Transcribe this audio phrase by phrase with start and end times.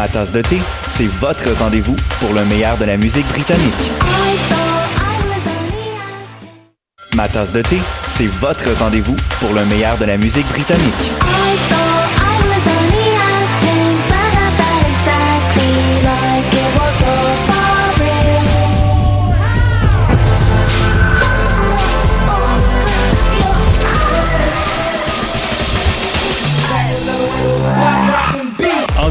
[0.00, 0.56] Ma tasse de thé,
[0.88, 3.90] c'est votre rendez-vous pour le meilleur de la musique britannique.
[7.14, 7.76] Ma tasse de thé,
[8.08, 11.12] c'est votre rendez-vous pour le meilleur de la musique britannique.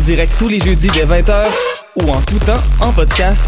[0.10, 1.46] Direct tous les jeudis dès 20h
[1.98, 3.40] ou en tout temps en podcast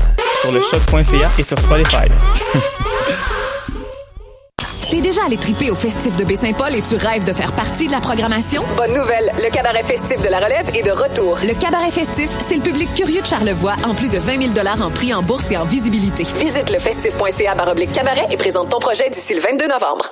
[0.41, 2.05] sur le choc.ca et sur Spotify.
[4.91, 7.91] T'es déjà allé triper au festif de Baie-Saint-Paul et tu rêves de faire partie de
[7.91, 8.63] la programmation?
[8.77, 11.39] Bonne nouvelle, le cabaret festif de la relève est de retour.
[11.41, 14.91] Le cabaret festif, c'est le public curieux de Charlevoix en plus de 20 000 en
[14.91, 16.27] prix en bourse et en visibilité.
[16.35, 20.11] Visite le festif.ca baroblique cabaret et présente ton projet d'ici le 22 novembre.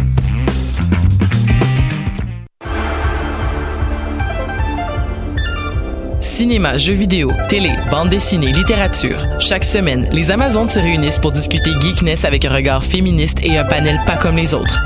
[6.41, 9.27] Cinéma, jeux vidéo, télé, bande dessinée, littérature.
[9.39, 13.63] Chaque semaine, les Amazones se réunissent pour discuter geekness avec un regard féministe et un
[13.63, 14.81] panel pas comme les autres.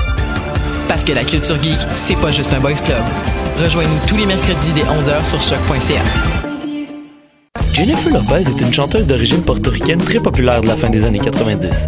[0.90, 3.02] Parce que la culture geek, c'est pas juste un boys club.
[3.64, 6.02] Rejoignez-nous tous les mercredis dès 11h sur choc.ca.
[7.72, 11.88] Jennifer Lopez est une chanteuse d'origine portoricaine très populaire de la fin des années 90.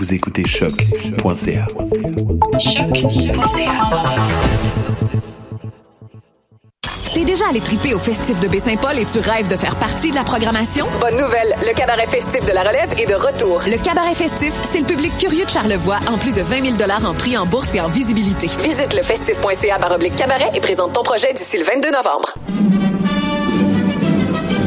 [0.00, 1.66] Vous écoutez choc.ca.
[7.12, 10.14] T'es déjà allé triper au festif de Baie-Saint-Paul et tu rêves de faire partie de
[10.14, 10.86] la programmation?
[11.02, 13.60] Bonne nouvelle, le cabaret festif de la relève est de retour.
[13.66, 17.12] Le cabaret festif, c'est le public curieux de Charlevoix en plus de 20 000 en
[17.12, 18.46] prix en bourse et en visibilité.
[18.46, 19.78] Visite le festif.ca
[20.16, 22.34] cabaret et présente ton projet d'ici le 22 novembre.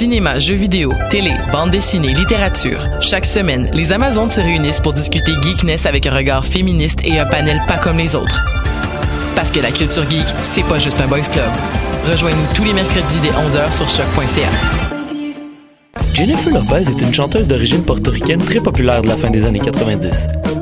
[0.00, 2.88] Cinéma, jeux vidéo, télé, bande dessinée, littérature.
[3.02, 7.26] Chaque semaine, les Amazones se réunissent pour discuter geekness avec un regard féministe et un
[7.26, 8.42] panel pas comme les autres.
[9.36, 11.50] Parce que la culture geek, c'est pas juste un boys club.
[12.10, 14.48] Rejoignez-nous tous les mercredis dès 11h sur choc.ca.
[16.14, 20.28] Jennifer Lopez est une chanteuse d'origine portoricaine très populaire de la fin des années 90.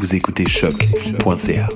[0.00, 1.68] Vous écoutez choc.ca.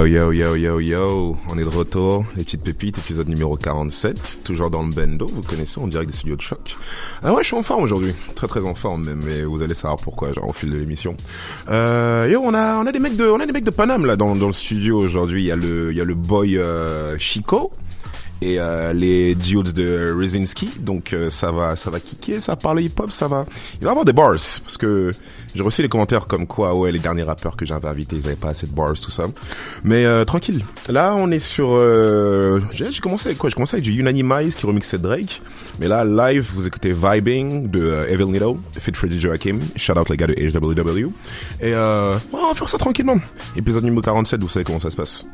[0.00, 4.38] Yo, yo, yo, yo, yo, on est de retour, les petites pépites, épisode numéro 47,
[4.44, 6.74] toujours dans le bendo, vous connaissez, on direct des studios de choc.
[7.22, 9.74] Ah ouais, je suis en forme aujourd'hui, très très en forme même, mais vous allez
[9.74, 11.18] savoir pourquoi, genre au fil de l'émission.
[11.68, 14.06] Euh, yo, on a, on a des mecs de, on a des mecs de Paname
[14.06, 16.56] là dans, dans le studio aujourd'hui, il y a le, il y a le boy
[16.56, 17.70] euh, Chico,
[18.42, 20.70] et euh, les dudes de Rezinski.
[20.80, 23.46] Donc euh, ça va, ça va kicker, ça parle hip-hop, ça va.
[23.80, 24.30] Il va avoir des bars
[24.64, 25.12] parce que
[25.54, 28.36] j'ai reçu les commentaires comme quoi ouais les derniers rappeurs que j'avais invités ils avaient
[28.36, 29.24] pas assez de bars tout ça.
[29.84, 30.64] Mais euh, tranquille.
[30.88, 31.68] Là on est sur.
[32.72, 33.50] j'ai commencé avec quoi?
[33.50, 35.42] J'ai commencé avec du Unanimize qui remixait Drake.
[35.78, 39.58] Mais là live vous écoutez Vibing de Evil Needle, Fit Freddy Joachim.
[39.76, 41.10] Shout out les gars de HWW.
[41.60, 43.18] Et on va faire ça tranquillement.
[43.56, 45.26] Épisode numéro 47, vous savez comment ça se passe.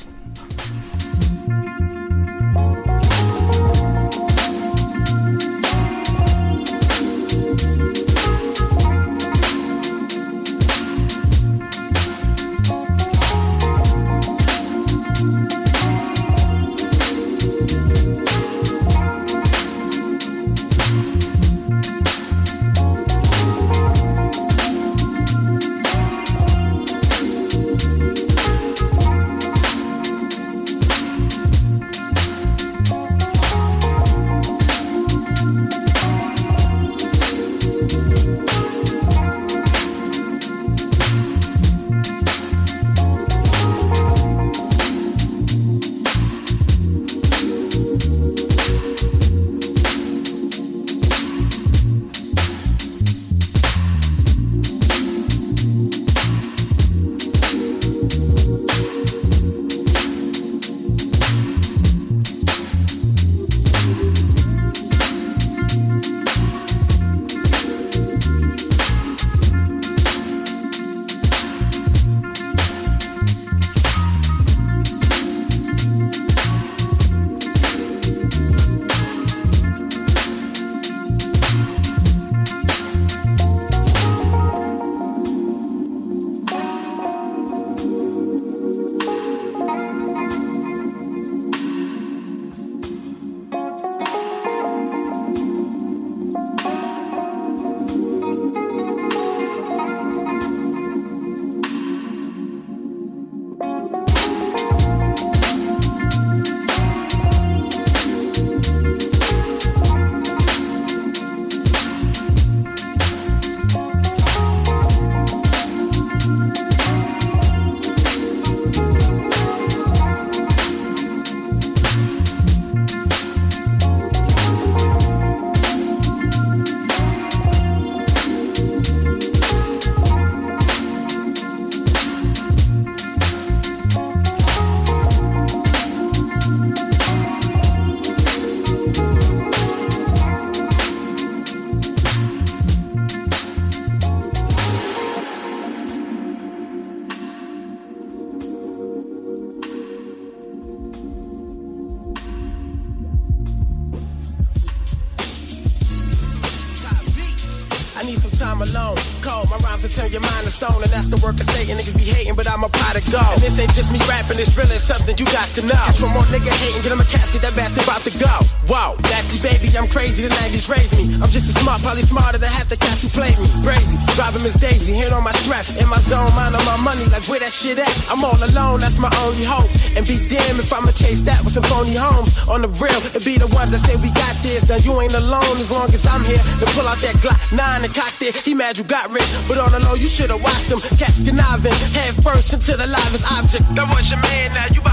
[184.69, 186.43] Now you ain't alone as long as I'm here.
[186.59, 188.45] To pull out that Glock 9 and cock this.
[188.45, 190.79] He mad you got rich, but on the low, you should've watched him.
[190.99, 193.63] Cats conniving, head first into the livest object.
[193.75, 194.86] That was your man, now you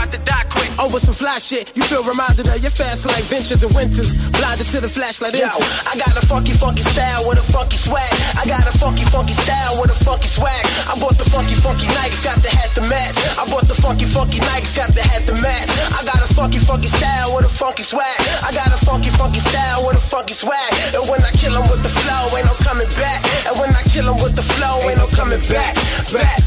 [0.84, 4.12] Over some fly shit, you feel reminded of your fast like ventures and winters.
[4.36, 5.32] Blinded to the flashlight.
[5.32, 8.12] Yo, I got a funky, funky style with a funky swag.
[8.36, 10.60] I got a funky, funky style with a funky swag.
[10.84, 13.16] I bought the funky, funky Nikes, got the hat to match.
[13.40, 15.72] I bought the funky, funky Nikes, got the hat to match.
[15.88, 18.20] I got a funky, funky style with a funky swag.
[18.44, 20.72] I got a funky, funky style with a funky swag.
[20.92, 23.24] And when I kill 'em with the flow, ain't no coming back.
[23.48, 25.80] And when I kill 'em with the flow, ain't no coming back.
[26.12, 26.44] Back.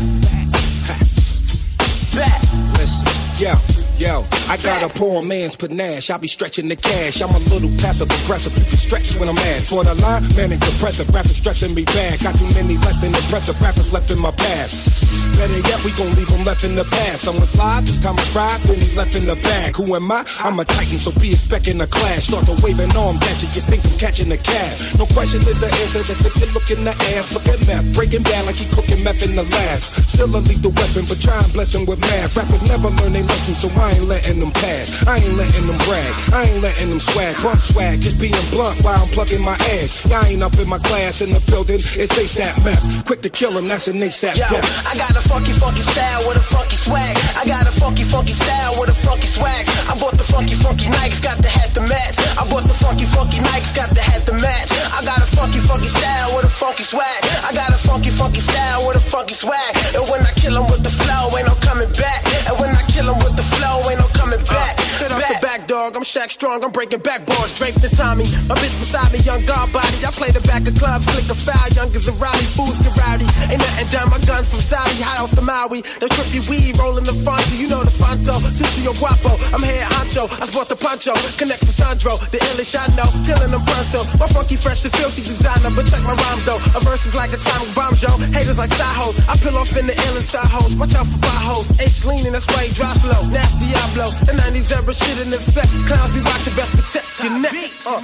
[2.12, 2.40] Back.
[2.76, 3.08] Listen,
[3.40, 3.75] yo.
[3.98, 6.10] Yo, I got a poor man's panache.
[6.10, 7.22] I be stretching the cash.
[7.22, 8.52] I'm a little passive aggressive.
[8.52, 9.64] You can stretch when I'm mad.
[9.64, 11.08] For the line, man, and compressive.
[11.08, 12.20] Rappers stressing me bad.
[12.20, 14.92] Got too many less than impressive rappers left in my past.
[15.40, 17.24] Better yet, we gon' leave him left in the past.
[17.24, 19.76] Someone slide, this time I ride, then he left in the bag.
[19.76, 20.24] Who am I?
[20.44, 22.28] I'm a titan, so be expecting a clash.
[22.28, 24.76] Start the waving arms at you, you think I'm catching a cab.
[25.00, 27.32] No question is the answer, that's if you look in the ass.
[27.32, 29.80] Look at meth, breaking down like he cooking meth in the lab.
[30.08, 32.36] Still a lethal weapon, but try and bless him with math.
[32.36, 35.06] Rappers never learn their lesson, so I ain't letting them pass.
[35.06, 37.36] I ain't letting them brag, I ain't letting them swag.
[37.42, 40.02] Bump swag, just being blunt while I'm plugging my ass.
[40.10, 42.82] Y'all ain't up in my class in the building, it's ASAP meth.
[43.06, 44.66] Quick to kill him, that's an ASAP Yo, death.
[44.82, 47.14] I got a funky, funky style with a funky swag.
[47.38, 49.68] I got a funky, funky style with a funky swag.
[49.86, 52.18] I bought the funky, funky Nikes, got the hat to match.
[52.34, 54.72] I bought the funky, funky Nikes, got the hat to match.
[54.90, 57.20] I got a funky, funky style with a funky swag.
[57.46, 59.72] I got a funky, funky style with a funky swag.
[59.94, 62.22] And when I kill kill 'em with the flow, ain't no coming back.
[62.46, 64.74] And when I kill kill 'em with the flow, ain't no coming uh, back.
[64.96, 68.24] Shut up the back dog, I'm Shaq Strong, I'm breaking backboards, draped in Tommy.
[68.48, 70.00] My bitch beside me, young guard body.
[70.02, 73.28] I play the back of clubs, click a foul, youngers and rowdy, fools get rowdy.
[73.52, 75.84] Ain't nothing done, my gun from Saudi, high off the Maui.
[76.00, 78.40] The trippy weed, rolling the Fonto, you know the Fonto.
[78.56, 81.12] Sissy Guapo, I'm here honcho, I sport the poncho.
[81.36, 84.06] Connect with Sandro, the illish I know, killing them pronto.
[84.16, 86.60] My funky, fresh, and filthy designer, but check my rhymes though.
[86.72, 88.14] A verse is like a atomic bomb, yo.
[88.32, 90.72] Haters like side hoes, I peel off in the illest star hoes.
[90.78, 93.26] Watch out for potholes, H leaning, that's why he dry slow.
[93.28, 95.68] Nasty Diablo, the 90s era shit in effect.
[95.88, 97.52] Clowns be watching, best protect your neck.
[97.86, 98.00] Uh.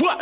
[0.00, 0.18] What?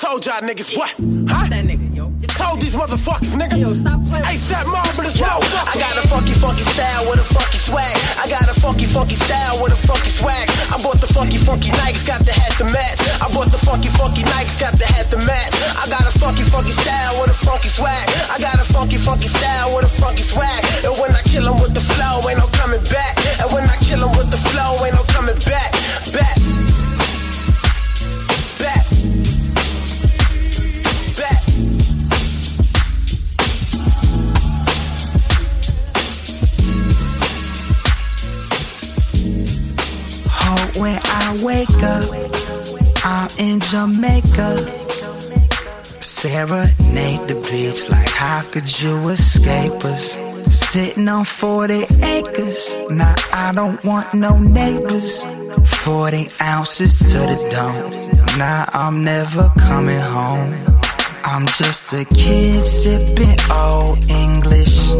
[0.00, 0.90] Told y'all niggas what?
[1.28, 1.48] Huh?
[1.48, 2.05] That nigga, yo.
[2.34, 3.58] Told these motherfuckers, nigga.
[3.58, 4.24] Yo, stop playing.
[4.24, 7.96] ASAP Marvelous, Yo, I got a funky, funky style with a funky swag.
[8.18, 10.48] I got a funky, funky style with a funky swag.
[10.72, 13.00] I bought the funky, funky Nikes, got the hat to match.
[13.22, 15.54] I bought the funky, funky Nikes, got the hat to match.
[15.78, 18.08] I got a funky, funky style with a funky swag.
[18.30, 20.64] I got a funky, funky style with a funky swag.
[20.84, 23.14] And when I kill 'em with the flow, ain't no coming back.
[23.40, 25.38] And when I kill 'em with the flow, ain't no coming.
[25.46, 25.72] Back.
[26.12, 26.65] Back.
[40.78, 42.08] When I wake up,
[43.04, 44.84] I'm in Jamaica.
[46.00, 50.18] Serenade the beach like how could you escape us?
[50.50, 55.24] Sitting on 40 acres, now I don't want no neighbors.
[55.84, 60.54] 40 ounces to the dome, now I'm never coming home.
[61.24, 64.92] I'm just a kid sipping old English.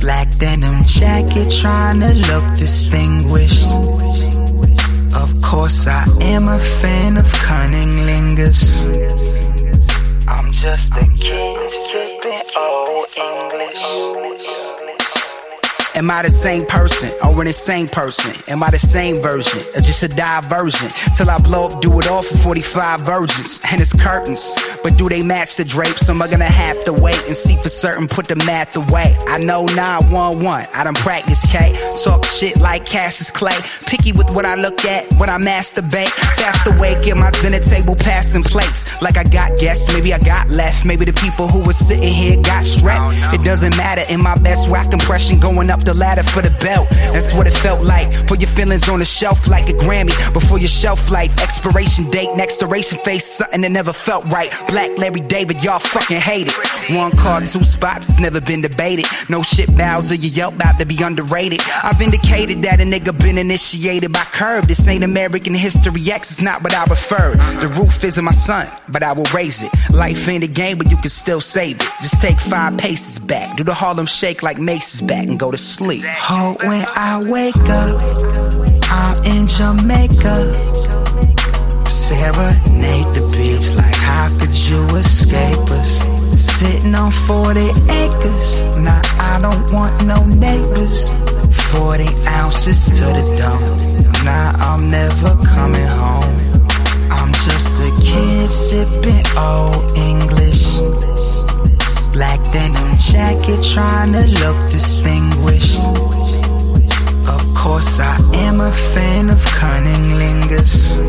[0.00, 3.68] Black denim jacket trying to look distinguished.
[5.14, 8.86] Of course, I am a fan of cunning lingers.
[10.28, 14.59] I'm just a kid sipping old English.
[15.94, 18.32] Am I the same person or an insane person?
[18.46, 20.88] Am I the same version or just a diversion?
[21.16, 24.52] Till I blow up, do it all for 45 virgins and it's curtains.
[24.84, 26.08] But do they match the drapes?
[26.08, 28.06] Am I gonna have to wait and see for certain?
[28.06, 29.16] Put the math away.
[29.26, 31.74] I know 911, I done practice K.
[32.04, 33.58] Talk shit like Cassius Clay.
[33.86, 36.10] Picky with what I look at when I masturbate.
[36.38, 39.02] Fast awake at my dinner table, passing plates.
[39.02, 40.86] Like I got guests, maybe I got left.
[40.86, 43.14] Maybe the people who were sitting here got strapped.
[43.16, 44.02] Oh, it doesn't matter.
[44.08, 46.88] In my best rock impression, going up the ladder for the belt.
[47.12, 48.26] That's what it felt like.
[48.26, 50.14] Put your feelings on the shelf like a Grammy.
[50.32, 54.52] Before your shelf life, expiration date, next duration face, something that never felt right.
[54.68, 56.96] Black Larry David, y'all fucking hate it.
[56.96, 59.06] One car, two spots, never been debated.
[59.28, 61.60] No shit Bowser, you yelp about to be underrated.
[61.82, 64.66] I've indicated that a nigga been initiated by curve.
[64.66, 67.34] This ain't American history X, it's not what I prefer.
[67.60, 69.70] The roof isn't my son, but I will raise it.
[69.90, 71.88] Life ain't a game, but you can still save it.
[72.02, 75.56] Just take five paces back, do the Harlem shake like Mace's back, and go to
[75.70, 76.04] sleep.
[76.28, 77.96] Oh, when I wake up,
[78.90, 80.36] I'm in Jamaica.
[81.88, 85.92] Serenade the beach like how could you escape us?
[86.58, 89.00] Sitting on 40 acres, now
[89.30, 91.10] I don't want no neighbors.
[91.70, 92.04] 40
[92.40, 96.36] ounces to the dome, now I'm never coming home.
[97.16, 101.09] I'm just a kid sipping old English.
[102.20, 105.80] Black denim jacket trying to look distinguished.
[107.26, 111.00] Of course, I am a fan of cunning lingers.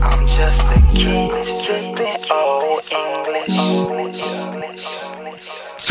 [0.00, 3.31] I'm just a kid sipping old English.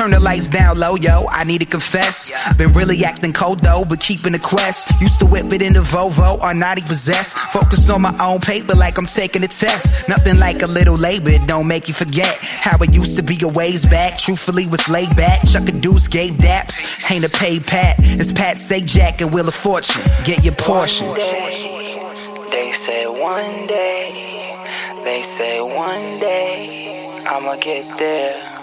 [0.02, 1.28] Turn the lights down low, yo.
[1.30, 2.32] I need to confess.
[2.58, 5.00] Been really acting cold though, but keeping the quest.
[5.00, 7.38] Used to whip it in the Volvo, or naughty possessed.
[7.38, 10.10] Focus on my own paper like I'm taking a test.
[10.10, 13.48] Nothing like a little labor, don't make you forget how it used to be a
[13.48, 14.18] ways back.
[14.18, 15.48] Truthfully, was laid back.
[15.48, 16.82] Chuck a deuce, gave daps.
[17.12, 17.98] Ain't a pay pat.
[18.00, 20.02] It's Pat say Jack and Wheel of Fortune.
[20.26, 21.14] Get your portion.
[21.14, 24.58] They say one day,
[25.04, 28.61] they say one day, I'ma get there.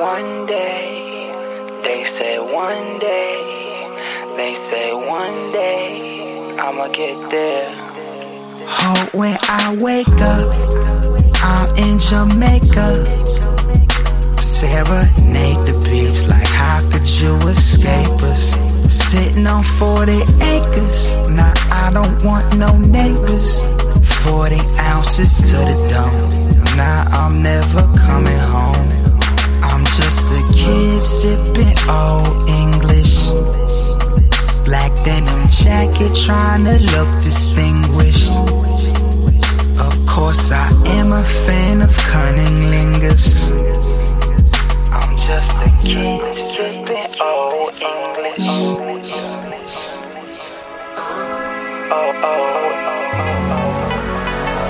[0.00, 1.30] One day,
[1.82, 7.68] they say one day, they say one day, I'ma get there.
[8.84, 10.48] Oh, when I wake up,
[11.42, 13.20] I'm in Jamaica.
[14.40, 18.54] Serenade the beach like how could you escape us?
[18.88, 23.62] Sitting on 40 acres, now I don't want no neighbors.
[24.24, 29.01] 40 ounces to the dome, now I'm never coming home.
[30.64, 33.30] I'm just a kid sipping old English.
[34.64, 38.32] Black denim jacket trying to look distinguished.
[39.80, 43.50] Of course, I am a fan of cunning lingers.
[44.92, 48.38] I'm just a kid sipping old English.
[48.38, 48.78] Oh,
[51.90, 52.38] oh, oh,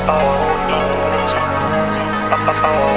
[0.08, 0.24] oh,
[0.68, 1.34] English.
[2.32, 2.91] Oh, oh, oh.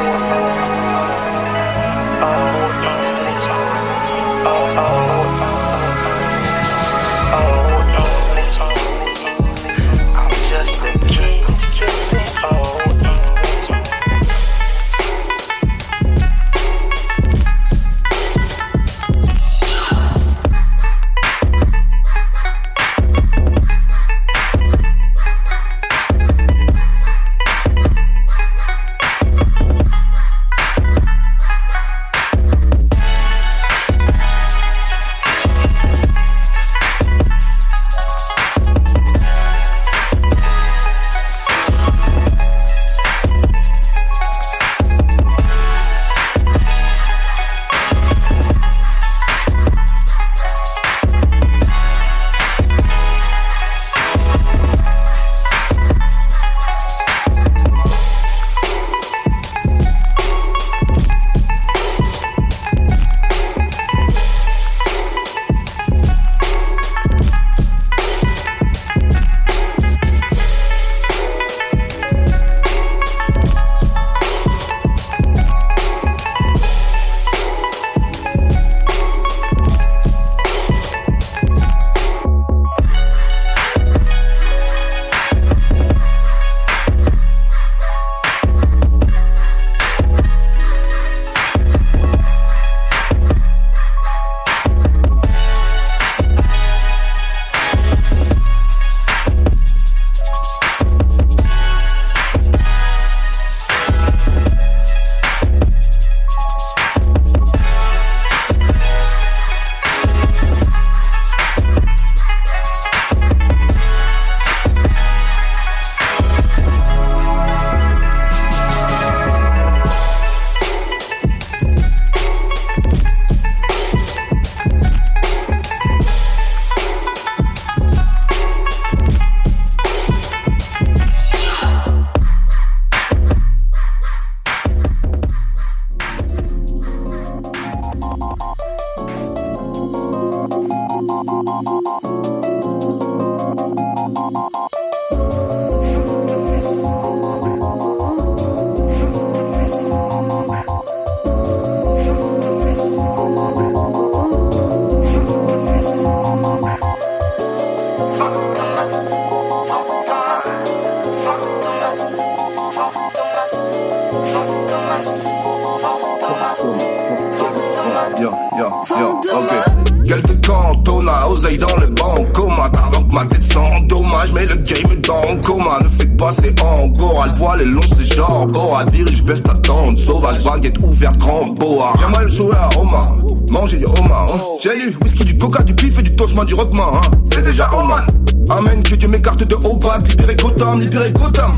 [180.66, 181.94] Baguette ouverte, grand boa.
[182.00, 183.16] J'aimerais le sourire à Omar,
[183.52, 184.40] manger du homard, hein.
[184.62, 187.02] J'ai lu whisky, du coca, du pif et du toastman, du rockman, hein.
[187.32, 188.06] C'est déjà Oman.
[188.50, 191.52] Amen, que Dieu m'écarte de haut bas, libérer Gotham, libérer Gotham.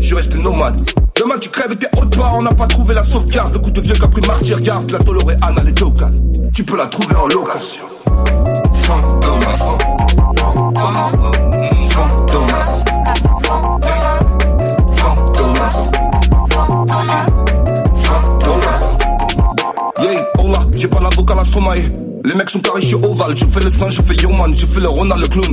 [0.00, 0.80] Je resté nomade.
[1.16, 3.52] Demain tu crèves et t'es haute part, on n'a pas trouvé la sauvegarde.
[3.52, 6.10] Le coup de vieux qu'a pris martyr, regarde la tolérée Anna les Jocas.
[6.54, 7.95] Tu peux la trouver en location.
[23.34, 23.46] Je.
[23.46, 25.50] Je fais le singe, je fais yo man, je fais le Ronald le clown.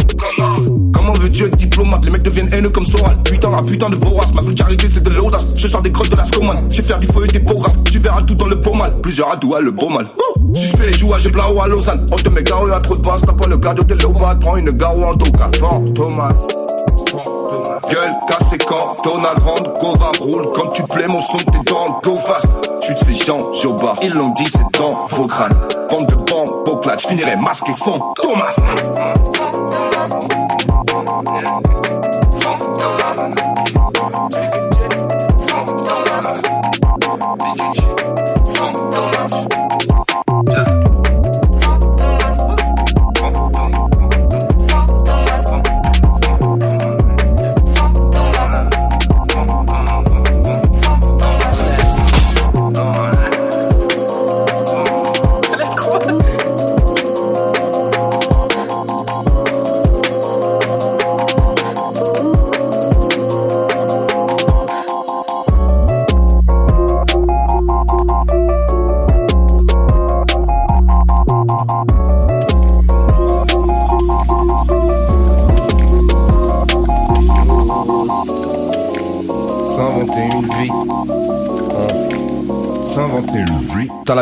[0.93, 2.03] Comment veux-tu être diplomate?
[2.05, 3.17] Les mecs deviennent haineux comme Soral.
[3.23, 4.33] Putain, la putain de vorace.
[4.33, 5.53] Ma vulgarité, c'est de l'audace.
[5.57, 6.67] Je sors des crottes de la scomane.
[6.69, 7.83] J'ai faire du feu et des graphes.
[7.91, 8.99] Tu verras tout dans le beau mal.
[9.01, 10.07] Plusieurs adouas, le beau mal.
[10.53, 12.05] Suspect les jouages, j'ai blau à Lausanne.
[12.11, 13.21] On te met gao à trop de basse.
[13.21, 14.39] T'as pas le cardio, t'es léopard.
[14.39, 15.49] Prends une gao en tout cas.
[15.59, 16.29] Fort, Thomas.
[17.91, 20.51] Gueule cassée quand Donald Rand, go va roule.
[20.55, 22.47] Quand tu plais mon son, t'es dans go fast.
[22.81, 23.37] Tu sais, ces gens,
[23.75, 25.53] bar, ils l'ont dit, c'est dans vos crânes.
[25.93, 26.15] Bande de
[26.65, 27.99] beau je finirai masque et fond.
[28.15, 28.55] Thomas.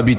[0.01, 0.15] T'as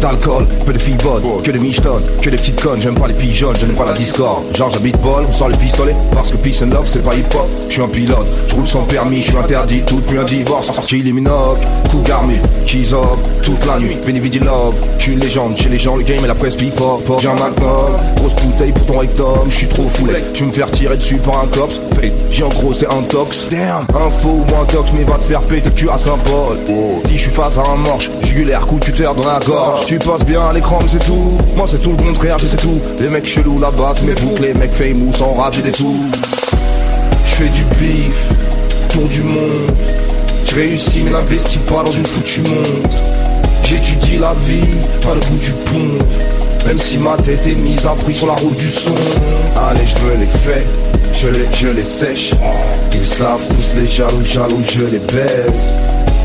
[0.00, 3.14] d'alcool, peu de filles bonnes, que des michetonnes, que des petites connes, j'aime pas les
[3.14, 4.44] pigeonnes, je n'aime pas la discorde.
[4.56, 7.24] Genre j'habite bol, on sort les pistolets, parce que peace and love c'est pas hip
[7.34, 7.48] hop.
[7.68, 10.70] Je suis un pilote, je roule sans permis, je suis interdit, tout plus un divorce,
[10.70, 11.58] en sortie les minocs,
[11.90, 12.36] coup garmi,
[12.66, 15.96] cheese up, toute la nuit, Veni Vidi Love, je suis une légende, chez les gens
[15.96, 19.48] le game et la presse pipe hop, j'ai un magnum, grosse bouteille pour ton rectum,
[19.48, 22.48] je suis trop foulé, je me faire tirer dessus par un cops, fait, j'ai en
[22.48, 25.74] gros c'est un tox, damn, info ou un tox, mais va te faire péter le
[25.74, 26.58] cul à Saint-Paul,
[27.06, 30.24] si je suis face à un morche, Jugulaire, coup tuteur dans la gorge Tu passes
[30.24, 31.36] bien à l'écran mais c'est tout.
[31.56, 32.80] Moi c'est tout le contraire, j'ai c'est tout.
[33.00, 34.42] Les mecs chelous là-bas c'est mes boucles.
[34.42, 35.96] Les mecs famous sans rap j'ai des sous.
[37.26, 38.14] Je fais du bif
[38.90, 39.72] Tour du monde.
[40.46, 42.86] Je réussis mais n'investis pas dans une foutue monde.
[43.64, 44.62] J'étudie la vie,
[45.02, 46.04] pas le bout du pont.
[46.68, 48.94] Même si ma tête est mise à prix sur la route du son.
[49.56, 50.66] Allez je me les fais,
[51.14, 52.30] je les, je les sèche.
[52.94, 55.74] Ils savent tous les jaloux, jaloux, je les baise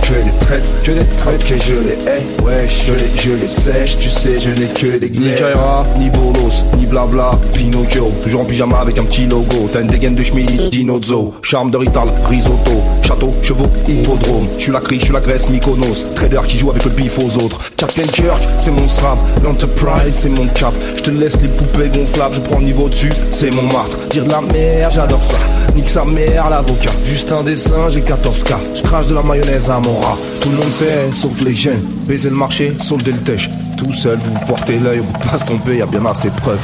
[0.08, 3.48] que des traîtres, que des traîtres, que je les hais, ouais, je les, je les
[3.48, 8.42] sèche, tu sais, je n'ai que des Ni Kaira, ni Bolos, ni blabla, Pinocchio, toujours
[8.42, 12.08] en pyjama avec un petit logo, t'as une dégaine de Schmidt, Dinozo, charme de Rital,
[12.30, 16.58] risotto, château, chevaux, hippodrome, je suis la crie, je suis la Grèce, Mykonos, trader qui
[16.58, 20.74] joue avec le bif aux autres, Captain Church, c'est mon SRAM, l'Enterprise, c'est mon cap,
[20.98, 24.26] je te laisse les poupées gonflables, je prends le niveau dessus, c'est mon martre, dire
[24.26, 25.38] de la merde, j'adore ça,
[25.76, 29.80] nique sa mère l'avocat, juste un dessin, j'ai 14K, je crache de la mayonnaise à
[29.80, 29.96] mon
[30.42, 31.82] tout le monde sait, sauf les jeunes.
[32.08, 33.50] Baiser le marché, solder le tèche.
[33.78, 36.60] Tout seul, vous vous portez l'œil, on peut pas se y bien assez de preuves.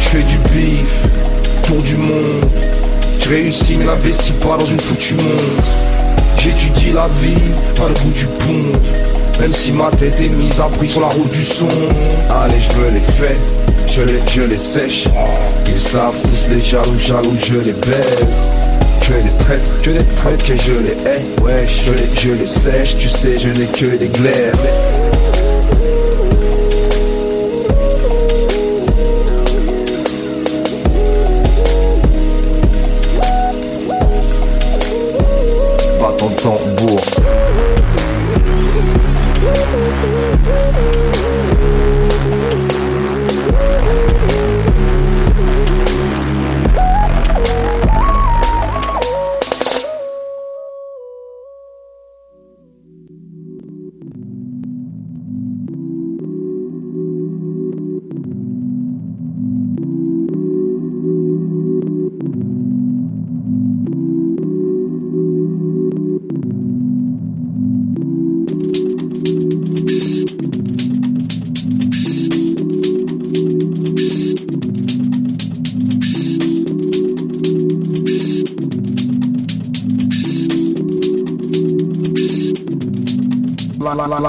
[0.00, 0.88] Je fais du bif,
[1.64, 2.77] pour du monde.
[3.28, 5.62] Je réussis, mais n'investis pas dans une foutue monde.
[6.38, 7.34] J'étudie la vie,
[7.76, 8.78] pas le bout du pont.
[9.38, 11.68] Même si ma tête est mise à prix sur la route du son.
[12.30, 13.36] Allez, je me les fais,
[13.86, 15.04] je les, je les sèche.
[15.66, 16.16] Ils savent
[16.50, 18.48] les jaloux, jaloux, je les baise
[19.02, 22.46] que des traîtres, que des traîtres, que je les hais, ouais, je les, je les
[22.46, 24.54] sèche, tu sais, je n'ai que des glaires.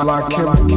[0.10, 0.70] while I kill him.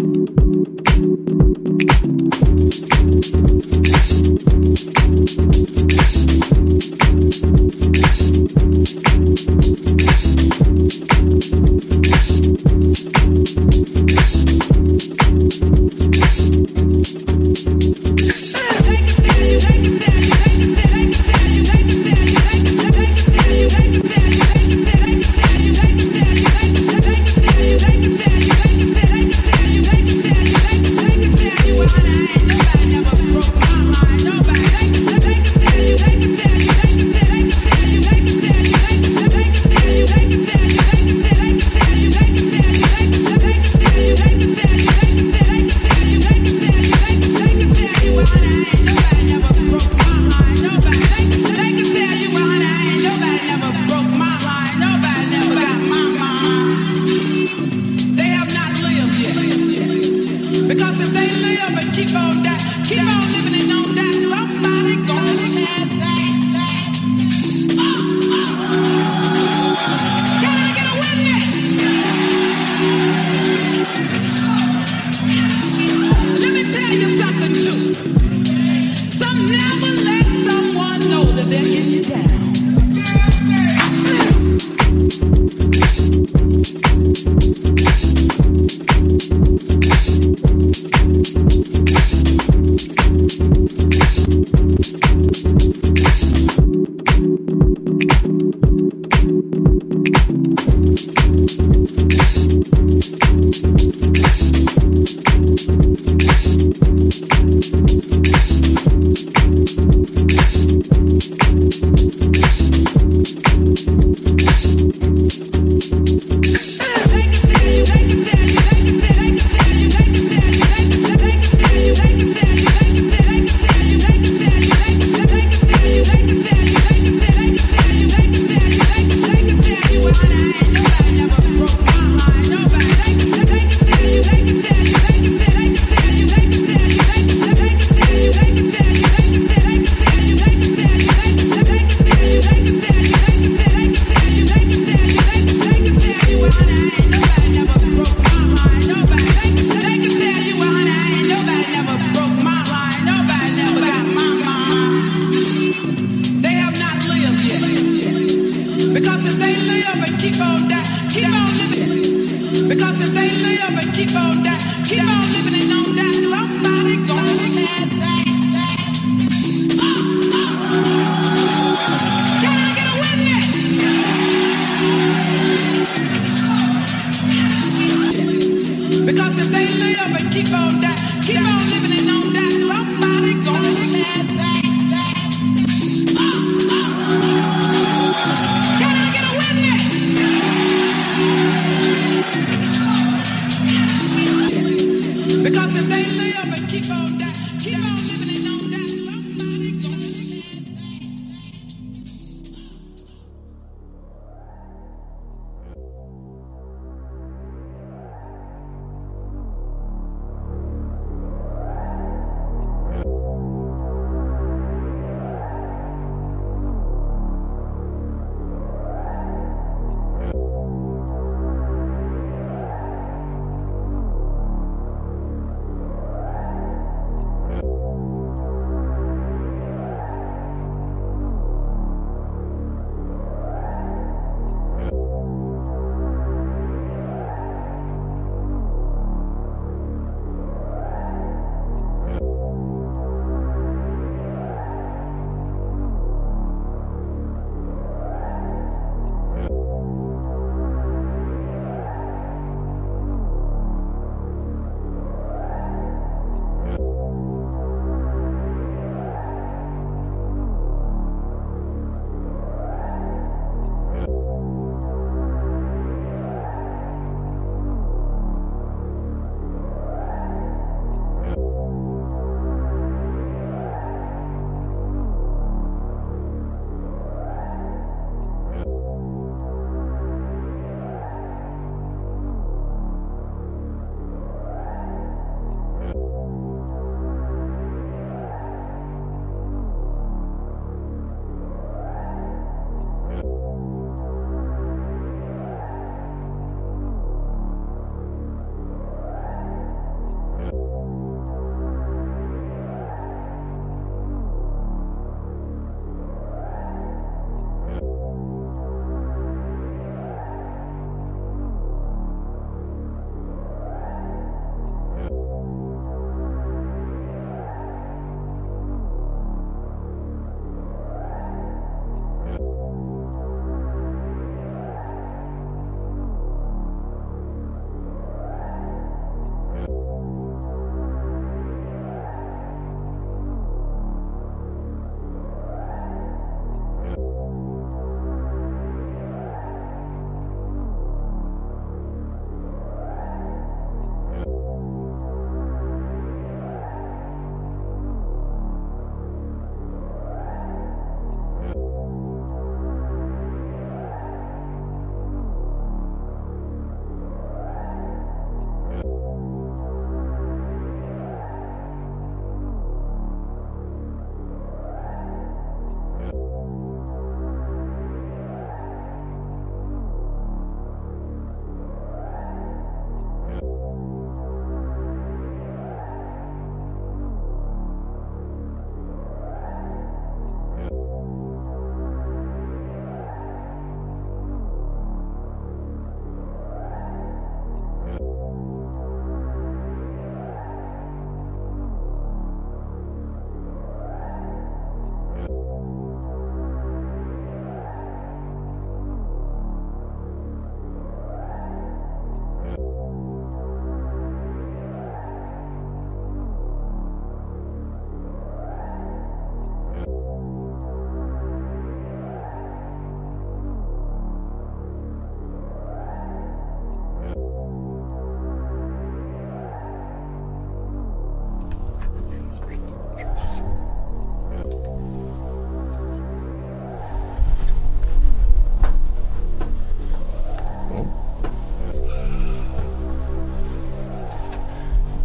[0.00, 0.39] Thank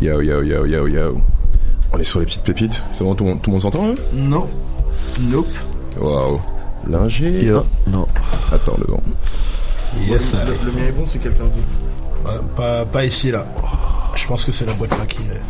[0.05, 1.19] Yo, yo, yo, yo, yo.
[1.91, 2.83] On est sur les petites pépites.
[2.91, 3.95] C'est bon, tout le monde, tout le monde s'entend hein?
[4.13, 4.47] Non.
[5.19, 5.47] Nope.
[5.99, 6.39] Waouh.
[6.87, 7.43] L'ingé?
[7.43, 7.65] Yo.
[7.87, 8.07] Non.
[8.51, 9.01] Attends, le vent.
[9.99, 10.35] Yes.
[10.35, 11.55] Le, le mien est bon, c'est quelqu'un d'autre.
[12.23, 13.47] Ouais, pas, pas ici là.
[14.13, 15.41] Je pense que c'est la boîte là qui est.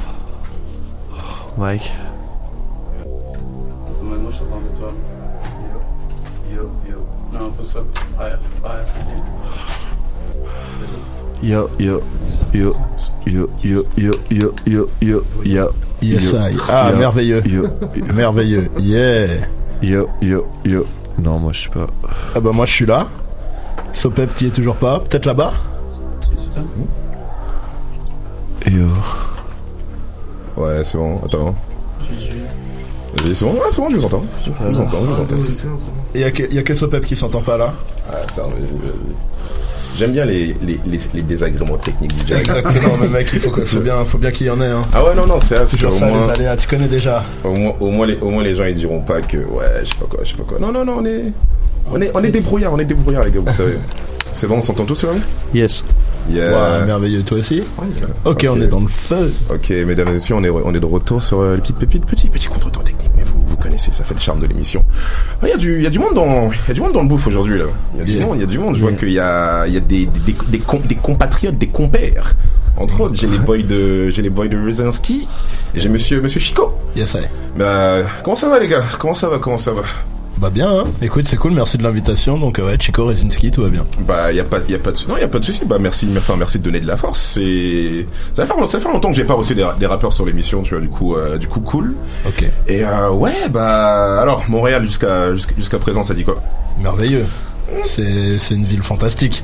[1.57, 1.93] Mike.
[4.03, 4.93] Maintenant, je t'entends de toi.
[6.49, 7.05] Yo, yo.
[7.33, 7.81] Non, faut que ce soit.
[8.17, 8.31] Ouais,
[8.63, 9.21] ouais, c'est bien.
[11.45, 12.01] Yo, yo,
[12.53, 12.73] yo,
[13.27, 15.69] yo, yo, yo, yo, yo, yo, yo.
[16.01, 16.55] Yes, yo, I.
[16.69, 17.43] Ah, yo, merveilleux.
[17.45, 17.63] Yo,
[18.13, 18.67] Merveilleux.
[18.79, 19.45] Yeah.
[19.81, 20.85] yo, yo, yo.
[21.19, 21.87] Non, moi je sais pas.
[22.35, 23.07] Ah bah moi je suis là.
[23.93, 24.99] Sopep, t'y es toujours pas.
[24.99, 25.53] Peut-être là-bas
[28.69, 28.87] Yo.
[30.57, 31.55] Ouais, c'est bon, attends.
[33.17, 34.23] Vas-y, c'est bon, ouais, c'est bon, je vous entends.
[34.45, 35.35] Je vous entends, je vous entends.
[36.15, 37.73] Il y, a que- y a que Sopep qui s'entend pas là.
[38.09, 39.15] Ah, Attends, vas-y, vas-y.
[39.97, 42.39] J'aime bien les, les, les, les désagréments techniques du jazz.
[42.39, 44.65] Exactement, mais mec, il faut, bien, faut bien qu'il y en ait.
[44.65, 44.83] Hein.
[44.93, 47.23] Ah ouais, non, non, c'est Toujours au ça, moins, les aléas, tu connais déjà.
[47.43, 49.85] au moins, au moins, les, au moins les gens ils diront pas que ouais, je
[49.85, 50.59] sais pas quoi, je sais pas quoi.
[50.59, 51.23] Non, non, non, on est,
[51.91, 53.77] on est, on est débrouillards, on est débrouillards les gars, vous savez.
[54.33, 55.11] C'est bon, on s'entend tous là
[55.53, 55.85] Yes.
[56.29, 56.79] Yeah.
[56.79, 57.63] Ouais, merveilleux, toi aussi?
[58.25, 59.31] Ok, on est dans le feu.
[59.53, 62.05] Ok, mesdames et messieurs, on est, on est de retour sur euh, les petites pépites.
[62.05, 63.04] Petit, petit contretemps technique,
[63.75, 64.85] connaissez, ça fait le charme de l'émission.
[65.43, 66.93] Il y, a du- il y a du monde dans, il y a du monde
[66.93, 67.65] dans le bouffe aujourd'hui, là.
[67.93, 68.75] Il y a du monde, il y a du monde.
[68.75, 71.57] Je vois qu'il y a, il y a des, des, des, des, com- des compatriotes,
[71.57, 72.33] des compères.
[72.77, 75.27] Entre autres, j'ai les boys de, j'ai les boys de Rezinski,
[75.75, 76.73] j'ai monsieur, monsieur Chico.
[76.95, 77.19] Yes, I.
[77.57, 78.83] Bah, comment ça va, les gars?
[78.99, 79.83] Comment ça va, comment ça va?
[80.37, 80.85] Bah bien, hein.
[81.01, 82.37] écoute, c'est cool, merci de l'invitation.
[82.37, 83.85] Donc ouais, Chico Rezinski, tout va bien.
[84.01, 85.63] Bah, y a pas, y a pas de, non, y a pas de souci.
[85.65, 87.21] Bah, merci, enfin, merci de donner de la force.
[87.21, 90.73] C'est, ça faire, ça longtemps que j'ai pas reçu des, des rappeurs sur l'émission, tu
[90.73, 90.81] vois.
[90.81, 91.95] Du coup, euh, du coup, cool.
[92.27, 92.45] Ok.
[92.67, 96.41] Et euh, ouais, bah, alors, Montréal jusqu'à, jusqu'à, jusqu'à présent, ça dit quoi?
[96.79, 97.25] Merveilleux.
[97.85, 99.43] C'est c'est une ville fantastique.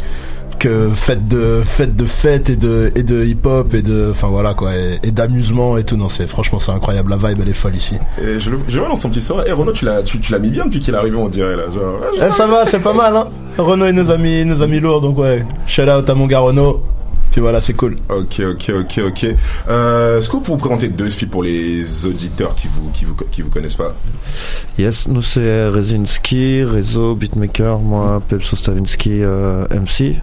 [0.95, 4.53] Fête de fête de fête et de et de hip hop et de enfin voilà
[4.53, 7.53] quoi et, et d'amusement et tout non c'est franchement c'est incroyable la vibe elle est
[7.53, 7.95] folle ici.
[8.21, 9.45] Et je le, je vois dans son petit sourire.
[9.47, 11.55] Et Renaud, tu l'as, tu, tu l'as mis bien depuis qu'il est arrivé, on dirait
[11.55, 11.63] là.
[11.73, 13.27] Genre, ouais, je- Eh, ça va c'est pas mal hein.
[13.57, 16.13] Renault il nous a mis il nous a mis lourd donc ouais shout out à
[16.13, 16.81] mon gars Renault.
[17.31, 17.97] Puis voilà c'est cool.
[18.09, 19.25] Ok, ok, ok, ok.
[19.69, 23.05] Euh, est-ce que vous pouvez vous présenter deux spies pour les auditeurs qui vous, qui
[23.05, 23.93] vous, qui vous connaissent pas?
[24.77, 30.15] Yes, nous c'est Rezinski, Réseau, Beatmaker, moi Pepso Stavinsky, euh, MC.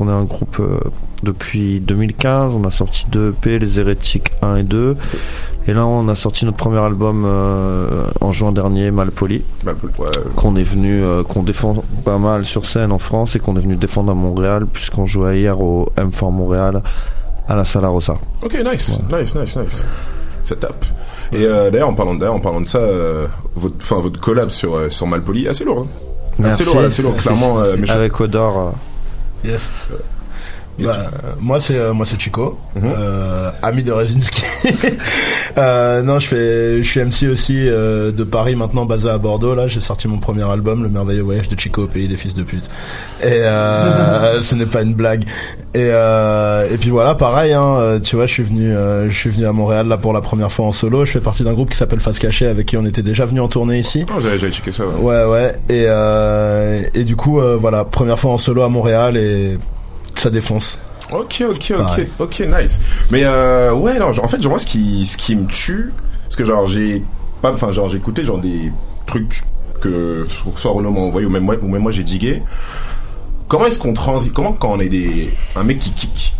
[0.00, 0.80] On est un groupe euh,
[1.22, 4.96] depuis 2015, on a sorti deux EP, Les Hérétiques 1 et 2.
[5.68, 9.44] Et là on a sorti notre premier album euh, en juin dernier, Malpoli.
[9.64, 10.08] Malpoli, ouais.
[10.34, 13.60] Qu'on est venu, euh, qu'on défend pas mal sur scène en France et qu'on est
[13.60, 16.82] venu défendre à Montréal puisqu'on jouait hier au M4 Montréal
[17.48, 18.18] à la Sala Rosa.
[18.42, 19.84] Ok, nice, nice, nice, nice.
[20.42, 20.84] C'est top.
[21.32, 22.80] Et euh, d'ailleurs, en parlant, d'ailleurs, en parlant de ça,
[23.54, 25.86] votre, enfin, votre collab sur, sur Malpoli, assez lourd.
[25.86, 26.62] Hein Merci.
[26.62, 27.58] Assez lourd, assez lourd, clairement.
[27.88, 28.74] Avec Odor.
[29.42, 29.70] Yes.
[30.78, 31.10] Bah,
[31.40, 34.42] moi c'est euh, moi c'est Chico, euh, ami de Rezinski.
[35.58, 39.54] euh, non, je fais je suis MC aussi de Paris maintenant basé à Bordeaux.
[39.54, 42.34] Là, j'ai sorti mon premier album, Le merveilleux voyage de Chico au pays des fils
[42.34, 42.70] de pute.
[43.22, 43.42] Et
[44.42, 45.24] ce n'est pas une blague.
[45.74, 47.52] Et et puis voilà, pareil.
[47.52, 48.74] Hein, tu vois, je suis venu
[49.08, 51.04] je suis venu à Montréal là pour la première fois en solo.
[51.04, 53.40] Je fais partie d'un groupe qui s'appelle Face Cachée avec qui on était déjà venu
[53.40, 54.06] en tournée ici.
[54.08, 54.86] Oh, j'avais, checké ça.
[54.86, 55.24] ouais.
[55.24, 55.52] Ouais, ouais.
[55.68, 59.58] Et, et du coup, voilà, première fois en solo à Montréal et
[60.14, 60.78] ça défonce.
[61.12, 62.80] Ok, ok, ok, ok, nice.
[63.10, 65.92] Mais euh, ouais, non, genre, en fait, genre, moi, ce qui, ce qui me tue,
[66.24, 67.02] parce que genre, j'ai
[67.42, 68.72] pas, enfin, genre, j'ai écouté genre des
[69.06, 69.42] trucs
[69.80, 72.42] que soit Renaud m'a envoyé ou même moi, ou même moi j'ai digué.
[73.48, 76.34] Comment est-ce qu'on transite, comment quand on est des, un mec qui kick,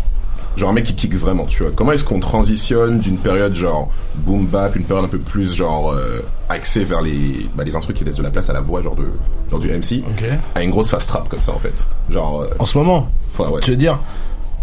[0.57, 3.89] genre un mec qui kick vraiment, tu vois, comment est-ce qu'on transitionne d'une période genre
[4.17, 7.97] boom bap, une période un peu plus genre euh, axée vers les, bah, les instruments
[7.99, 9.07] qui laissent de la place à la voix, genre de,
[9.51, 10.03] genre du MC,
[10.55, 12.43] à une grosse fast trap comme ça en fait, genre.
[12.43, 13.61] euh, En ce moment Enfin, ouais.
[13.63, 13.99] Tu veux dire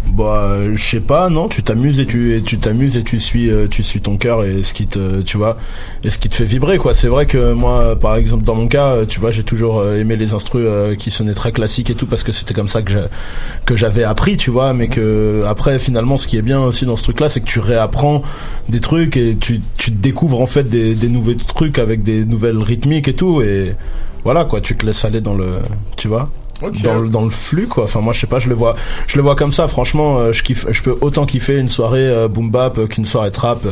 [0.06, 3.20] Bah, euh, je sais pas, non, tu t'amuses et tu et tu t'amuses et tu
[3.20, 5.58] suis euh, tu suis ton cœur et ce qui te tu vois
[6.02, 6.94] et ce qui te fait vibrer quoi.
[6.94, 10.16] C'est vrai que moi par exemple dans mon cas, euh, tu vois, j'ai toujours aimé
[10.16, 10.66] les instrus
[10.98, 13.08] qui sonnaient très classiques et tout parce que c'était comme ça que
[13.66, 16.96] que j'avais appris, tu vois, mais que après finalement ce qui est bien aussi dans
[16.96, 18.22] ce truc là, c'est que tu réapprends
[18.68, 22.58] des trucs et tu tu découvres en fait des des nouveaux trucs avec des nouvelles
[22.58, 23.42] rythmiques et tout.
[23.42, 23.74] Et
[24.24, 25.58] voilà quoi, tu te laisses aller dans le
[25.96, 26.30] tu vois
[26.62, 26.82] Ok.
[26.82, 29.16] dans, le, dans le flux quoi enfin moi je sais pas je le vois je
[29.16, 32.28] le vois comme ça franchement euh, je kiffe je peux autant kiffer une soirée euh,
[32.28, 33.66] boom bap euh, qu'une soirée trap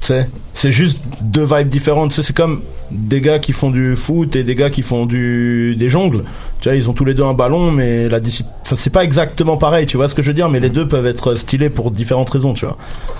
[0.00, 4.36] c'est juste deux vibes différentes tu sais c'est comme des gars qui font du foot
[4.36, 6.22] et des gars qui font du des jongles
[6.60, 9.02] tu vois ils ont tous les deux un ballon mais la discipline enfin c'est pas
[9.02, 11.70] exactement pareil tu vois ce que je veux dire mais les deux peuvent être stylés
[11.70, 12.76] pour différentes raisons tu vois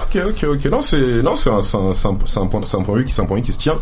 [0.07, 0.65] Ok, ok, ok.
[0.71, 3.01] Non, c'est non, c'est un, c'est un, c'est un, un point, c'est un point de
[3.01, 3.75] vue qui, c'est un point de vue qui se tient,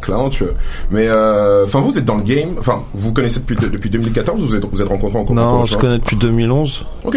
[0.00, 0.52] clairement, tu vois.
[0.90, 2.50] Mais euh, enfin, vous êtes dans le game.
[2.58, 4.44] Enfin, vous connaissez depuis depuis 2014.
[4.44, 6.86] Vous êtes vous êtes rencontrés en Non, on se connaît depuis 2011.
[7.04, 7.16] Ok.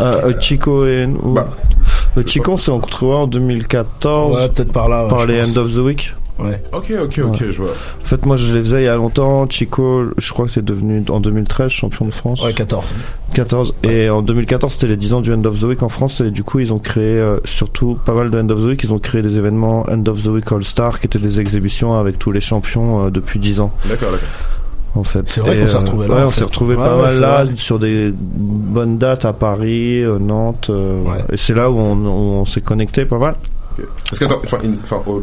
[0.00, 1.34] Euh, euh, Chico et nous.
[1.34, 1.48] Bah.
[2.16, 4.36] Le Chico, on s'est rencontré en 2014.
[4.36, 5.04] Ouais, peut-être par là.
[5.04, 5.56] ouais, Par les pense.
[5.56, 6.14] End of the Week.
[6.38, 6.62] Ouais.
[6.72, 7.72] Ok, ok, ok, je vois.
[7.72, 9.48] En fait, moi, je les faisais il y a longtemps.
[9.50, 12.44] Chico, je crois que c'est devenu en 2013 champion de France.
[12.44, 12.94] Ouais, 14.
[13.34, 13.74] 14.
[13.82, 16.20] Et en 2014, c'était les 10 ans du End of the Week en France.
[16.20, 18.80] Et du coup, ils ont créé, euh, surtout pas mal de End of the Week,
[18.84, 21.98] ils ont créé des événements End of the Week All Star qui étaient des exhibitions
[21.98, 23.72] avec tous les champions euh, depuis 10 ans.
[23.88, 24.28] D'accord, d'accord.
[24.94, 25.22] En fait.
[25.26, 27.44] C'est vrai qu'on s'est euh, retrouvés là, Ouais, on s'est Ouais, pas ouais, mal là
[27.44, 27.52] vrai.
[27.56, 30.68] sur des bonnes dates à Paris, euh, Nantes.
[30.70, 33.34] euh, Et c'est là où on, s'est connecté pas mal.
[34.10, 34.58] Parce que, enfin,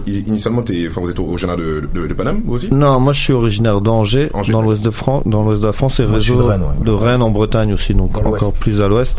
[0.08, 2.74] initialement, enfin, vous êtes originaire de, de, de Paname, vous aussi?
[2.74, 6.00] Non, moi je suis originaire d'Angers, dans l'ouest de France, dans l'ouest de la France,
[6.00, 6.86] et réseau de Rennes, ouais.
[6.86, 9.18] de Rennes en Bretagne aussi, donc encore plus à l'ouest.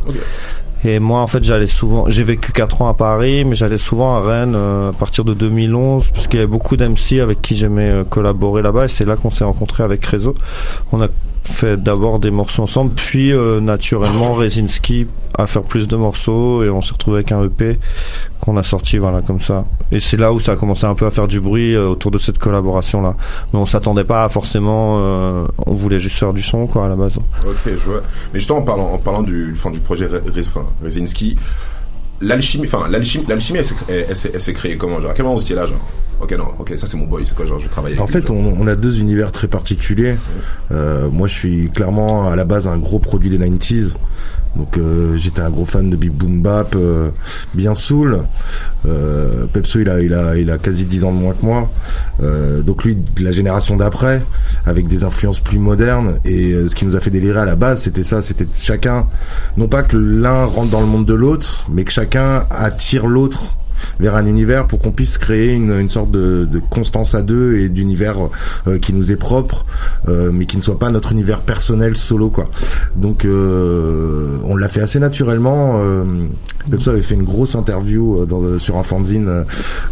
[0.87, 2.09] Et moi, en fait, j'allais souvent.
[2.09, 5.35] J'ai vécu 4 ans à Paris, mais j'allais souvent à Rennes euh, à partir de
[5.35, 9.05] 2011, parce qu'il y avait beaucoup d'MC avec qui j'aimais euh, collaborer là-bas, et c'est
[9.05, 10.35] là qu'on s'est rencontrés avec Réseau.
[10.93, 11.09] On a
[11.47, 15.07] fait d'abord des morceaux ensemble, puis euh, naturellement Resinski
[15.39, 17.79] à faire plus de morceaux, et on s'est retrouvé avec un EP
[18.41, 19.65] qu'on a sorti, voilà, comme ça.
[19.93, 22.11] Et c'est là où ça a commencé un peu à faire du bruit euh, autour
[22.11, 23.15] de cette collaboration-là.
[23.53, 24.97] Mais on s'attendait pas forcément.
[24.99, 27.17] euh, on voulait juste faire du son, quoi, à la base.
[27.47, 28.03] Ok, je vois.
[28.33, 31.37] Mais justement, en parlant, en parlant du, du projet Re- Re- Rezinski,
[32.21, 35.67] l'alchimie, enfin, l'alchimie, l'alchimie, elle, s'est- créée comment, genre, à quel moment vous étiez là?
[36.21, 38.31] Ok, non, ok, ça c'est mon boy, c'est quoi, genre, je vais travailler En fait,
[38.31, 40.17] on, a deux univers très particuliers.
[40.73, 43.93] Euh, moi, je suis clairement à la base un gros produit des 90s.
[44.57, 47.11] Donc, euh, j'étais un gros fan de Big Boom Bap, euh,
[47.53, 48.23] bien soul.
[48.87, 51.71] Euh, Pepso, il a, il a, il a quasi 10 ans de moins que moi.
[52.23, 54.23] Euh, donc lui, la génération d'après,
[54.65, 56.19] avec des influences plus modernes.
[56.25, 59.07] Et euh, ce qui nous a fait délirer à la base, c'était ça, c'était chacun,
[59.59, 63.57] non pas que l'un rentre dans le monde de l'autre, mais que chacun attire l'autre
[64.01, 67.69] vers un univers pour qu'on puisse créer une, une sorte de, constance à deux et
[67.69, 68.17] d'univers
[68.67, 69.65] euh, qui nous est propre
[70.09, 72.49] euh, mais qui ne soit pas notre univers personnel solo quoi.
[72.95, 75.81] Donc euh, on l'a fait assez naturellement
[76.71, 79.45] Pepso avait fait une grosse interview euh, dans, sur un fanzine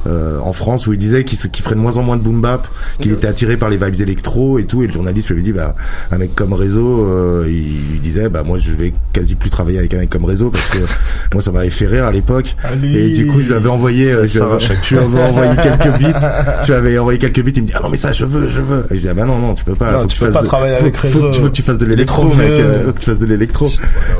[0.07, 2.41] euh, en France où il disait qu'il qu'il ferait de moins en moins de boom
[2.41, 2.67] bap
[3.01, 5.53] qu'il était attiré par les vibes électro et tout et le journaliste lui avait dit
[5.53, 5.75] bah
[6.11, 9.79] un mec comme Réseau euh, il lui disait bah moi je vais quasi plus travailler
[9.79, 10.79] avec un mec comme Réseau parce que
[11.33, 12.55] moi ça m'avait fait rire à l'époque.
[12.83, 15.03] Et du coup je lui avais envoyé euh, je, lui va avais, chaque je lui
[15.03, 15.27] avais fois.
[15.27, 17.97] envoyé quelques beats je lui avais envoyé quelques beats il me dit ah non mais
[17.97, 18.85] ça je veux je veux.
[18.91, 20.25] Et je dis ah bah non non tu peux pas Non, faut que tu tu
[20.25, 21.33] peux pas de- travailler faut- avec faut, Réseau.
[21.33, 23.71] faut que tu fasses de l'électro mec euh, faut que tu fasses de l'électro.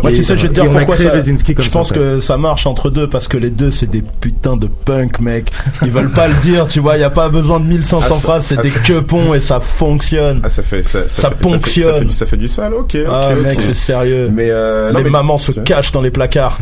[0.03, 1.11] Moi, tu sais, je vais te dire pourquoi ça.
[1.23, 4.67] Je pense que ça marche entre deux parce que les deux, c'est des putains de
[4.67, 5.51] punk, mec.
[5.83, 6.97] Ils veulent pas le dire, tu vois.
[6.97, 9.41] Il y a pas besoin de 1500 Ah, ça- phrases, c'est ah, des quepons et
[9.41, 10.41] ça fonctionne.
[10.45, 11.85] Ah, ça fait, ça, Ça fait- ponctionne.
[11.87, 12.97] Ça fait, ça fait du, ça fait du sale, ok.
[13.11, 14.29] Ah, mec, c'est sérieux.
[14.33, 16.59] Mais, euh, non, les mais- mamans se cachent dans les placards.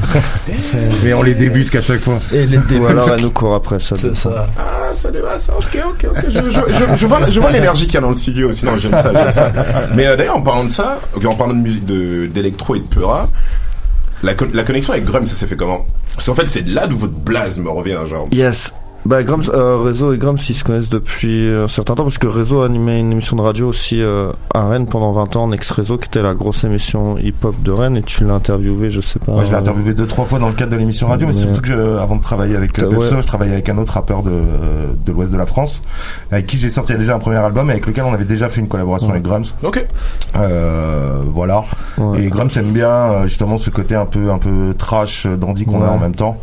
[1.04, 2.90] mais on les débusque à chaque fois Et les Ou débusque.
[2.90, 3.96] alors elle nous court après ça.
[3.98, 4.46] C'est ça.
[4.58, 6.24] Ah, ça débat, ça, ok, ok, ok.
[6.28, 8.64] Je, je, je, je vois, je vois l'énergie qu'il y a dans le studio aussi.
[8.64, 9.52] Non, j'aime ça, j'aime ça.
[9.94, 12.84] Mais euh, d'ailleurs, en parlant de ça, en parlant de musique, de, d'électro et de
[12.84, 13.28] Peura,
[14.22, 15.86] la, la connexion avec Grum, ça s'est fait comment?
[16.14, 18.28] Parce qu'en fait, c'est de là d'où votre blaze me revient, genre.
[18.32, 18.72] Yes.
[19.04, 22.28] Bah, Grams, euh, Réseau et Grams, ils se connaissent depuis un certain temps parce que
[22.28, 25.96] Réseau animait une émission de radio aussi euh, à Rennes pendant 20 ans, Next Réseau,
[25.98, 29.32] qui était la grosse émission hip-hop de Rennes et tu l'as interviewé, je sais pas.
[29.32, 31.32] Moi, je l'ai euh, interviewé deux trois fois dans le cadre de l'émission radio, mais,
[31.32, 32.98] Mais- surtout que je, avant de travailler avec euh, Ouais.
[32.98, 34.30] Pepso, je travaillais avec un autre rappeur de,
[35.04, 35.82] de l'Ouest de la France,
[36.30, 38.60] avec qui j'ai sorti déjà un premier album, et avec lequel on avait déjà fait
[38.60, 39.14] une collaboration Ouais.
[39.14, 39.46] avec Grums.
[39.64, 39.84] Ok.
[40.36, 41.64] Euh, voilà.
[41.98, 42.22] Ouais.
[42.24, 45.64] Et Grums aime bien euh, justement ce côté un peu un peu trash, euh, dandy
[45.64, 45.90] qu'on a Ouais.
[45.90, 46.38] en même temps.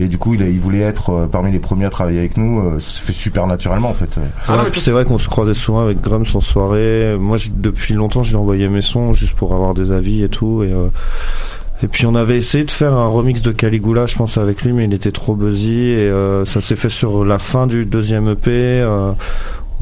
[0.00, 2.36] Et du coup, il, a- il voulait être euh, parmi les premiers à travailler avec
[2.38, 2.60] nous.
[2.60, 4.16] Euh, ça se fait super naturellement en fait.
[4.48, 7.16] Ouais, puis c'est vrai qu'on se croisait souvent avec Grums en soirée.
[7.18, 10.28] Moi, je- depuis longtemps, je lui envoyais mes sons juste pour avoir des avis et
[10.30, 10.62] tout.
[10.62, 10.88] Et, euh,
[11.82, 14.72] et puis on avait essayé de faire un remix de Caligula, je pense, avec lui,
[14.72, 15.70] mais il était trop buzzy.
[15.78, 18.50] Et euh, ça s'est fait sur la fin du deuxième EP.
[18.50, 19.12] euh,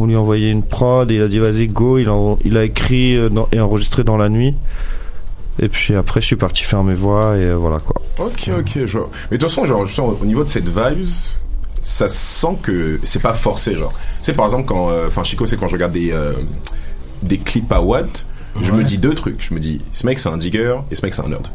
[0.01, 1.99] on lui a envoyé une prod, et il a dit vas-y go.
[1.99, 4.55] Il a, il a écrit dans- et enregistré dans la nuit.
[5.61, 8.01] Et puis après, je suis parti faire mes voix et euh, voilà quoi.
[8.19, 9.11] Ok, ok, je vois.
[9.31, 9.85] Mais de toute façon, genre,
[10.23, 11.09] au niveau de cette vibes,
[11.83, 13.93] ça sent que c'est pas forcé, genre.
[14.23, 16.33] C'est par exemple quand, euh, enfin, Chico, c'est quand je regarde des, euh,
[17.23, 18.27] des clips à Watt,
[18.61, 19.43] je me dis deux trucs.
[19.47, 21.47] Je me dis, ce mec c'est un digger et ce mec c'est un nerd.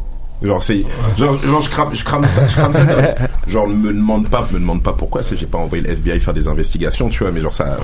[0.42, 0.84] Genre, c'est,
[1.18, 2.86] genre, genre, je crame, je crame ça, je crame ça.
[3.48, 6.34] genre, me demande pas, me demande pas pourquoi, c'est, j'ai pas envoyé le FBI faire
[6.34, 7.78] des investigations, tu vois, mais genre, ça,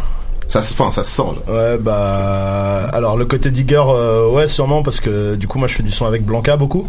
[0.47, 1.55] ça se, enfin, ça se sent, genre.
[1.55, 2.89] Ouais, bah.
[2.91, 5.91] Alors, le côté digger, euh, ouais, sûrement, parce que du coup, moi, je fais du
[5.91, 6.87] son avec Blanca beaucoup,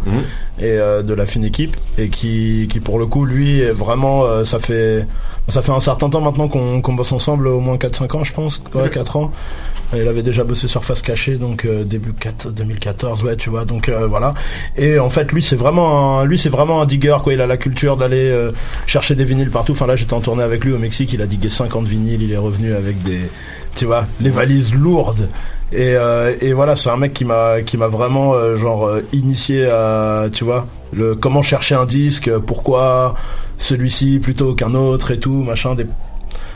[0.59, 4.23] et euh, de la fine équipe, et qui, qui pour le coup, lui, est vraiment.
[4.23, 5.05] euh, ça fait.
[5.49, 8.31] Ça fait un certain temps maintenant qu'on qu'on bosse ensemble, au moins 4-5 ans, je
[8.31, 8.63] pense.
[8.75, 9.31] Ouais, 4 ans.
[9.93, 13.65] Il avait déjà bossé sur Face Cachée, donc euh, début 4, 2014, ouais, tu vois.
[13.65, 14.33] Donc euh, voilà.
[14.77, 17.33] Et en fait, lui, c'est vraiment, un, lui, c'est vraiment un digger, quoi.
[17.33, 18.51] Il a la culture d'aller euh,
[18.87, 19.73] chercher des vinyles partout.
[19.73, 21.11] Enfin là, j'étais en tournée avec lui au Mexique.
[21.13, 22.21] Il a digué 50 vinyles.
[22.21, 23.19] Il est revenu avec des,
[23.75, 25.27] tu vois, les valises lourdes.
[25.73, 29.67] Et, euh, et voilà, c'est un mec qui m'a qui m'a vraiment euh, genre initié
[29.67, 33.15] à tu vois le comment chercher un disque, pourquoi
[33.57, 35.75] celui-ci plutôt qu'un autre et tout machin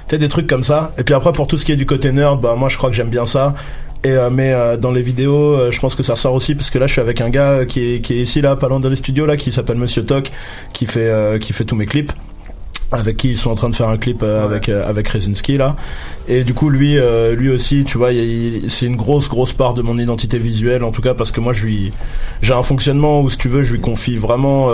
[0.07, 0.93] tu sais, des trucs comme ça.
[0.97, 2.89] Et puis après pour tout ce qui est du côté nerd, bah moi je crois
[2.89, 3.53] que j'aime bien ça.
[4.03, 6.69] Et euh, mais euh, dans les vidéos, euh, je pense que ça sort aussi parce
[6.69, 8.79] que là je suis avec un gars qui est qui est ici là, pas loin
[8.79, 10.31] de les studios là, qui s'appelle Monsieur Toc,
[10.73, 12.11] qui fait qui fait tous mes clips
[12.91, 15.57] avec qui ils sont en train de faire un clip euh, avec euh, avec Rezinski
[15.57, 15.75] là
[16.27, 18.09] et du coup lui euh, lui aussi tu vois
[18.67, 21.53] c'est une grosse grosse part de mon identité visuelle en tout cas parce que moi
[21.53, 21.91] je lui
[22.41, 24.69] j'ai un fonctionnement où si tu veux je lui confie vraiment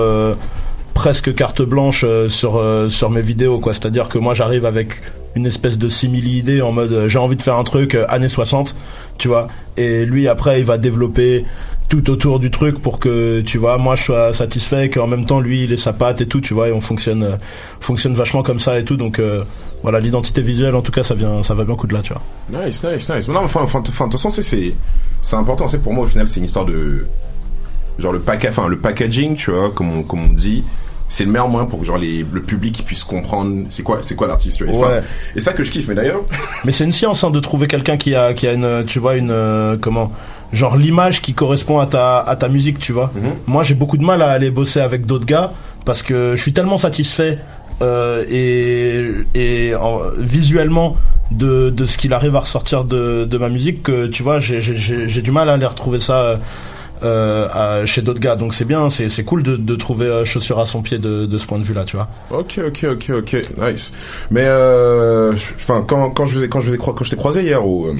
[0.93, 5.01] presque carte blanche sur sur mes vidéos quoi c'est-à-dire que moi j'arrive avec
[5.36, 8.05] une espèce de simili idée en mode euh, j'ai envie de faire un truc euh,
[8.09, 8.75] années 60
[9.17, 11.45] tu vois et lui après il va développer
[11.91, 15.41] tout autour du truc pour que tu vois moi je sois satisfait qu'en même temps
[15.41, 17.36] lui il ait sa patte et tout tu vois et on fonctionne euh,
[17.82, 19.43] fonctionne vachement comme ça et tout donc euh,
[19.84, 22.13] voilà l'identité visuelle en tout cas ça vient ça va bien coup de là tu
[22.13, 22.21] vois
[22.51, 23.27] Nice, nice, nice.
[23.27, 24.73] Non, enfin, enfin, de toute façon, c'est,
[25.34, 25.67] important.
[25.69, 27.07] C'est pour moi, au final, c'est une histoire de,
[27.97, 30.63] genre le pack, enfin, le packaging, tu vois, comme comme on dit.
[31.14, 34.16] C'est le meilleur moyen pour que genre les, le public puisse comprendre c'est quoi c'est
[34.16, 34.78] quoi l'artiste tu vois.
[34.78, 35.03] Enfin, Ouais.
[35.36, 36.22] et ça que je kiffe mais d'ailleurs
[36.64, 39.18] Mais c'est une science hein, de trouver quelqu'un qui a qui a une tu vois
[39.18, 40.09] une euh, comment
[40.53, 43.12] genre l'image qui correspond à ta à ta musique tu vois.
[43.45, 45.51] Moi j'ai beaucoup de mal à aller bosser avec d'autres gars
[45.84, 47.39] parce que je suis tellement satisfait
[47.82, 49.03] euh, et
[49.36, 50.95] et en- visuellement
[51.32, 54.62] de de ce qu'il arrive à ressortir de de ma musique que tu vois j'ai
[54.62, 56.39] j'ai j'ai j'ai du mal à aller retrouver ça.
[57.04, 60.26] Euh, à- chez d'autres gars donc c'est bien c'est c'est cool de, de trouver euh,
[60.26, 62.86] chaussure à son pied de, de ce point de vue là tu vois Ok, ok,
[62.91, 63.91] ok, ok, nice.
[64.30, 67.16] Mais euh, enfin, quand quand je vous ai quand je vous ai quand je t'ai
[67.18, 67.93] croisé hier au euh,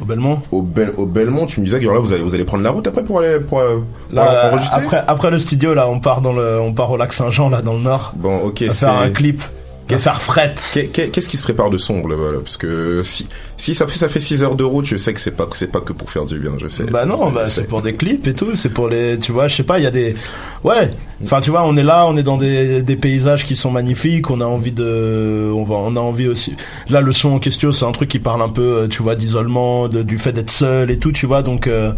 [0.00, 2.44] au Belmont, au, Bel- au Belmont, tu me disais que là vous allez vous allez
[2.44, 3.82] prendre la route après pour aller pour, pour
[4.12, 4.82] Là, enregistrer.
[4.82, 7.62] après, après le studio, là, on part dans le, on part au lac Saint-Jean, là,
[7.62, 8.12] dans le nord.
[8.16, 9.42] Bon, ok, c'est un clip.
[9.88, 10.60] Qu'est-ce- ça refrette.
[10.74, 12.38] Qu'est- qu'est- Qu'est-ce qui se prépare de sombre là-bas là?
[12.42, 15.20] Parce que si si ça fait ça fait 6 heures de route, je sais que
[15.20, 16.84] c'est pas c'est pas que pour faire du bien, je sais.
[16.84, 19.54] Bah non, bah, c'est pour des clips et tout, c'est pour les, tu vois, je
[19.56, 20.16] sais pas, il y a des,
[20.64, 20.90] ouais,
[21.24, 24.28] enfin tu vois, on est là, on est dans des, des paysages qui sont magnifiques,
[24.30, 26.54] on a envie de, on va, on a envie aussi.
[26.88, 29.14] Là, le son en question, c'est un truc qui parle un peu, euh, tu vois,
[29.14, 31.66] d'isolement, du fait d'être seul et tout, tu vois, donc.
[31.68, 31.92] euh,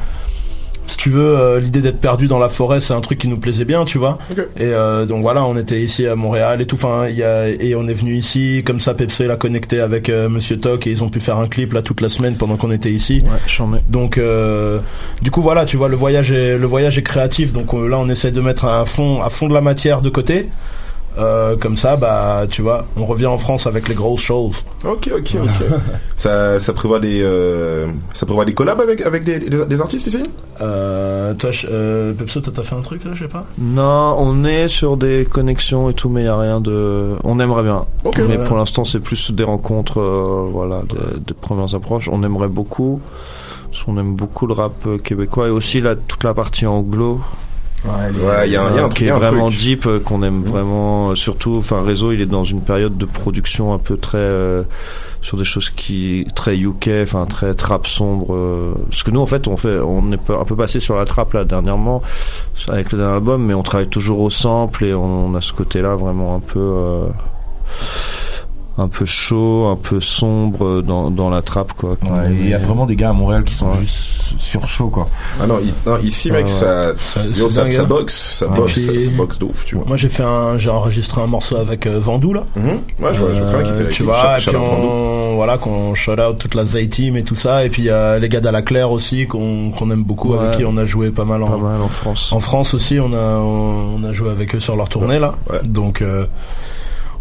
[0.89, 3.39] si tu veux, euh, l'idée d'être perdu dans la forêt, c'est un truc qui nous
[3.39, 4.19] plaisait bien, tu vois.
[4.57, 6.77] Et euh, donc voilà, on était ici à Montréal et tout.
[6.77, 8.95] Enfin, il y a et on est venu ici comme ça.
[8.95, 11.83] Pepsi l'a connecté avec euh, Monsieur Toc et ils ont pu faire un clip là
[11.83, 13.23] toute la semaine pendant qu'on était ici.
[13.89, 14.79] Donc euh,
[15.23, 17.53] du coup voilà, tu vois, le voyage est le voyage est créatif.
[17.53, 20.11] Donc euh, là, on essaie de mettre un fond à fond de la matière de
[20.11, 20.49] côté.
[21.19, 24.57] Euh, comme ça, bah tu vois, on revient en France avec les grosses choses.
[24.85, 25.69] Ok, ok, ok.
[26.17, 30.07] ça ça prévoit des euh, ça prévoit des collabs avec avec des, des, des artistes
[30.07, 30.23] ici?
[30.61, 33.47] Euh, toi, euh, Pepso, t'as fait un truc là, je sais pas?
[33.59, 37.15] Non, on est sur des connexions et tout, mais il y a rien de.
[37.25, 37.85] On aimerait bien.
[38.05, 38.19] Ok.
[38.29, 38.45] mais Ouais.
[38.45, 42.09] pour l'instant, c'est plus des rencontres, euh, voilà, des, des premières approches.
[42.13, 43.01] On aimerait beaucoup.
[43.71, 47.21] parce qu'on aime beaucoup le rap québécois et aussi la, toute la partie anglo.
[48.21, 49.59] Ouais, il y a un- il y a un qui est vraiment truc.
[49.61, 51.11] deep, euh, qu'on aime vraiment.
[51.11, 54.63] euh, Surtout, enfin, Réseau, il est dans une période de production un peu très euh,
[55.21, 58.35] sur des choses qui très UK, enfin très trap sombre.
[58.35, 61.05] euh, parce que nous, en fait, on fait, on est un peu passé sur la
[61.05, 62.03] trap là dernièrement
[62.69, 65.53] avec le dernier album, mais on travaille toujours au sample et on, on a ce
[65.53, 66.59] côté-là vraiment un peu.
[66.61, 67.07] euh,
[68.79, 71.91] un peu chaud, un peu sombre euh, dans, dans la trappe quoi.
[72.03, 73.77] Ouais, Il y a vraiment des gars à Montréal qui sont Ouais.
[73.81, 75.09] juste sur chaud quoi.
[75.41, 75.59] Ah non,
[76.03, 77.87] ici mec, Ouais, ça, ça- yo, c'est ça, dingue, ça hein.
[77.87, 79.85] boxe, ça Et boxe, puis- ça, ça boxe de ouf, tu vois.
[79.87, 82.45] Moi j'ai fait un, j'ai enregistré un morceau avec euh, Vandou là.
[82.57, 82.67] Mhm.
[83.01, 86.55] Ouais, je vois, je avec tu vois, et puis on, voilà, qu'on shout out toute
[86.55, 89.27] la Zay Team et tout ça, et puis il y a les gars d'Alaclaire aussi
[89.27, 90.39] qu'on qu'on aime beaucoup, Ouais.
[90.41, 92.33] avec qui on a joué pas mal en, Pas mal en France.
[92.33, 95.35] en France aussi, on a on, a joué avec eux sur leur tournée là.
[95.65, 96.27] Donc euh,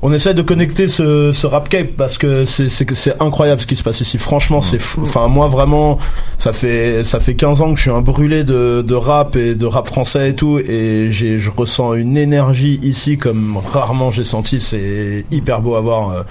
[0.02, 3.66] on essaie de connecter ce, ce rap cape parce que c'est c'est c'est incroyable ce
[3.68, 4.18] qui se passe ici.
[4.18, 5.02] Franchement, c'est fou.
[5.02, 5.98] Enfin moi vraiment,
[6.38, 9.56] ça fait ça fait 15 ans que je suis un brûlé de, de rap et
[9.56, 14.24] de rap français et tout, et j'ai je ressens une énergie ici comme rarement j'ai
[14.26, 14.60] senti.
[14.60, 16.12] C'est hyper beau à voir.
[16.12, 16.22] euh,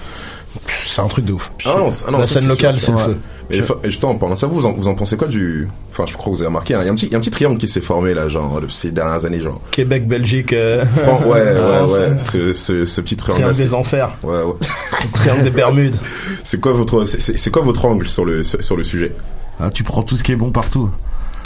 [0.85, 1.51] C'est un truc de ouf.
[1.65, 3.03] Ah non, c'est- ah non, la scène c'est locale, c'est le ouais.
[3.03, 3.17] feu.
[3.49, 5.67] Et, et justement, en parlant de ça, vous en, vous en pensez quoi du.
[5.91, 7.15] Enfin, je crois que vous avez remarqué, hein, il y, a un petit- il y
[7.15, 9.61] a un petit triangle qui s'est formé là, genre, ces dernières années, genre.
[9.71, 10.51] Québec, Belgique.
[10.53, 12.09] euh, Fran- ouais, ouais, France, ouais.
[12.31, 13.41] Ce, ce, ce petit triangle.
[13.43, 14.09] Triangle des enfers.
[14.23, 14.53] Ouais, ouais.
[15.13, 15.95] Triangle des Bermudes.
[16.43, 19.13] C'est quoi votre, c'est- quoi votre angle sur le, sur, sur le sujet?
[19.59, 20.89] Ah, tu prends tout ce qui est bon partout.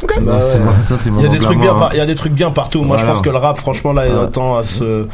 [0.08, 0.60] Bah ouais.
[0.60, 1.90] moi- ça Il y a des trucs bien, hein.
[1.92, 2.82] il y a des trucs bien partout.
[2.84, 4.28] Moi, je pense que le rap, franchement, là, il Ouais.
[4.32, 5.08] tend à se.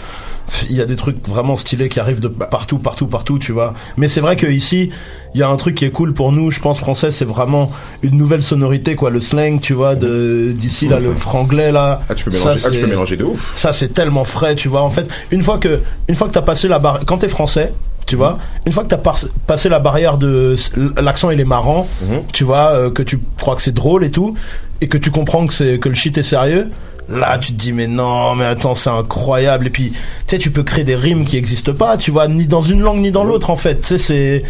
[0.70, 3.74] Il y a des trucs vraiment stylés qui arrivent de partout, partout, partout, tu vois.
[3.98, 4.92] Mais c'est vrai que ici,
[5.34, 6.52] il y a un truc qui est cool pour nous.
[6.52, 7.70] Je pense français, c'est vraiment
[8.02, 9.10] une nouvelle sonorité, quoi.
[9.10, 12.02] Le slang, tu vois, de d'ici là, le franglais là.
[12.08, 13.52] Ah, tu peux Ça, mélanger, ah, tu peux mélanger de ouf.
[13.56, 14.84] Ça, c'est tellement frais, tu vois.
[14.84, 17.74] En fait, une fois que, une fois que t'as passé la barre, quand t'es français,
[18.08, 18.40] tu vois.
[18.66, 20.56] Une fois que t'as par- passé la barrière de
[21.00, 21.88] l'accent il est marrant,
[22.34, 24.34] tu vois, euh, que tu crois que c'est drôle et tout,
[24.82, 26.70] et que tu comprends que c'est que le shit est sérieux.
[27.10, 29.68] Là, tu te dis mais non, mais attends, c'est incroyable.
[29.68, 29.98] Et puis, tu
[30.28, 33.00] sais, tu peux créer des rimes qui existent pas, tu vois, ni dans une langue
[33.00, 33.80] ni dans l'autre en fait.
[33.80, 34.44] Tu sais, c'est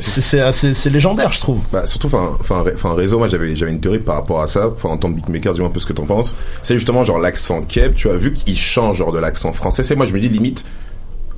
[0.00, 1.60] c'est c'est assez- c'est légendaire, je trouve.
[1.72, 4.48] Bah, surtout, enfin, enfin, ré- enfin, réseau, moi, j'avais, j'avais une théorie par rapport à
[4.48, 4.70] ça.
[4.74, 6.34] Enfin, en tant que beatmaker, dis-moi un peu ce que t'en penses.
[6.64, 9.84] C'est justement, genre, l'accent keb, tu as vu qu'il change, genre, de l'accent français.
[9.84, 10.64] C'est moi, je me dis, limite,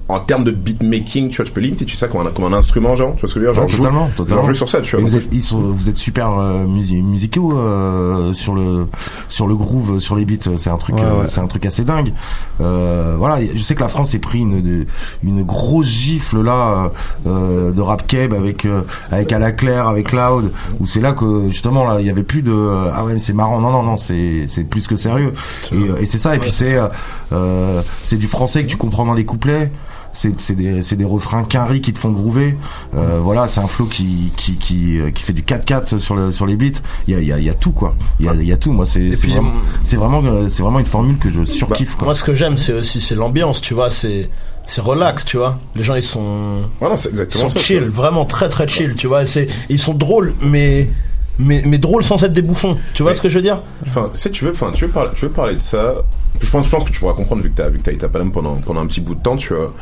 [0.09, 2.57] en termes de beatmaking, tu vois, tu peux limiter, tu sais, comme un, comme un
[2.57, 3.55] instrument, genre, tu vois ce que je veux dire?
[3.55, 4.43] Genre, Ouais, joue- totalement, totalement.
[4.43, 5.05] genre, joue sur ça, tu vois.
[5.05, 8.87] Vous êtes, ils sont, vous êtes super euh, musi- musicaux euh, sur le
[9.29, 10.57] sur le groove, sur les beats.
[10.59, 11.27] C'est un truc, Ouais, euh, ouais.
[11.29, 12.13] c'est un truc assez dingue.
[12.61, 14.87] Euh, voilà, je sais que la France s'est pris une
[15.25, 16.93] une grosse gifle là
[17.27, 21.15] euh, de rap keb avec euh, avec à la claire, avec Cloud, où c'est là
[21.15, 22.55] que justement là il y avait plus de
[22.95, 23.61] ah ouais mais c'est marrant.
[23.61, 25.33] Non non non, c'est c'est plus que sérieux.
[25.73, 26.37] Et, et c'est ça.
[26.37, 26.77] Et puis c'est
[28.05, 29.71] c'est du français que tu comprends dans les couplets
[30.17, 32.57] c'est c'est des c'est des refrains quinri qui te font groover
[32.95, 36.33] euh, voilà c'est un flow qui qui qui euh, qui fait du 4-4 sur le
[36.33, 38.27] sur les beats il y a il y a, il y a tout quoi il
[38.27, 40.79] y a il y a tout moi c'est vraiment hum, c'est vraiment euh, c'est vraiment
[40.79, 43.75] une formule que je surkiffe quoi Moi, ce que j'aime, c'est aussi c'est l'ambiance, tu
[43.75, 43.91] vois.
[43.91, 44.29] C'est
[44.67, 45.59] c'est relax, tu vois.
[45.75, 49.07] Les gens, ils sont Voilà, c'est ils sont ça, chill, vraiment très très chill, tu
[49.07, 49.25] vois.
[49.27, 50.91] C'est ils sont drôles, mais
[51.39, 52.77] mais mais drôles sans être des bouffons.
[52.95, 53.61] Tu vois ce que je veux dire?
[53.87, 55.95] Enfin, si tu veux, enfin, tu veux parler, tu veux parler de ça.
[56.41, 58.05] Je pense, je pense que tu pourras comprendre vu que t'as, vu que t'as été
[58.05, 59.73] à Paname pendant, pendant un petit bout de temps, tu vois.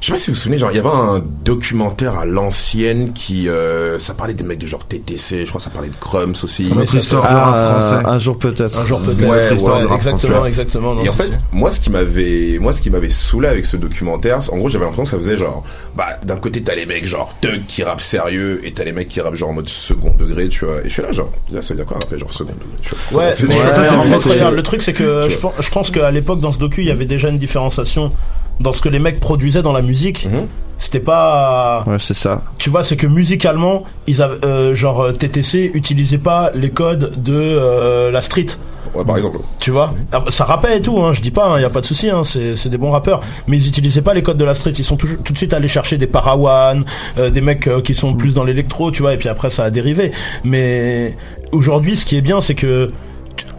[0.00, 3.12] Je sais pas si vous vous souvenez, genre, il y avait un documentaire à l'ancienne
[3.12, 5.94] qui, euh, ça parlait des mecs de genre TTC, je crois que ça parlait de
[6.00, 6.70] Grums aussi.
[6.74, 8.06] Notre histoire du rap Ah, français.
[8.08, 8.78] un jour peut-être.
[8.78, 9.28] Un jour peut-être.
[9.30, 10.48] Ouais, histoire ouais, du rap exactement, français.
[10.48, 13.66] exactement, non, Et en fait, moi, ce qui m'avait, moi, ce qui m'avait saoulé avec
[13.66, 15.64] ce documentaire, en gros, j'avais l'impression que ça faisait genre,
[15.96, 19.08] bah, d'un côté, t'as les mecs genre thug qui rappent sérieux et t'as les mecs
[19.08, 20.80] qui rappent genre en mode second degré, tu vois.
[20.80, 22.94] Et je suis là, genre, là, ça veut dire quoi rapper genre second degré, tu
[23.12, 23.24] vois.
[23.24, 25.90] Ouais, C'est- mais ça, en fait, c'est- regarde, le truc c'est que je, je pense
[26.00, 28.12] qu'à l'époque dans ce docu il y avait déjà une différenciation
[28.58, 30.26] dans ce que les mecs produisaient dans la musique.
[30.26, 30.46] Mhm.
[30.78, 31.84] C'était pas.
[31.86, 32.42] Ouais, c'est ça.
[32.56, 37.22] Tu vois, c'est que musicalement, ils avaient, euh, genre euh, TTC utilisait pas les codes
[37.22, 38.46] de euh, la street.
[38.94, 39.38] Ouais, par exemple.
[39.58, 41.80] Tu vois, Ah, ça rappait et tout, hein, je dis pas, il y a pas
[41.80, 44.54] de souci, hein, c'est des bons rappeurs, mais ils utilisaient pas les codes de la
[44.54, 46.84] street, ils sont tout de suite allés chercher des Parawan,
[47.18, 49.64] euh, des mecs euh, qui sont plus dans l'électro, tu vois, et puis après ça
[49.64, 50.10] a dérivé.
[50.44, 51.14] Mais
[51.52, 52.88] aujourd'hui, ce qui est bien, c'est que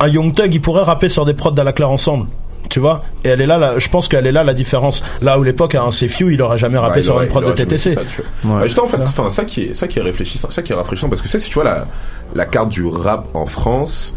[0.02, 2.28] un Young Thug, il pourrait rapper sur des prods d'À la Claire ensemble.
[2.70, 5.04] Tu vois Et elle est là, je pense qu'elle est là la différence.
[5.22, 7.44] Là où l'époque, à un Few, il aurait jamais rappé Bah, sur aurait- une prod
[7.46, 7.90] de TTC.
[7.90, 8.60] fait ça, tu vois.
[8.60, 10.76] Bah, justement, en fait, enfin, ça qui est, ça qui est réfléchissant, ça qui est
[10.76, 11.88] rafraîchissant, parce que ça, si tu vois la,
[12.34, 14.14] la carte du rap en France,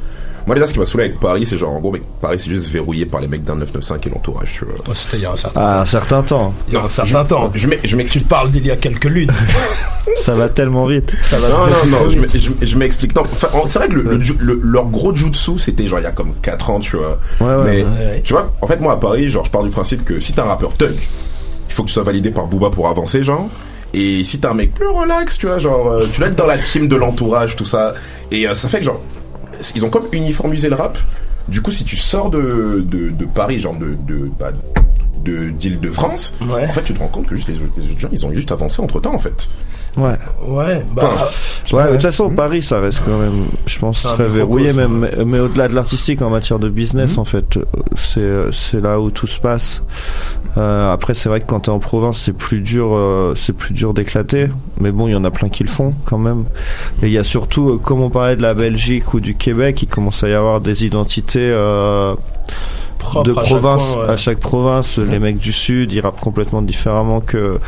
[0.47, 2.51] moi, déjà, ce qui m'a saoulé avec Paris, c'est genre, en gros, mec, Paris, c'est
[2.51, 4.95] juste verrouillé par les mecs d'un 995 et l'entourage, tu vois.
[4.95, 6.55] C'était il y a un certain À un certain temps.
[6.69, 7.51] Il y a un certain temps.
[7.55, 8.25] Je, m'ex- je m'explique.
[8.25, 9.33] Tu parles d'il y a quelques lunes.
[10.17, 11.13] Ça va tellement vite.
[11.23, 13.15] Ça va non, non, non, je, m'ex- je- je m'explique.
[13.17, 15.99] Non, enfin, en- c'est vrai que le, le ju- le- leur gros jutsu, c'était genre
[15.99, 17.19] il y a comme 4 ans, tu vois.
[17.41, 18.21] Ouais, ouais, Mais, ouais, ouais.
[18.25, 20.41] tu vois, en fait, moi, à Paris, genre, je pars du principe que si t'es
[20.41, 20.95] un rappeur thug,
[21.69, 23.49] il faut que tu sois validé par Booba pour avancer, genre.
[23.95, 26.47] Et si t'es un mec plus relax, tu vois, genre, euh, tu dois être dans
[26.47, 27.95] la team de l'entourage, tout ça.
[28.31, 29.01] Et euh, ça fait que, genre,
[29.75, 30.99] ils ont comme uniformisé le rap.
[31.49, 34.53] Du coup, si tu sors de, de, de Paris, genre de, de, bah,
[35.23, 38.33] de, d'Île-de-France, en fait, tu te rends compte que juste les, les gens, ils ont
[38.33, 39.49] juste avancé entre temps, en fait.
[39.97, 40.17] Ouais.
[40.47, 41.11] Ouais, bah.
[41.15, 44.99] Enfin, Ouais, de toute façon, Paris, ça reste quand même, je pense, très verrouillé, même,
[44.99, 47.19] mais, mais au-delà de l'artistique, en matière de business, Mhm.
[47.21, 47.65] en fait, euh,
[47.97, 49.83] c'est, euh, c'est là où tout se passe.
[50.57, 53.73] Euh, après, c'est vrai que quand t'es en province, c'est plus dur, euh, c'est plus
[53.73, 54.49] dur d'éclater.
[54.81, 56.45] Mais bon, il y en a plein qui le font, quand même.
[57.03, 59.83] Et il y a surtout, euh, comme on parlait de la Belgique ou du Québec,
[59.83, 62.15] il commence à y avoir des identités, euh,
[63.25, 64.09] de à chaque province ouais.
[64.09, 67.59] à chaque province les mecs du sud ils rappent complètement différemment que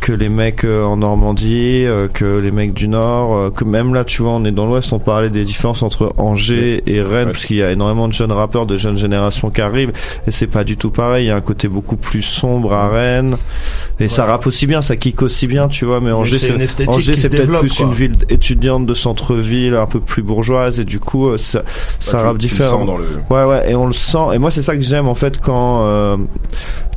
[0.00, 3.92] que les mecs euh, en Normandie euh, que les mecs du nord euh, que même
[3.94, 7.26] là tu vois on est dans l'ouest on parlait des différences entre Angers et Rennes
[7.32, 9.92] parce qu'il y a énormément de jeunes rappeurs de jeunes générations qui arrivent
[10.26, 12.88] et c'est pas du tout pareil il y a un côté beaucoup plus sombre à
[12.88, 13.36] Rennes
[13.98, 17.12] et ça rappe aussi bien ça kick aussi bien tu vois mais Angers c'est Angers
[17.14, 17.86] c'est peut-être plus quoi.
[17.86, 21.62] une ville étudiante de centre-ville un peu plus bourgeoise et du coup ça
[21.98, 24.18] ça tu- rappe différent le- Ouais, ouais, et on le sent.
[24.34, 25.82] Et moi, c'est ça que j'aime en fait quand.
[25.84, 26.16] euh,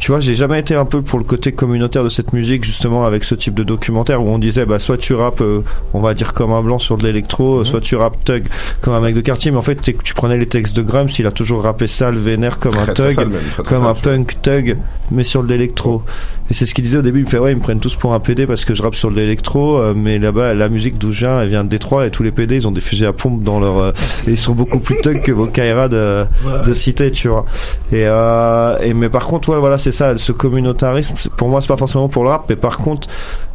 [0.04, 3.06] tu vois, j'ai jamais été un peu pour le côté communautaire de cette musique, justement,
[3.06, 5.62] avec ce type de documentaire où on disait, bah, soit tu rappes, euh,
[5.93, 7.66] on va dire comme un blanc sur de l'électro, Mhm.
[7.66, 8.43] soit tu rappes thug
[8.82, 9.49] comme un mec de quartier.
[9.51, 12.60] Mais en fait, tu prenais les textes de Grums, il a toujours rappé sale, vénère
[12.60, 14.78] comme un thug, sale même, très, très comme sale, un punk thug,
[15.10, 16.01] mais sur de l'électro.
[16.49, 17.20] Et c'est ce qu'il disait au début.
[17.20, 18.95] Il me fait, ouais, ils me prennent tous pour un PD parce que je rappe
[18.95, 22.06] sur de l'électro, euh, mais là-bas, la musique d'où je viens, elle vient de Détroit
[22.06, 23.78] et tous les PD, ils ont des fusils à pompe dans leur.
[23.78, 23.91] euh,
[24.28, 26.26] et ils sont beaucoup plus thug que vos Kaira de,
[26.68, 27.45] de cité, tu vois.
[27.93, 31.16] Et, euh, et mais par contre, ouais, voilà, c'est ça, ce communautarisme.
[31.38, 33.08] Pour moi, c'est pas forcément pour le rap, mais par contre,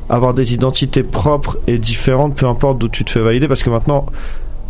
[0.09, 3.68] avoir des identités propres et différentes, peu importe d'où tu te fais valider, parce que
[3.70, 4.07] maintenant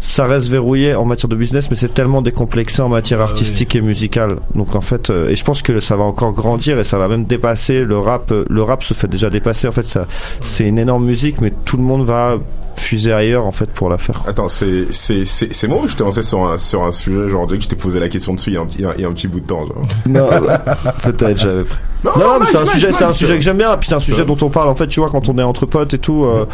[0.00, 3.80] ça reste verrouillé en matière de business, mais c'est tellement décomplexé en matière artistique et
[3.80, 4.36] musicale.
[4.54, 7.08] Donc en fait, euh, et je pense que ça va encore grandir et ça va
[7.08, 8.30] même dépasser le rap.
[8.30, 9.66] euh, Le rap se fait déjà dépasser.
[9.66, 10.06] En fait, ça,
[10.40, 12.38] c'est une énorme musique, mais tout le monde va
[12.78, 14.22] fuser ailleurs en fait pour la faire.
[14.26, 17.28] Attends, c'est c'est c'est c'est moi ou je t'ai lancé sur un sur un sujet
[17.28, 19.02] genre dès que je t'ai posé la question dessus il y a un petit il
[19.02, 19.82] y a un petit bout de temps genre.
[20.08, 20.28] Non,
[21.02, 21.64] peut-être j'avais.
[22.04, 23.16] Non, Non, non, mais c'est un nice, sujet, nice, c'est un nice.
[23.16, 23.76] sujet que j'aime bien.
[23.76, 25.66] Puis c'est un sujet dont on parle en fait, tu vois, quand on est entre
[25.66, 26.46] potes et tout, euh,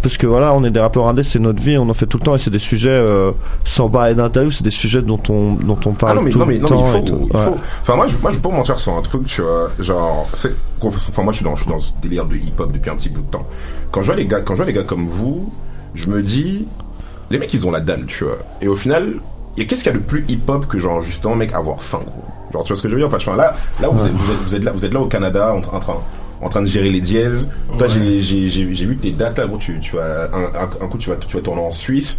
[0.00, 2.18] parce que voilà, on est des rappeurs indés, c'est notre vie, on en fait tout
[2.18, 3.32] le temps et c'est des sujets euh,
[3.64, 6.38] sans parler d'interview, c'est des sujets dont on dont on parle Ah non mais tout
[6.38, 7.44] non mais le non mais temps il faut, il Ouais.
[7.44, 10.28] faut enfin moi je moi je peux pas mentir sur un truc tu vois genre
[10.34, 12.90] c'est enfin moi je suis dans je suis dans ce délire de hip hop depuis
[12.90, 13.46] un petit bout de temps
[13.90, 15.52] quand je vois les gars quand je vois les gars comme vous
[15.94, 16.66] je me dis
[17.30, 19.14] les mecs ils ont la dalle tu vois et au final
[19.56, 22.00] et qu'est-ce qu'il y a de plus hip hop que genre justement mec avoir faim
[22.06, 22.24] gros?
[22.52, 24.12] Genre tu vois ce que je veux dire parce que enfin, là là vous, êtes,
[24.12, 25.96] vous êtes vous êtes là vous êtes là au Canada en, en train
[26.40, 27.48] en train de gérer les dièses.
[27.78, 27.92] Toi, Ouais.
[28.20, 28.20] j'ai-
[28.74, 29.58] j'ai vu tes dates là, gros.
[29.58, 32.18] Tu, tu vas un, un, un coup, tu vas tu vas tourner en Suisse.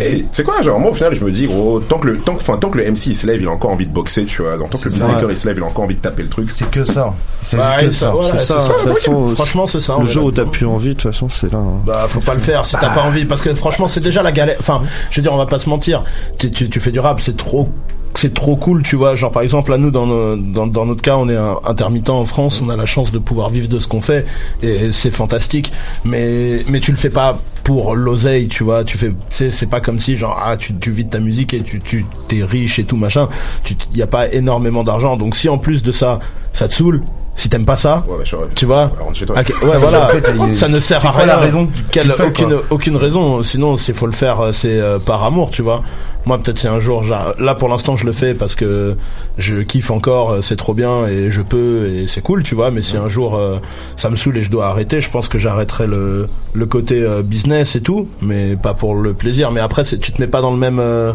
[0.00, 2.34] Et c'est quoi, genre moi au final, je me dis, gros, tant que le tant
[2.34, 4.26] que enfin tant que le MC il se lève, il a encore envie de boxer,
[4.26, 4.58] tu vois.
[4.58, 6.28] Tant que le C'est beatmaker il se lève, il a encore envie de taper le
[6.28, 6.50] truc.
[6.52, 7.14] C'est que ça.
[7.54, 8.10] Bah, que ça, ça.
[8.10, 9.96] voilà, c'est ça, c'est de toute façon, Franchement, c'est ça.
[10.00, 11.58] Le jour où t'as plus envie, de toute façon, c'est là.
[11.58, 11.80] hein.
[11.86, 14.32] Bah, faut pas le faire si t'as pas envie, parce que franchement, c'est déjà la
[14.32, 14.56] galère.
[14.60, 16.04] Enfin, je veux dire, on va pas se mentir.
[16.38, 17.68] Tu, tu, tu fais du rap, c'est trop,
[18.14, 19.14] c'est trop cool, tu vois.
[19.14, 22.10] Genre, par exemple, là, nous, dans, nos- dans, dans notre cas, on est un intermittent
[22.10, 24.26] en France, on a la chance de pouvoir vivre de ce qu'on fait,
[24.62, 25.72] et c'est fantastique.
[26.04, 27.38] Mais, mais tu le fais pas
[27.68, 28.82] pour l'oseille, tu vois.
[28.82, 31.60] Tu fais, c'est pas comme si, genre, ah, tu, tu vis de ta musique et
[31.60, 33.28] tu, tu, t'es riche et tout, machin.
[33.62, 35.18] Tu, y a pas énormément d'argent.
[35.18, 36.18] Donc, si en plus de ça,
[36.54, 37.02] ça te saoule,
[37.36, 39.36] si t'aimes pas ça, Ouais, bah, je tu vois, rentre chez toi.
[39.38, 41.26] Ok, ouais, voilà, En fait, il y a- ça ne sert à rien.
[41.26, 43.42] la raison Quelle- fais, aucune, quoi aucune raison.
[43.42, 45.82] Sinon, c'est faut le faire, euh, c'est euh, par amour, tu vois.
[46.28, 47.02] Moi, peut-être c'est un jour.
[47.04, 48.94] j'a- Là, pour l'instant, je le fais parce que
[49.38, 50.30] je kiffe encore.
[50.32, 52.70] euh, C'est trop bien et je peux et c'est cool, tu vois.
[52.70, 53.56] Mais si un jour euh,
[53.96, 57.22] ça me saoule et je dois arrêter, je pense que j'arrêterai le le côté euh,
[57.22, 59.50] business et tout, mais pas pour le plaisir.
[59.52, 61.14] Mais après, tu te mets pas dans le même, euh,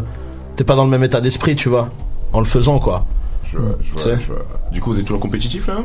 [0.56, 1.90] t'es pas dans le même état d'esprit, tu vois,
[2.32, 3.06] en le faisant, quoi.
[3.52, 4.44] Je vois, je vois, Tu sais je vois.
[4.72, 5.76] Du coup, vous êtes toujours compétitif là?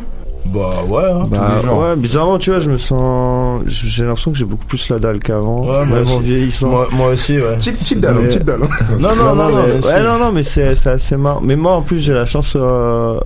[0.45, 1.03] Bah ouais.
[1.03, 1.77] hein, Bah, tous les jours.
[1.79, 3.61] ouais, bizarrement, tu vois, je me sens.
[3.67, 5.61] J'ai l'impression que j'ai beaucoup plus la dalle qu'avant.
[5.61, 6.19] Ouais, moi même en aussi.
[6.23, 6.69] vieillissant.
[6.69, 7.55] Moi, moi aussi, ouais.
[7.57, 8.63] Petite, petite dalle, hein, Mais- petite dalle.
[8.63, 8.85] hein.
[8.99, 9.57] Non, non, non, non.
[9.57, 11.41] mais, mais ouais, c'est- non, non, mais c'est c'est assez marrant.
[11.43, 13.19] Mais moi, en plus, j'ai la chance euh,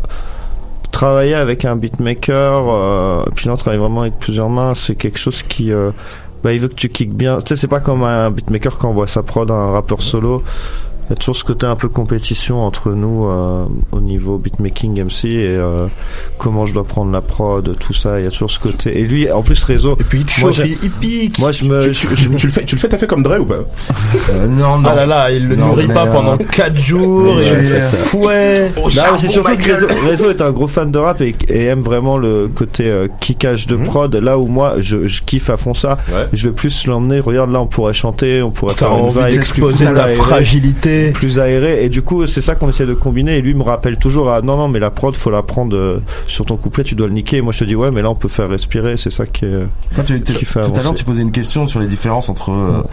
[0.92, 2.64] travailler avec un beatmaker.
[2.68, 4.74] Euh, puis là, on travaille vraiment avec plusieurs mains.
[4.76, 5.72] C'est quelque chose qui.
[5.72, 5.92] euh,
[6.44, 7.38] bah, il veut que tu kicks bien.
[7.40, 10.44] Tu sais, c'est pas comme un beatmaker quand on voit sa prod, un rappeur solo.
[11.08, 15.04] Il y a toujours ce côté un peu compétition entre nous euh, au niveau beatmaking
[15.04, 15.88] MC et euh,
[16.38, 18.20] comment je dois prendre la prod, tout ça.
[18.20, 18.98] Il y a toujours ce côté.
[19.00, 19.96] Et lui, en plus, réseau.
[20.00, 21.40] Et puis il te moi, chauffe, il pique.
[21.40, 21.82] moi, je me.
[21.82, 23.46] Tu, je- tu- tu- tu le fais, tu le fais, t'as fait comme Dre ou
[23.46, 23.56] pas?
[24.30, 24.90] Euh, non, non.
[24.92, 28.72] Ah là là, il le Non, nourrit pas euh, pendant 4 jours, le fait fouet.
[28.78, 29.72] Au Non, mais charbon, c'est surtout que.
[29.74, 33.08] Réseau, Réseau est un gros fan de rap et, et aime vraiment le côté euh,
[33.20, 34.14] kickage de prod.
[34.16, 35.98] Là où moi, je, je kiffe à fond ça.
[36.12, 36.28] Ouais.
[36.32, 37.20] Je vais plus l'emmener.
[37.20, 40.42] Regarde, là, on pourrait chanter, on pourrait faire une vibe d'exposer plus ta
[41.14, 41.84] plus aéré.
[41.86, 43.38] Et du coup, c'est ça qu'on essaie de combiner.
[43.38, 46.02] Et lui me rappelle toujours à non, non, mais la prod, faut la prendre euh,
[46.28, 47.38] sur ton couplet, tu dois le niquer.
[47.38, 48.98] Et moi, je te dis, ouais, mais là, on peut faire respirer.
[48.98, 51.80] C'est ça qui, est, Quand tu, qui Tout à l'heure, tu posais une question sur
[51.80, 52.84] les différences entre euh,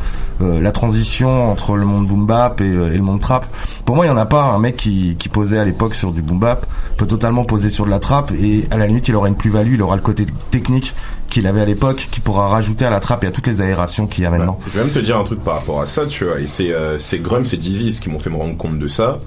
[0.40, 0.44] mm.
[0.44, 3.46] euh, la transition entre le monde boom bap et, le monde trap.
[3.84, 4.42] Pour moi, il y en a pas.
[4.42, 7.90] Un mec qui, posait à l'époque sur du boom bap peut totalement poser sur de
[7.90, 10.92] la trap et à la limite, il aura une plus-value, il aura le côté technique
[11.30, 14.07] qu'il avait à l'époque, qui pourra rajouter à la trappe et à toutes les aérations
[14.07, 14.59] qu'il y a maintenant.
[14.66, 16.40] Je vais même te dire un truc par rapport à ça, tu vois.
[16.40, 19.18] Et c'est Grum, c'est Dizzy qui m'ont fait me rendre compte de ça.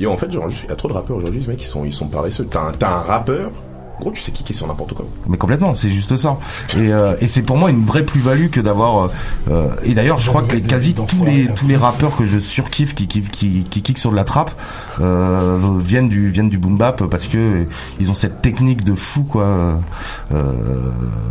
[0.00, 1.92] Et en fait, genre, il y a trop de rappeurs aujourd'hui, mec, ils sont, ils
[1.92, 2.48] sont paresseux.
[2.50, 3.52] T'as un, un rappeur
[4.00, 5.06] gros, tu sais qui qui est sur n'importe quoi.
[5.28, 6.36] Mais complètement, c'est juste ça.
[6.76, 9.04] Et, euh, et c'est pour moi une vraie plus-value que d'avoir.
[9.04, 9.08] euh,
[9.50, 12.38] euh, et d'ailleurs, je crois que les- quasi tous les tous les rappeurs que je
[12.38, 14.50] surkiffe qui qui qui, qui kickent sur de la trappe
[15.00, 17.66] euh, viennent du viennent du boom bap parce que
[18.00, 19.44] ils ont cette technique de fou quoi.
[20.32, 20.52] Euh,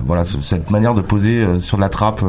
[0.05, 2.23] voilà, cette manière de poser euh, sur de la trappe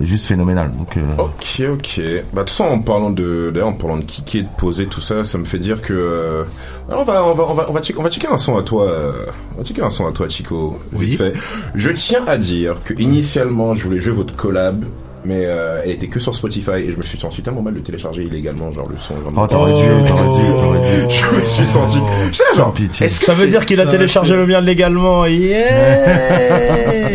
[0.00, 0.70] juste phénoménale.
[0.76, 2.00] Donc euh, Ok, ok.
[2.32, 5.24] Bah, toute façon, en parlant de, d'ailleurs, en parlant de kicker, de poser, tout ça,
[5.24, 6.44] ça me fait dire que, euh,
[6.88, 8.56] alors, on va, on va, on va, on va checker, on va checker un son
[8.58, 9.12] à toi, euh,
[9.54, 10.78] on va checker un son à toi, Chico.
[10.92, 11.32] Vite fait.
[11.74, 14.84] Je tiens à dire que, initialement, je voulais jouer votre collab.
[15.24, 17.78] Mais euh, elle était que sur Spotify et je me suis senti tellement mal de
[17.78, 19.14] télécharger illégalement genre le son.
[19.22, 21.10] genre, Oh, t'aurais dû, t'aurais dû, t'aurais dû.
[21.14, 21.98] Je me suis senti.
[22.32, 23.06] Sans genre, pitié.
[23.06, 25.24] est-ce que Ça veut dire qu'il a téléchargé le mien légalement.
[25.26, 27.08] Yeah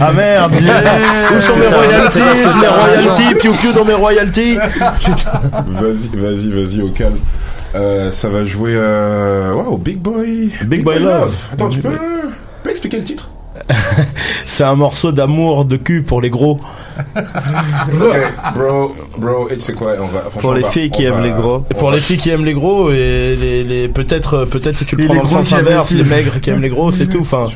[0.00, 2.20] ah merde Où sont mes royalties?
[2.60, 4.56] Mes royalties Piou piou dans mes royalties
[5.66, 7.18] Vas-y, vas-y, vas-y, au calme.
[7.74, 10.50] Euh, ça va jouer euh, au Big Boy.
[10.64, 11.36] Big Boy Love.
[11.52, 11.90] Attends, tu peux,
[12.62, 13.30] peux expliquer le titre?
[14.46, 16.60] C'est un morceau d'amour de cul pour les gros.
[18.54, 21.22] Bro, bro, et tu sais quoi, on va, Pour les va- filles qui aiment va-
[21.22, 21.64] les gros.
[21.70, 24.96] Et pour les filles qui aiment les gros et les, les peut-être peut-être si tu
[24.96, 26.68] le prends les dans le gros sens qui aiment inverse, les maigres qui aiment les
[26.68, 27.20] gros, c'est tout.
[27.20, 27.46] Enfin,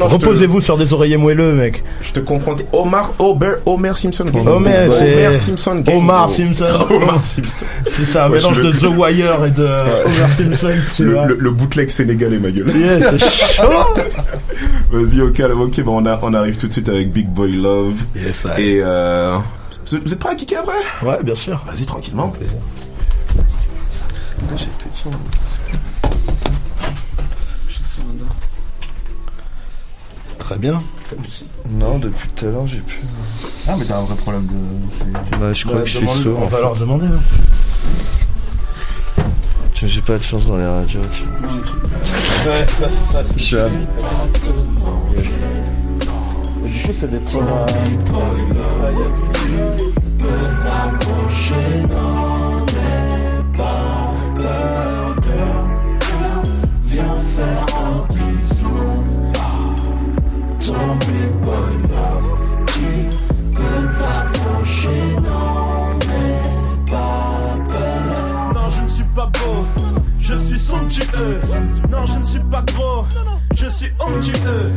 [0.00, 1.82] reposez-vous sur des oreillers moelleux, mec.
[2.02, 2.56] Je te comprends.
[2.72, 4.24] Omar, Homer, Homer Simpson.
[4.46, 5.84] Homer, c'est Homer Simpson.
[5.92, 6.30] Omar.
[6.30, 6.66] Simpson.
[6.90, 7.66] Omar Simpson.
[7.92, 11.26] C'est ça, un mélange de The Wire et de Homer Simpson, tu le, vois.
[11.26, 12.68] le, le bootleg sénégalais, ma gueule.
[12.76, 13.18] Yeah, c'est
[13.56, 13.62] chaud.
[14.90, 17.94] Vas-y, ok, ok, bon, on, a, on arrive tout de suite avec Big Boy Love.
[18.16, 18.57] Yes, I.
[18.58, 19.38] Et euh,
[19.90, 21.06] vous êtes- prêts à kicker après?
[21.06, 21.62] Ouais, bien sûr.
[21.66, 22.32] Vas-y, tranquillement.
[24.56, 25.10] J'ai plus de son.
[30.38, 30.82] Très bien.
[31.70, 33.00] Non, depuis tout à l'heure, j'ai plus.
[33.66, 35.36] Ah, mais t'as un vrai problème de.
[35.38, 36.38] Bah, je crois Bah, que je suis sourd.
[36.42, 37.06] On va leur demander.
[37.06, 37.20] hein.
[39.74, 41.00] J'ai pas de chance dans les radios.
[41.12, 41.22] Tu...
[41.22, 43.22] Ouais, ça, c'est ça.
[43.36, 43.68] Je suis à-
[45.16, 45.40] Yes.
[46.68, 47.66] Et du coup, c'est des programmes.
[56.84, 58.78] Viens faire un bisou
[60.66, 62.30] ton big boy love
[62.66, 62.90] qui
[63.54, 68.52] peut t'approcher, non, n'aie pas peur.
[68.54, 69.64] Non, je ne suis pas beau,
[70.18, 71.40] je suis somptueux.
[71.90, 73.04] Non, je ne suis pas gros,
[73.54, 74.72] je suis onctueux.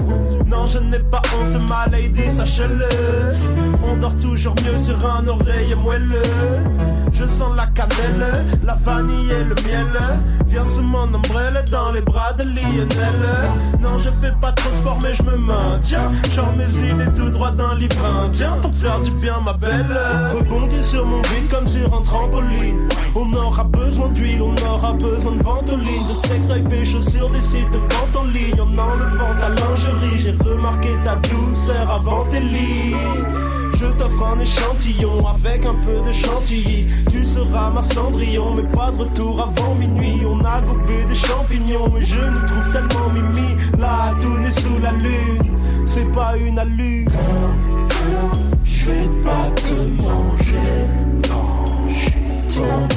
[0.46, 2.88] Non, je n'ai pas honte, ma lady, sache-le.
[3.84, 6.22] On dort toujours mieux sur un oreiller moelleux.
[7.12, 10.00] Je sens la cannelle, la vanille et le miel.
[10.48, 13.22] Viens sous mon ombrelle dans les bras de Lionel.
[13.82, 14.54] Non, je fais pas
[15.02, 16.12] mais je me maintiens.
[16.34, 19.86] Genre mes idées tout droit d'un livre indien pour te faire du bien, ma belle.
[20.34, 22.88] Rebondis sur mon beat comme sur un trampoline.
[23.16, 27.72] On aura besoin d'huile, on aura besoin de ventoline, de sexe, pécho sur des sites
[27.72, 28.71] de vente en ligne.
[28.74, 32.96] En enlevant ta lingerie, j'ai remarqué ta douceur avant tes lits.
[33.74, 36.86] Je t'offre un échantillon avec un peu de chantilly.
[37.10, 40.22] Tu seras ma cendrillon, mais pas de retour avant minuit.
[40.26, 43.56] On a gobé des champignons, mais je nous trouve tellement mimi.
[43.78, 47.08] Là, tout est sous la lune, c'est pas une allure.
[48.64, 50.88] Je vais pas te manger,
[51.30, 52.88] non, je suis ton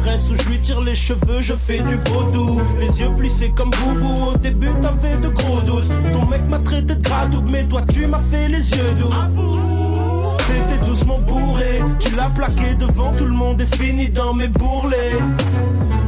[0.00, 2.60] caresse ou je lui tire les cheveux, je fais du vaudou.
[2.78, 5.88] Les yeux plissés comme boubou, au début t'avais de gros doutes.
[6.12, 9.69] Ton mec m'a traité de gradou, mais toi tu m'as fait les yeux doux.
[10.50, 15.18] T'étais doucement bourré, tu l'as plaqué devant tout le monde et fini dans mes bourrelets.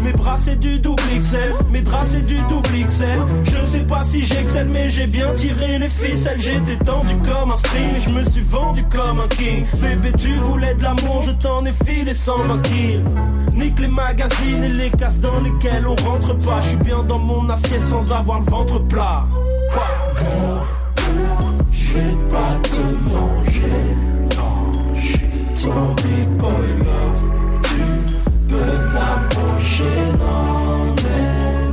[0.02, 3.06] Mes bras c'est du double XL, mes draps c'est du double XL.
[3.44, 6.40] Je sais pas si j'excelle, mais j'ai bien tiré les ficelles.
[6.40, 9.64] J'étais tendu comme un string, je me suis vendu comme un king.
[9.80, 13.00] Bébé, tu voulais de l'amour, je t'en ai filé sans vainquir.
[13.54, 16.60] Nique les magazines et les cases dans lesquelles on rentre pas.
[16.62, 19.26] Je suis bien dans mon assiette sans avoir le ventre plat.
[21.70, 23.31] Je vais pas te je
[26.38, 27.22] boy love.
[27.62, 27.82] Tu
[28.48, 30.94] peux t'approcher, pas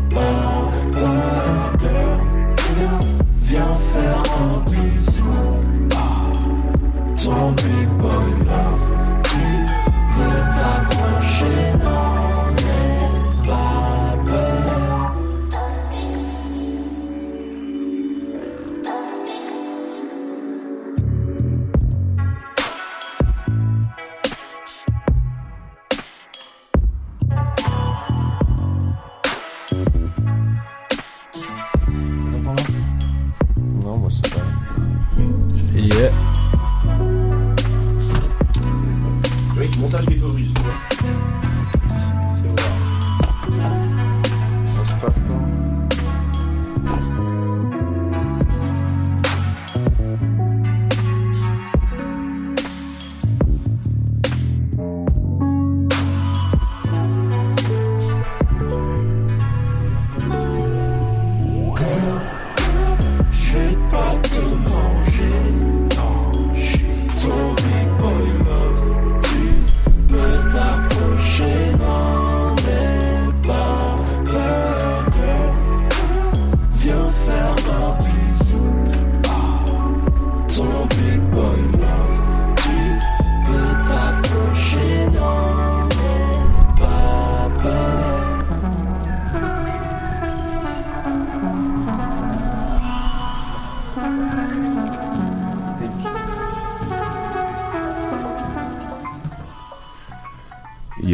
[0.10, 0.72] peur,
[1.80, 2.20] girl.
[3.40, 5.38] Viens faire un bisou
[5.96, 6.06] à
[7.24, 7.54] ton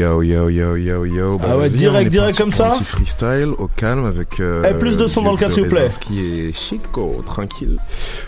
[0.06, 1.38] Yo, yo, yo, yo, yo.
[1.40, 4.40] Bah, Ah ouais, direct, direct comme ça Un petit freestyle au calme avec.
[4.40, 5.88] Euh, Eh, plus de son dans le cas, s'il vous plaît.
[6.00, 7.80] Qui est chico, tranquille.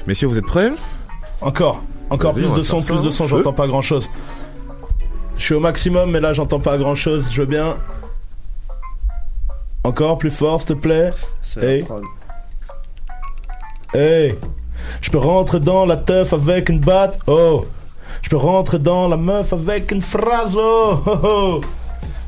[0.07, 0.71] Messieurs, vous êtes prêts?
[1.39, 4.09] Encore, encore plus de son, plus de son, j'entends pas grand chose.
[5.37, 7.27] Je suis au maximum, mais là j'entends pas grand chose.
[7.31, 7.77] Je veux bien.
[9.83, 11.11] Encore plus fort, s'il te plaît.
[11.61, 11.85] Hey.
[13.93, 14.35] Hey.
[15.01, 17.19] Je peux rentrer dans la teuf avec une batte.
[17.27, 17.65] Oh.
[18.27, 20.53] Je peux rentrer dans la meuf avec une phrase.
[20.57, 20.99] Oh.
[21.05, 21.61] oh, oh.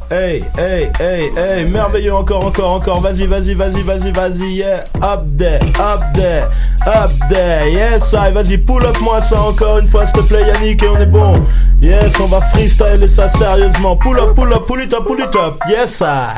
[0.10, 5.26] Hey, hey, hey, hey, merveilleux, encore, encore, encore, vas-y, vas-y, vas-y, vas-y, vas-y, yeah, up
[5.38, 6.48] there, up there,
[6.88, 10.48] up there, yes, I, vas-y, pull up moi ça encore une fois, s'il te plaît,
[10.48, 11.34] Yannick, et on est bon,
[11.82, 15.36] yes, on va freestyler ça sérieusement, pull up, pull up, pull it up, pull it
[15.36, 16.32] up, yes, I.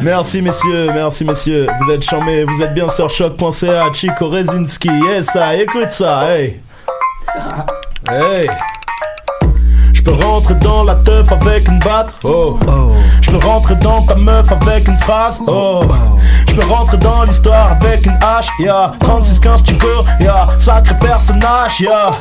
[0.00, 5.34] Merci messieurs, merci messieurs, vous êtes charmés, vous êtes bien sur choc.ca, Chico Rezinski, yes,
[5.34, 6.60] I, écoute ça, hey.
[8.08, 8.75] Hey.
[10.06, 12.10] Peux rentrer dans la teuf avec une batte.
[12.22, 12.60] Oh.
[13.20, 15.36] Je peux rentrer dans ta meuf avec une phrase.
[15.48, 15.82] Oh.
[16.46, 18.46] Je peux rentrer dans l'histoire avec une hache.
[18.60, 18.92] Yeah.
[19.00, 19.88] 36-15 Chico.
[20.20, 20.50] Yeah.
[20.60, 21.80] Sacré personnage.
[21.80, 22.12] Yeah.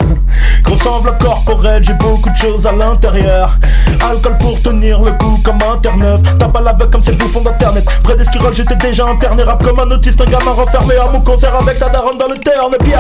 [0.64, 1.84] Grosse enveloppe corporelle.
[1.84, 3.56] J'ai beaucoup de choses à l'intérieur.
[4.02, 6.22] Alcool pour tenir le coup comme un terre neuf.
[6.40, 7.86] T'as pas l'aveugle comme ces bouffons d'internet.
[8.02, 9.44] Près des j'étais déjà interné.
[9.44, 12.38] Rap comme un autiste, un gamin renfermé à mon concert avec ta daronne dans le
[12.38, 12.74] terme.
[12.84, 12.98] Bien.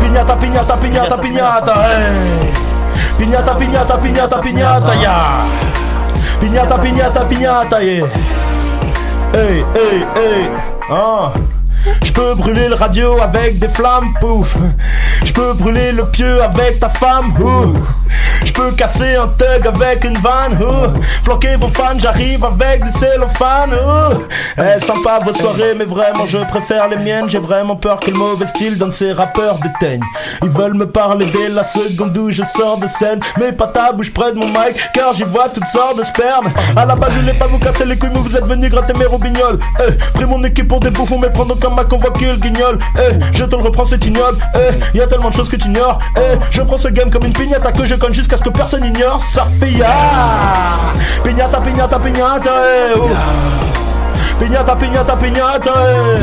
[0.00, 1.74] Pignata, pignata, pignata, pignata.
[3.16, 5.44] Pignata, pignata, pignata, pignata, ya.
[6.40, 8.08] Pignata, pignata, pignata, yeah.
[9.32, 10.50] Hey, hey, hey.
[10.90, 11.59] Ah.
[12.02, 14.56] Je peux brûler le radio avec des flammes, pouf.
[15.24, 17.74] Je peux brûler le pieu avec ta femme, ouh.
[18.44, 20.98] Je peux casser un thug avec une vanne, ouh.
[21.24, 24.18] Planquer vos fans, j'arrive avec du cellophane, ouh.
[24.58, 27.28] Eh, sympa vos soirées, mais vraiment je préfère les miennes.
[27.28, 30.04] J'ai vraiment peur que le mauvais style donne ces rappeurs déteignent.
[30.42, 33.20] Ils veulent me parler dès la seconde où je sors de scène.
[33.38, 36.48] Mais pas ta bouche près de mon mic, car j'y vois toutes sortes de sperme.
[36.76, 38.94] À la base, je voulais pas vous casser les couilles, mais vous êtes venus gratter
[38.94, 39.58] mes robignoles.
[39.80, 42.78] Eh, pris mon équipe pour des bouffons, mais prendre ma convoqué le guignol.
[42.98, 44.38] Eh, je te le reprends, c'est ignoble.
[44.54, 45.98] Eh, y a tellement de choses que tu ignores.
[46.16, 48.84] Eh, je prends ce game comme une pignata que je conne jusqu'à ce que personne
[48.84, 49.22] ignore.
[49.62, 49.86] Ya.
[51.22, 53.08] Pignata, pignata, pignata, eh, oh.
[54.38, 56.20] Pignata, pignata, pignata, eh.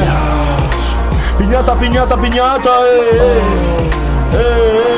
[1.37, 2.69] Pignata, pignata, pignata.
[2.83, 4.96] Eh, eh, eh, eh.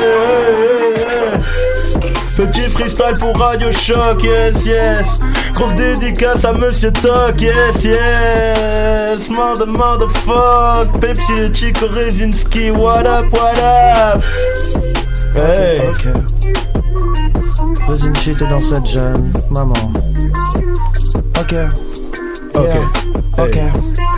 [2.40, 5.20] Petit freestyle pour Radio Shock, yes, yes.
[5.52, 9.28] Grosse dédicace à Monsieur Toc, yes, yes.
[9.28, 10.98] Mother, motherfuck.
[11.02, 14.24] Pepsi le Chico Rezinski, what up, what up?
[15.34, 15.78] Hey.
[15.86, 16.06] Ok.
[18.16, 19.74] Shit est dans cette gêne, maman.
[21.38, 21.54] Ok.
[22.54, 22.70] Ok.
[22.70, 23.44] Yeah.
[23.44, 23.60] Ok.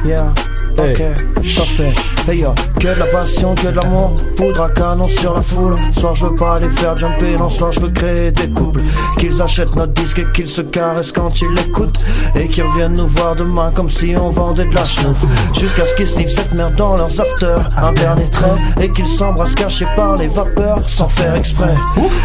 [0.04, 0.32] Yeah.
[0.78, 1.02] Ok,
[1.43, 1.93] parfait.
[2.28, 5.74] Hey yo, que de la passion, que de l'amour, poudre à canon sur la foule.
[5.99, 8.80] Soir je veux pas les faire jumper, non, soir je veux créer des couples.
[9.18, 11.99] Qu'ils achètent notre disque et qu'ils se caressent quand ils l'écoutent.
[12.36, 15.24] Et qu'ils reviennent nous voir demain comme si on vendait de la chenouf.
[15.53, 17.68] Jusqu'à ce qu'ils sniffent cette merde dans leurs afters.
[17.76, 21.74] Un dernier trait, et qu'ils s'embrassent cachés par les vapeurs, sans faire exprès.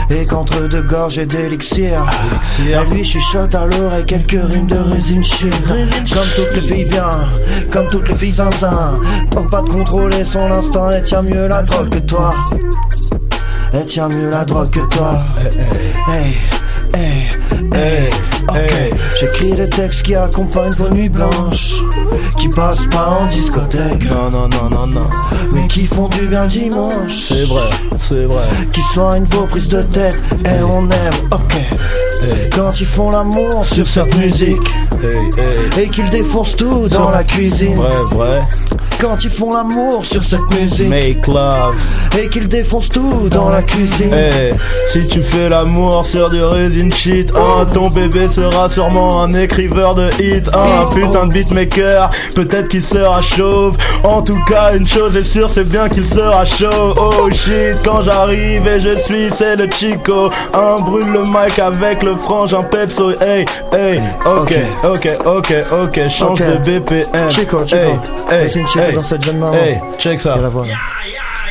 [0.09, 2.05] Et qu'entre deux gorges et d'élixir,
[2.59, 5.53] et lui chuchote à l'oreille quelques rimes de résine shit.
[5.67, 7.09] Comme toutes les filles bien,
[7.71, 8.99] comme toutes les filles zinzin.
[9.31, 12.31] Tente pas de contrôler son instinct et tient mieux la drogue que toi.
[13.73, 15.19] Et tient mieux la drogue que toi.
[16.07, 16.37] Hey,
[16.93, 17.29] hey,
[17.73, 18.09] hey.
[19.19, 21.75] J'écris des textes qui accompagnent vos nuits blanches,
[22.39, 24.09] qui passent pas en discothèque.
[24.09, 25.09] Non, non, non, non, non.
[25.53, 27.27] Mais qui font du bien le dimanche.
[27.29, 28.47] C'est vrai, c'est vrai.
[28.71, 31.55] Qui soignent vos prises de tête et on aime, ok.
[32.55, 34.71] Quand ils font l'amour sur cette musique
[35.77, 37.75] et qu'ils défoncent tout dans la cuisine.
[37.75, 38.41] Vrai, vrai.
[38.99, 41.75] Quand ils font l'amour sur cette musique Make love.
[42.19, 44.11] et qu'ils défoncent tout dans la cuisine.
[44.87, 49.95] Si tu fais l'amour sur du résine shit, oh, ton bébé sera sûrement un écriveur
[49.95, 53.77] de hit, un putain de beatmaker, peut-être qu'il sera chauve.
[54.03, 56.93] En tout cas, une chose est sûre, c'est bien qu'il sera chaud.
[56.97, 60.29] Oh shit, quand j'arrive et je suis, c'est le Chico.
[60.53, 63.11] Un brûle le mic avec le frange, un pepso.
[63.21, 67.29] Hey, hey, ok, ok, ok, ok, change de BPM.
[67.29, 67.77] Chico, Chico.
[68.29, 69.53] Hey, hey, shit hey, dans cette jeune maman.
[69.53, 70.37] hey, check ça.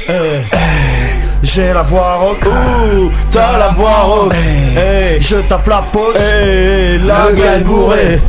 [0.09, 1.26] Hey.
[1.43, 2.45] J'ai la voix rock.
[2.47, 4.35] Ouh, t'as la voix rock.
[4.35, 5.21] Hey.
[5.21, 6.17] Je tape la pause.
[6.17, 8.21] Hey, la Le gars gueule bourrée.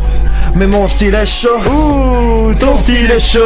[0.58, 1.49] Mais mon style est chaud.
[1.70, 3.39] Ouh, ton style est chaud.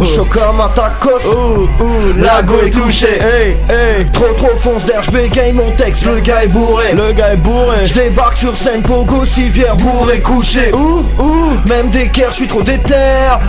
[0.00, 1.18] Ouh, chaud comme un tacos.
[1.26, 3.18] Ouh, ouh, la go est touchée.
[3.20, 4.06] Hey, hey.
[4.12, 6.92] Trop trop fonce d'air, j'bégaye mon texte, le gars est bourré.
[6.94, 7.84] Le gars est bourré.
[7.84, 10.72] Je débarque sur scène, pogo, civière, bourré, couché.
[10.72, 11.68] Ouh, ouh.
[11.68, 12.94] Même des je suis trop déter.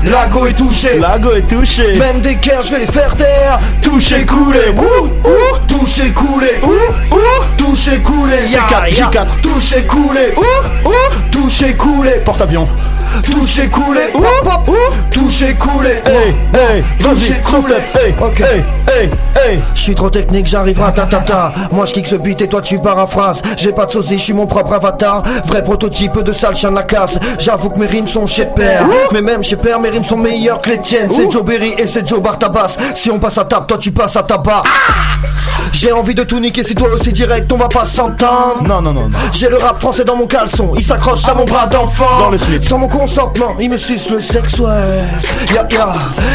[0.03, 0.97] La go est touchée.
[0.97, 1.93] La go est touchée.
[1.99, 3.59] Même des je vais les faire taire.
[3.81, 4.73] Touché, coulé.
[4.75, 5.57] Ouh, ouh.
[5.67, 6.55] Touché, coulé.
[6.63, 7.43] Ouh, ouh.
[7.57, 8.37] Touché, coulé.
[8.43, 9.27] C4, J4.
[9.41, 10.33] Touché, coulé.
[10.35, 10.91] Ouh, ouh.
[11.31, 12.13] Touché, coulé.
[12.25, 12.67] Porte-avions.
[13.23, 14.01] Touché, coulé.
[14.13, 14.75] Ouh, ouh.
[15.11, 16.01] Touché, coulé.
[16.05, 16.83] Hey, hey.
[16.99, 17.75] Touché, coulé.
[17.95, 18.39] Hey, ok.
[18.39, 19.59] Hey, hey, hey.
[19.75, 21.53] Je suis trop technique, j'arrive à ta ta ta.
[21.71, 23.41] Moi je kick ce beat et toi tu paraphrases.
[23.57, 25.23] J'ai pas de sosie, je suis mon propre avatar.
[25.45, 27.17] Vrai prototype de sale chien de la casse.
[27.39, 28.85] J'avoue que mes rimes sont chez père.
[29.11, 31.09] Mais même chez père, mes rimes sont meilleures que les tiennes.
[31.11, 32.77] C'est Joe Berry et c'est Joe Bartabas.
[32.95, 34.63] Si on passe à table, toi tu passes à tabac.
[35.71, 38.63] J'ai envie de tout niquer, si toi aussi direct, on va pas s'entendre.
[38.63, 39.19] Non, non, non, non.
[39.33, 42.19] J'ai le rap français dans mon caleçon, il s'accroche à mon bras d'enfant.
[42.19, 42.63] Dans le slip.
[42.63, 45.03] Sans mon consentement, il me suce le sexe, ouais.
[45.53, 45.93] Ya, ya.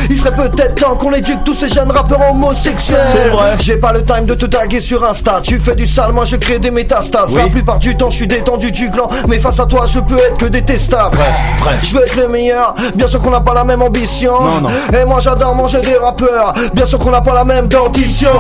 [0.09, 2.99] Il serait peut-être temps qu'on éduque tous ces jeunes rappeurs homosexuels.
[3.11, 3.57] C'est vrai.
[3.59, 5.41] J'ai pas le time de te taguer sur Insta.
[5.43, 7.31] Tu fais du sale, moi je crée des métastases.
[7.33, 7.43] Oui.
[7.43, 9.07] La plupart du temps, je suis détendu du gland.
[9.29, 11.17] Mais face à toi, je peux être que détestable.
[11.17, 11.75] Vrai, vrai.
[11.83, 12.75] Je veux être le meilleur.
[12.95, 14.41] Bien sûr qu'on n'a pas la même ambition.
[14.41, 14.71] Non, non.
[14.93, 16.55] Et moi j'adore manger des rappeurs.
[16.75, 18.31] Bien sûr qu'on n'a pas la même dentition.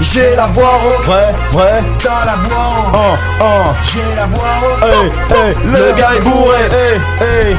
[0.00, 1.04] J'ai la voix rauque.
[1.04, 1.82] Vrai, vrai.
[2.02, 2.54] Dans la voix
[2.92, 3.70] Oh, oh.
[3.92, 4.44] J'ai la voix
[4.82, 5.54] Hey, hey.
[5.64, 6.58] Le, gars est bourré.
[6.70, 7.56] Hey, hey.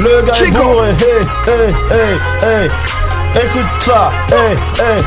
[0.00, 0.62] Le gars est Chico.
[0.62, 0.90] bourré.
[0.90, 2.68] Hey, hey, hey, hey.
[3.34, 5.02] Écoute ça, hey, hey.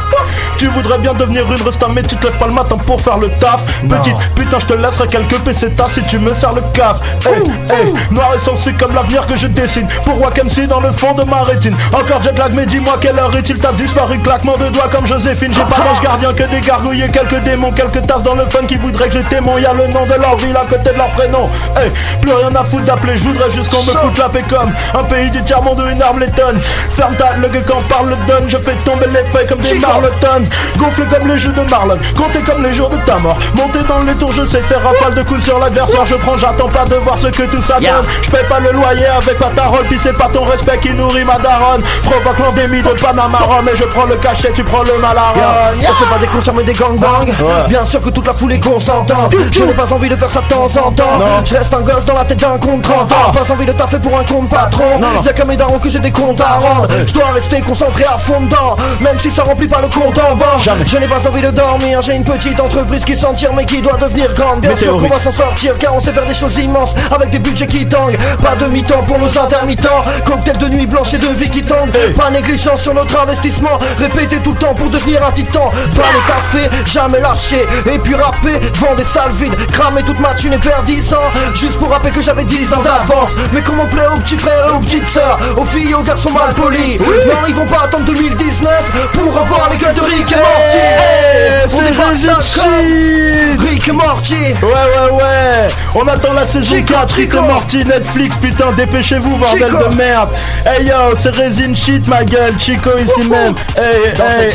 [0.55, 3.17] Tu voudrais bien devenir une resta mais tu te lèves pas le matin pour faire
[3.17, 3.65] le taf.
[3.87, 7.01] Petite putain je te laisserai quelques pesetas si tu me sers le caf.
[7.25, 9.87] Hey, hey, noir et sensé comme l'avenir que je dessine.
[10.03, 11.75] Pour Wack MC dans le fond de ma rétine.
[11.93, 13.59] Encore jet lag mais dis-moi quelle heure est-il?
[13.59, 15.51] T'as disparu claquement de doigts comme Joséphine.
[15.51, 17.73] J'ai pas d'ange gardien que des gargouilles et quelques démons.
[17.73, 20.37] Quelques tasses dans le fun qui voudraient que je témoin Y'a le nom de leur
[20.37, 21.49] ville à côté de leur prénom.
[21.75, 21.91] Hey,
[22.21, 23.17] plus rien à foutre d'appeler.
[23.17, 26.01] Je voudrais juste qu'on me foute la paix comme Un pays du tiers-monde où une
[26.01, 29.23] arme les tonne Ferme ta le gueule quand parle le donne Je fais tomber les
[29.31, 29.87] feuilles comme des Chico.
[29.87, 30.43] marlotons
[30.77, 33.37] Gonflé comme les jeux de Marlon Compté comme les jours de ta mort.
[33.55, 36.05] Monté dans les tours je sais faire rafale de coups sur l'adversaire.
[36.05, 38.05] Je prends j'attends pas de voir ce que tout ça donne.
[38.21, 41.23] Je paye pas le loyer avec ma tarole Puis c'est pas ton respect qui nourrit
[41.25, 41.81] ma daronne.
[42.03, 43.39] Provoque l'endémie de Panama
[43.71, 45.17] Et je prends le cachet tu prends le mal.
[45.17, 47.67] On fait pas des concerts mais des gangbangs Ouais.
[47.67, 49.33] Bien sûr que toute la foule est consentante.
[49.51, 51.19] Je n'ai pas envie de faire ça de temps en temps.
[51.43, 53.99] Je reste un gosse dans la tête d'un compte 30 ans Pas envie de taffer
[53.99, 54.99] pour un compte patron.
[55.25, 56.87] Y'a qu'à mes darons que j'ai des comptes à rendre.
[57.05, 60.35] Je dois rester concentré à fond dedans Même si ça remplit pas le compte en
[60.35, 60.85] banque Jamais.
[60.85, 63.81] Je n'ai pas envie de dormir J'ai une petite entreprise qui s'en tire mais qui
[63.81, 64.61] doit devenir grande.
[64.61, 67.39] Bien sûr qu'on va s'en sortir car on sait faire des choses immenses Avec des
[67.39, 71.27] budgets qui tangent Pas de mi-temps pour nos intermittents Cocktail de nuit blanche et de
[71.27, 72.13] vie qui tendent Hey.
[72.13, 75.67] Pas négligence sur notre investissement Répéter tout le temps pour devenir un titan.
[75.91, 80.33] Va les taffer, jamais lâcher Et puis rapper, vendre des salles vides Cramer toute ma
[80.33, 81.31] thune et perdre 10 ans.
[81.53, 83.31] Juste pour rappeler que j'avais 10 ans d'avance.
[83.53, 86.31] Mais comment plaît aux petits frères et aux petites sœurs Aux filles et aux garçons
[86.31, 86.99] mal polis?
[86.99, 90.77] Non ils vont pas attendre 2019 Pour revoir les gueules de Rick et Morty.
[90.77, 94.35] Hey, On ça comme Rick et Morty.
[94.61, 95.67] Ouais ouais ouais.
[95.95, 97.39] On attend la saison Chico, 4 Rick et.
[97.39, 99.89] Morty Netflix putain dépêchez-vous bordel Chico.
[99.89, 100.29] de merde.
[100.65, 102.59] Hey yo c'est Resin Shit ma gueule.
[102.59, 103.55] Chico ici même.
[103.77, 104.51] Hey Dans hey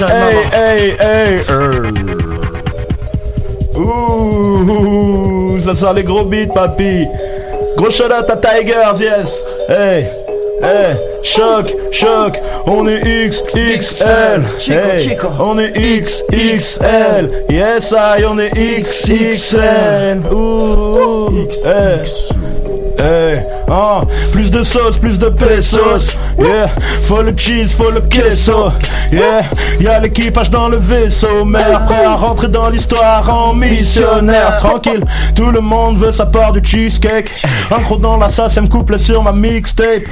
[0.53, 1.95] hey hey hey.
[3.77, 7.07] Ouh ça sent les gros beats papy
[7.77, 9.43] Gros shout out à Tigers yes.
[9.69, 10.09] Hey
[10.61, 12.37] Hey, choc, choc,
[12.67, 14.43] on est XXL.
[14.59, 15.29] Chico, Hey, Chico.
[15.39, 17.45] on est XXL.
[17.49, 20.23] Yes, I, on est XXL.
[20.33, 22.05] Ouh, hey.
[22.99, 24.03] Hey, ah,
[24.33, 26.17] plus de sauce, plus de pesos.
[26.37, 26.69] Yeah,
[27.03, 28.73] faut le cheese, faut le queso.
[29.13, 29.43] Yeah,
[29.79, 31.45] y'a l'équipage dans le vaisseau.
[31.45, 34.57] Mère, prêt à rentrer dans l'histoire en missionnaire.
[34.59, 35.05] Tranquille,
[35.37, 37.31] tout le monde veut sa part du cheesecake.
[37.71, 40.03] Un gros dans la elle me couple sur ma mixtape.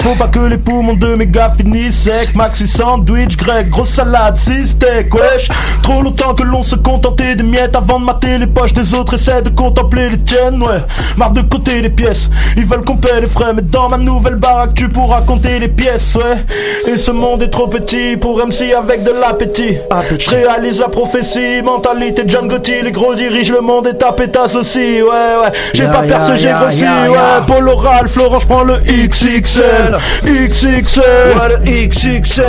[0.00, 2.34] Faut pas que les poumons de mes gars finissent sec.
[2.36, 5.48] Maxi sandwich grec, grosse salade, six steaks, wesh.
[5.82, 9.14] Trop longtemps que l'on se contentait des miettes avant de mater les poches des autres.
[9.14, 10.80] Essaie de contempler les tiennes, ouais.
[11.16, 12.30] Marre de côté les pièces.
[12.56, 15.68] Ils veulent qu'on paie les frais, mais dans ma nouvelle baraque, tu pourras compter les
[15.68, 16.92] pièces, ouais.
[16.92, 19.78] Et ce monde est trop petit pour MC avec de l'appétit.
[20.18, 24.54] Je réalise la prophétie, mentalité John Gotti, les gros dirigent le monde et ta pétasse
[24.54, 25.52] aussi, ouais, ouais.
[25.74, 27.46] J'ai pas ya, percé, j'ai grossi, ouais.
[27.46, 29.98] Paul Oral, Florent, je prends le XXL.
[30.24, 31.02] XXL.
[31.36, 32.44] Ouais le XXL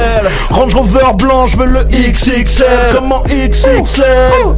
[0.50, 2.66] Range Rover blanc, je veux le XXL.
[2.94, 3.84] Comment XXL?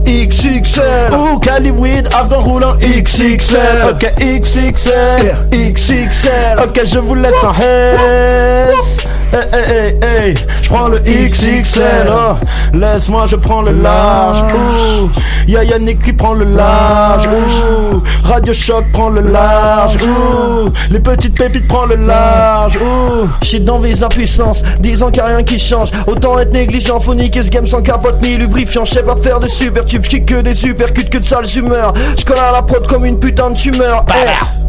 [0.06, 3.58] XXL Ouh, Caliweed, Afghan roulant XXL.
[3.90, 5.19] Ok, XXL.
[5.52, 9.06] XXL Ok, je vous laisse en Hess.
[9.32, 12.10] Hey, hey, hey, hey, je prends le XXL.
[12.10, 12.34] Oh,
[12.74, 14.42] laisse-moi, je prends le large.
[14.54, 15.10] Ouh,
[15.48, 17.28] y'a Yannick qui prend le large.
[17.28, 19.98] Ouh, Radio Choc prend le large.
[20.02, 22.78] Ouh, les petites pépites prend le large.
[22.78, 23.28] Ouh.
[23.44, 25.92] Shit d'envie la puissance, disant qu'il a rien qui change.
[26.08, 28.86] Autant être négligent, faut niquer ce game sans capote ni lubrifiant.
[28.86, 31.46] Je sais pas faire de super tubes, j'kick que des super cuts, que de sales
[31.56, 31.94] humeurs.
[32.18, 34.06] J'colle à la prod comme une putain de tumeur.
[34.10, 34.69] Eh.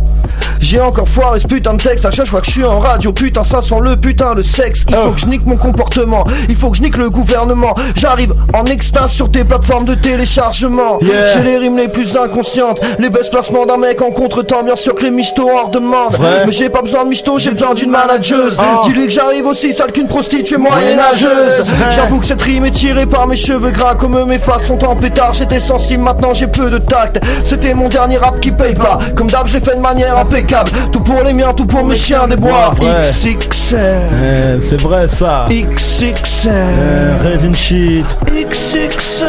[0.61, 2.05] J'ai encore foiré ce putain de texte.
[2.05, 4.85] À chaque fois que je suis en radio Putain ça sent le putain de sexe.
[4.89, 6.25] Il faut que je nique mon comportement.
[6.49, 7.75] Il faut que je nique le gouvernement.
[7.97, 10.99] J'arrive en extase sur tes plateformes de téléchargement.
[11.01, 11.29] Yeah.
[11.29, 12.81] J'ai les rimes les plus inconscientes.
[12.99, 14.63] Les best placements d'un mec en contre-temps.
[14.63, 16.45] Bien sûr que les michtos hors demande Vrai.
[16.47, 18.57] Mais j'ai pas besoin de michtos J'ai besoin d'une manageuse.
[18.59, 18.81] Oh.
[18.85, 21.67] Dis-lui que j'arrive aussi sale qu'une prostituée moyenâgeuse.
[21.91, 24.97] J'avoue que cette rime est tirée par mes cheveux gras Comme mes faces sont en
[24.97, 25.35] pétard.
[25.35, 27.21] J'étais sensible maintenant j'ai peu de tact.
[27.45, 28.99] C'était mon dernier rap qui paye pas.
[29.17, 31.97] Comme d'hab je l'ai fait de manière impeccable Tout pour les miens, tout pour mes
[31.97, 32.75] chiens des bois.
[32.81, 33.79] XXL
[34.13, 35.47] Eh, c'est vrai ça.
[35.51, 38.07] XXL Eh, Resin Shit.
[38.27, 39.27] XXL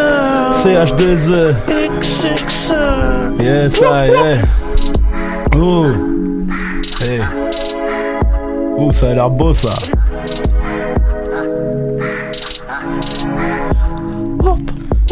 [0.64, 1.56] CH2E.
[1.68, 4.42] XXL Yes, I, yeah.
[5.58, 5.86] Oh.
[7.04, 7.20] Hey.
[8.78, 9.70] Oh, ça a l'air beau ça.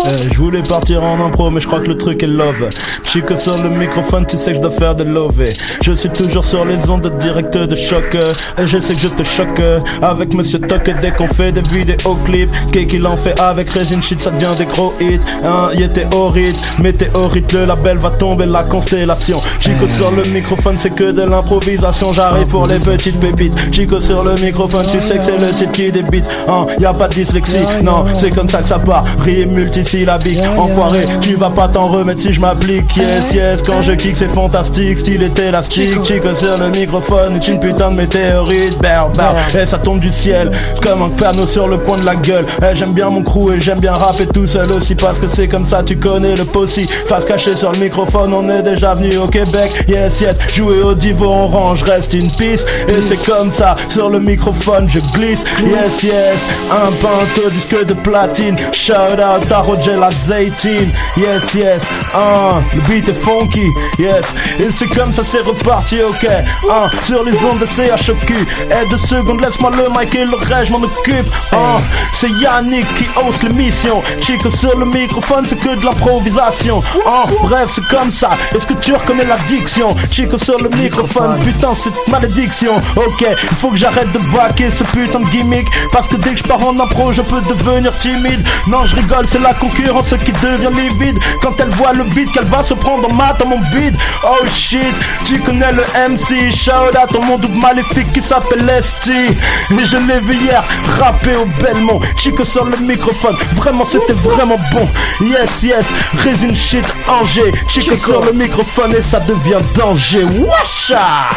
[0.06, 2.70] Eh, je voulais partir en impro, mais je crois que le truc est love.
[3.12, 5.44] Chico sur le microphone, tu sais que je dois faire de love.
[5.82, 8.16] Je suis toujours sur les ondes direct de choc.
[8.16, 9.64] Et je sais que je te choque
[10.00, 12.52] avec Monsieur Toc dès qu'on fait des vidéoclips.
[12.72, 15.18] Qu'est qu'il en fait avec Resin Shit, ça devient des gros hits.
[15.44, 15.70] Hein,
[16.12, 19.38] horrible, météorite, le label va tomber, la constellation.
[19.60, 22.14] Chico sur le microphone, c'est que de l'improvisation.
[22.14, 23.58] J'arrive pour les petites pépites.
[23.74, 26.26] Chico sur le microphone, tu sais que c'est le type qui débite.
[26.48, 29.04] Hein, y a pas de dyslexie, non, c'est comme ça que ça part.
[29.22, 32.99] Rime multisyllabique, enfoiré, tu vas pas t'en remettre si je m'applique.
[33.00, 34.98] Yes, yes, quand je kick, c'est fantastique.
[34.98, 36.04] Style est élastique.
[36.04, 38.78] Chico sur le microphone, est une putain de météorite.
[38.80, 40.52] Berbère, et ça tombe du ciel,
[40.82, 42.46] comme un panneau sur le coin de la gueule.
[42.62, 45.48] Eh, j'aime bien mon crew et j'aime bien rapper tout seul aussi parce que c'est
[45.48, 46.86] comme ça, tu connais le possi.
[47.06, 49.86] Face cachée sur le microphone, on est déjà venu au Québec.
[49.88, 52.66] Yes, yes, jouer au divo, on range, reste in peace.
[52.90, 55.44] Et c'est comme ça, sur le microphone, je glisse.
[55.64, 56.38] Yes, yes,
[56.70, 58.58] un pinto disque de platine.
[58.74, 60.92] Shout out à Roger la Zaytine.
[61.18, 61.82] Yes, yes,
[62.14, 63.68] un, beat est funky.
[63.98, 64.26] Yes,
[64.60, 66.28] et c'est comme ça, c'est reparti, ok.
[66.70, 68.34] Un, sur les ondes de CHOQ.
[68.34, 71.28] Et deux secondes, laisse-moi le mic et le reste, je m'en occupe.
[71.54, 71.82] Un,
[72.14, 74.02] c'est Yannick qui hausse l'émission.
[74.20, 76.82] Chico sur le microphone, c'est que de l'improvisation.
[77.06, 78.32] Un, bref, c'est comme ça.
[78.56, 79.96] Est-ce que tu reconnais l'addiction?
[80.12, 82.78] Chico sur le microphone, putain, c'est malédiction.
[82.96, 85.68] Ok, il faut que j'arrête de baquer ce putain de gimmick.
[85.92, 88.46] Parce que dès que je pars en impro, je peux devenir timide.
[88.68, 91.18] Non, je rigole, c'est la concurrence qui devient livide.
[91.42, 93.96] Quand elle voit le beat, qu'elle va se prendre en maths à mon bide.
[94.24, 94.94] Oh shit,
[95.26, 96.52] tu connais le MC.
[96.52, 99.10] Shout out au monde maléfique qui s'appelle ST.
[99.10, 100.64] Et je l'ai vu hier
[101.00, 102.00] rapper au Belmont.
[102.18, 104.88] Chico sur le microphone, vraiment c'était vraiment bon.
[105.22, 105.86] Yes, yes,
[106.26, 107.52] Resin shit Angers.
[107.68, 110.24] Chico, sur le microphone et ça devient danger.
[110.24, 111.30] Washa!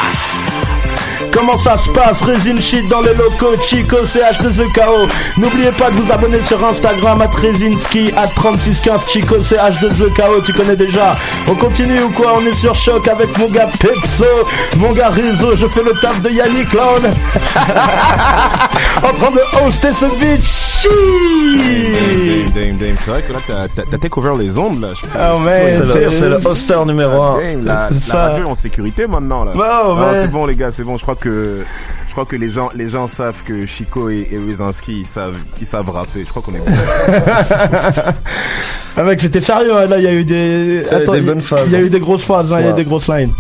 [1.31, 2.21] Comment ça se passe?
[2.23, 5.09] Resin Shit dans les locaux Chico CH2EKO
[5.39, 10.77] N'oubliez pas de vous abonner sur Instagram à Resinski à 3615 Chico CH2EKO Tu connais
[10.77, 11.15] déjà
[11.49, 12.35] On continue ou quoi?
[12.39, 14.25] On est sur choc avec mon gars Pepso
[14.77, 17.03] Mon gars Rizzo Je fais le taf de Yannick Clown
[19.03, 20.91] En train de hoster ce beat Shit
[22.55, 24.89] Dame, Dame, c'est vrai que là, t'as- over les ondes, là.
[24.95, 25.79] je- Ah, ouais,
[26.09, 27.39] C'est le- hoster numéro un.
[27.39, 29.53] Dame, La, C'est la radio en sécurité maintenant, là.
[29.55, 30.15] Man.
[30.15, 30.97] c'est bon, les gars, c'est bon.
[30.99, 31.63] Je crois que,
[32.09, 34.39] je crois que les gens, les gens savent que Chico et, et
[34.89, 36.25] ils savent, ils savent rapper.
[36.25, 36.67] Je crois qu'on est bon.
[38.95, 40.83] Ah mec c'était sérieux hein, là il y a eu des
[41.23, 41.83] bonnes phases, Il y a hein.
[41.83, 43.33] eu des grosses phases hein, il y a eu des grosses lines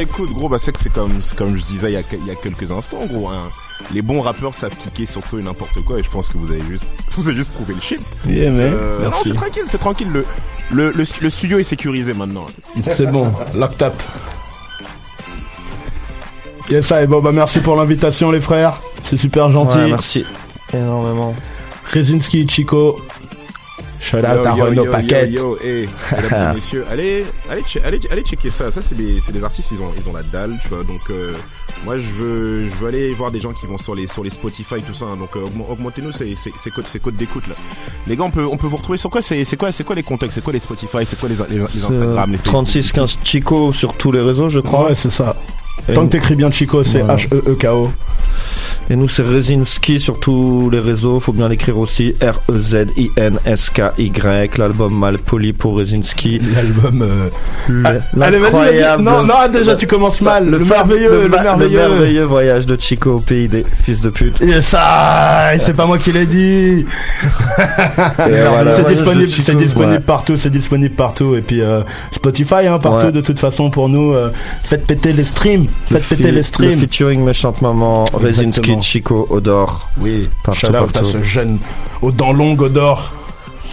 [0.00, 2.26] Écoute, gros, bah, c'est que c'est comme, c'est comme je disais il y a, il
[2.26, 3.28] y a quelques instants, gros.
[3.28, 3.48] hein.
[3.92, 6.50] Les bons rappeurs savent kicker sur tout et n'importe quoi, et je pense que vous
[6.52, 6.84] avez juste,
[7.16, 8.00] vous avez juste prouvé le shit.
[8.26, 8.70] Euh, Yeah, man.
[8.70, 8.76] non,
[9.10, 9.28] Merci.
[9.30, 10.08] c'est tranquille, c'est tranquille.
[10.12, 10.24] Le,
[10.70, 12.46] le, le, le studio est sécurisé maintenant.
[12.92, 13.94] C'est bon, locked up.
[16.70, 18.80] Yes, ça, et bon, bah merci pour l'invitation, les frères.
[19.04, 19.78] C'est super gentil.
[19.78, 20.24] Ouais, merci
[20.74, 21.34] énormément.
[21.92, 23.00] Rezinski, Chico.
[24.00, 25.30] Shout out à Renaud yo, Paquette.
[25.32, 28.70] Yo, yo, hey, mesdames et messieurs, allez, allez, che- allez, allez checker ça.
[28.70, 30.84] Ça, c'est des, c'est des artistes, ils ont, ils ont la dalle, tu vois.
[30.84, 31.32] Donc, euh,
[31.84, 34.30] moi, je veux, je veux aller voir des gens qui vont sur les, sur les
[34.30, 35.06] Spotify, tout ça.
[35.06, 35.16] hein.
[35.16, 37.54] donc, euh, augmen- augmentez-nous ces, ces, ces codes, ces codes d'écoute là.
[38.06, 39.20] Les gars, on peut, on peut vous retrouver sur quoi?
[39.20, 40.32] C'est, c'est quoi, c'est quoi les contacts?
[40.32, 40.98] C'est quoi les Spotify?
[41.04, 42.44] C'est quoi les, les, les Instagram, les Facebook?
[42.44, 44.86] 36 15 Chico sur tous les réseaux, je crois.
[44.88, 45.34] Ouais, c'est ça.
[45.94, 47.16] Tant que t'écris bien Chico, c'est Voilà.
[47.16, 47.90] H-E-E-K-O.
[48.90, 51.20] Et nous, c'est Rezinski sur tous les réseaux.
[51.20, 52.14] Faut bien l'écrire aussi.
[53.18, 54.56] R-E-Z-I-N-S-K-Y.
[54.58, 56.40] L'album mal poli pour Rezinski.
[56.54, 57.02] L'album.
[57.02, 57.28] euh,
[57.84, 58.40] ah, Allez, vas-y, vas-y.
[58.40, 60.48] l'incroyable- Non, non, déjà, tu commences mal.
[60.48, 61.78] Le, merveilleux, le, merveilleux.
[61.78, 64.40] merveilleux voyage de Chico au pays des fils de pute.
[64.40, 66.86] Et ça, c'est pas moi qui l'ai dit.
[68.16, 68.70] voilà.
[68.74, 70.00] c'est disponible, Chico, disponible ouais.
[70.00, 71.34] partout, c'est disponible partout.
[71.36, 71.82] Et puis euh,
[72.12, 73.12] Spotify, hein, partout Ouais.
[73.12, 74.12] de toute façon pour nous.
[74.14, 74.30] euh,
[74.64, 76.70] faites péter les streams, Fi- les streams.
[76.70, 78.76] Le featuring Méchante Maman, Rezinski.
[78.82, 79.88] Chico, Odor.
[79.98, 81.58] Oui, Partout, shout out à ce jeune
[82.02, 83.12] aux dents longues, aux d'or,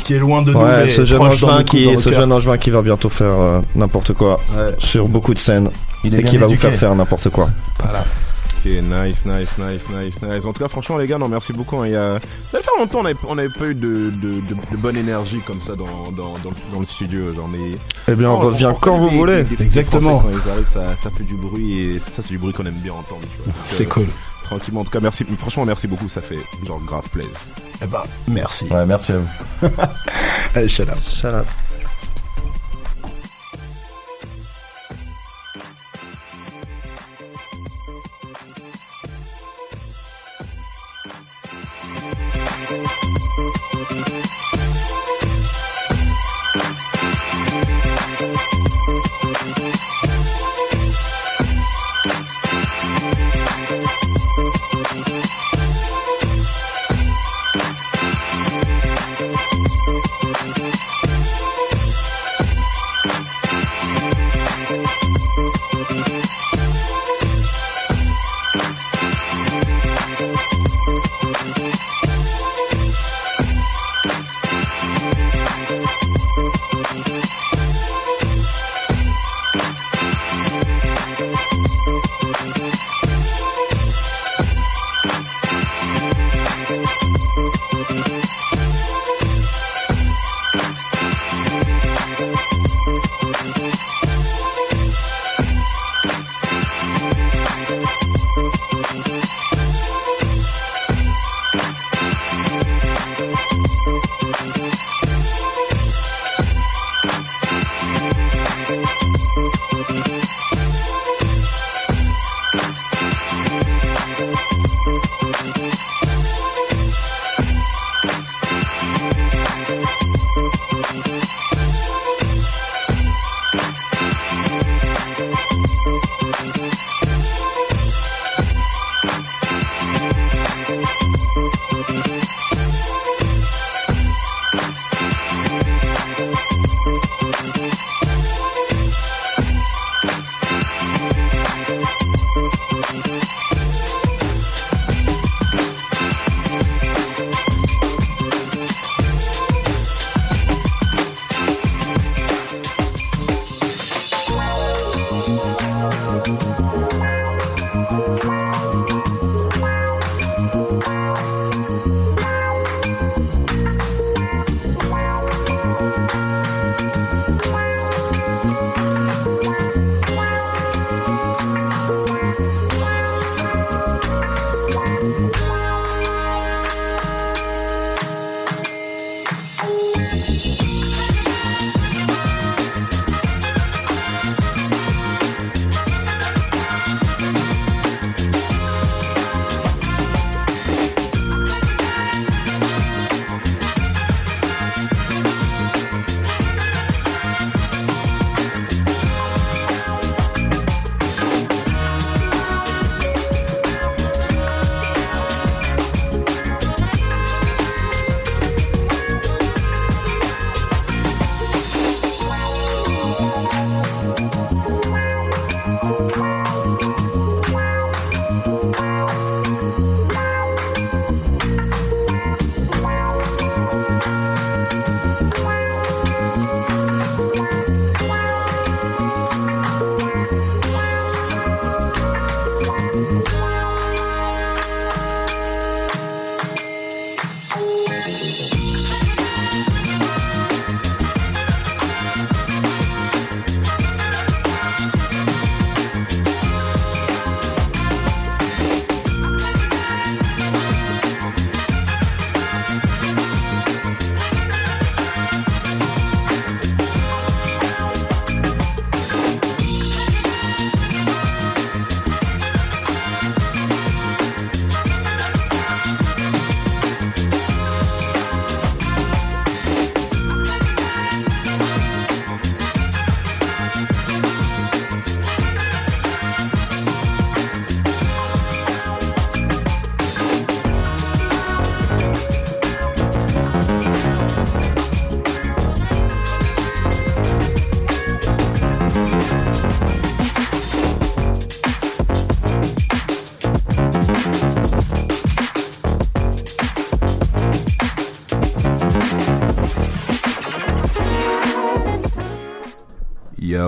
[0.04, 0.60] qui est loin de nous.
[0.60, 4.40] Ouais, ce jeune angevin qui, ce jeune angevin qui va bientôt faire euh, n'importe quoi
[4.80, 5.70] sur beaucoup de scènes
[6.04, 7.50] Il est et qui va vous faire faire n'importe quoi.
[7.84, 8.06] Voilà.
[8.66, 10.46] Ok, nice, nice, nice, nice, nice.
[10.46, 11.78] En tout cas, franchement, les gars, non, merci beaucoup.
[11.78, 11.86] hein.
[11.88, 12.20] Il y a...
[12.52, 15.40] Ça fait longtemps, on n'avait on avait pas eu de, de, de, de bonne énergie
[15.46, 17.32] comme ça dans, dans, dans, le- dans le studio.
[17.36, 17.78] Genre, mais...
[18.08, 19.44] Eh bien, on Non, revient quand vous des- voulez.
[19.44, 20.20] des- des- des Exactement.
[20.20, 22.74] Quand ils arrivent, ça, ça fait du bruit et ça, c'est du bruit qu'on aime
[22.74, 23.22] bien entendre.
[23.68, 24.08] C'est euh, cool.
[24.46, 25.26] Tranquillement, en tout cas, merci.
[25.38, 26.10] Franchement, merci beaucoup.
[26.10, 27.52] Ça fait genre grave plaise.
[27.84, 28.66] Eh ben, merci.
[28.72, 29.28] Ouais, merci à vous.
[30.56, 31.08] Allez, shout out.
[31.08, 31.46] Shout out.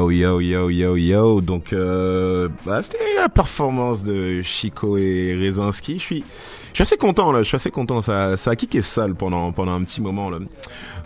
[0.09, 1.41] Yo, yo, yo, yo, yo.
[1.41, 5.99] Donc, euh, bah, c'était la performance de Chico et Rezinski.
[5.99, 6.23] Je suis,
[6.69, 7.39] je suis assez content, là.
[7.39, 8.01] Je suis assez content.
[8.01, 10.39] Ça, ça a kické sale pendant, pendant un petit moment, là.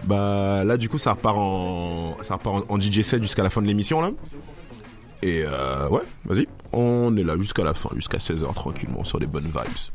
[0.03, 3.61] Bah, là, du coup, ça repart en, ça repart en, DJ set jusqu'à la fin
[3.61, 4.11] de l'émission, là.
[5.23, 6.47] Et, euh, ouais, vas-y.
[6.71, 9.91] On est là jusqu'à la fin, jusqu'à 16h, tranquillement, sur des bonnes vibes.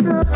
[0.00, 0.32] Yeah.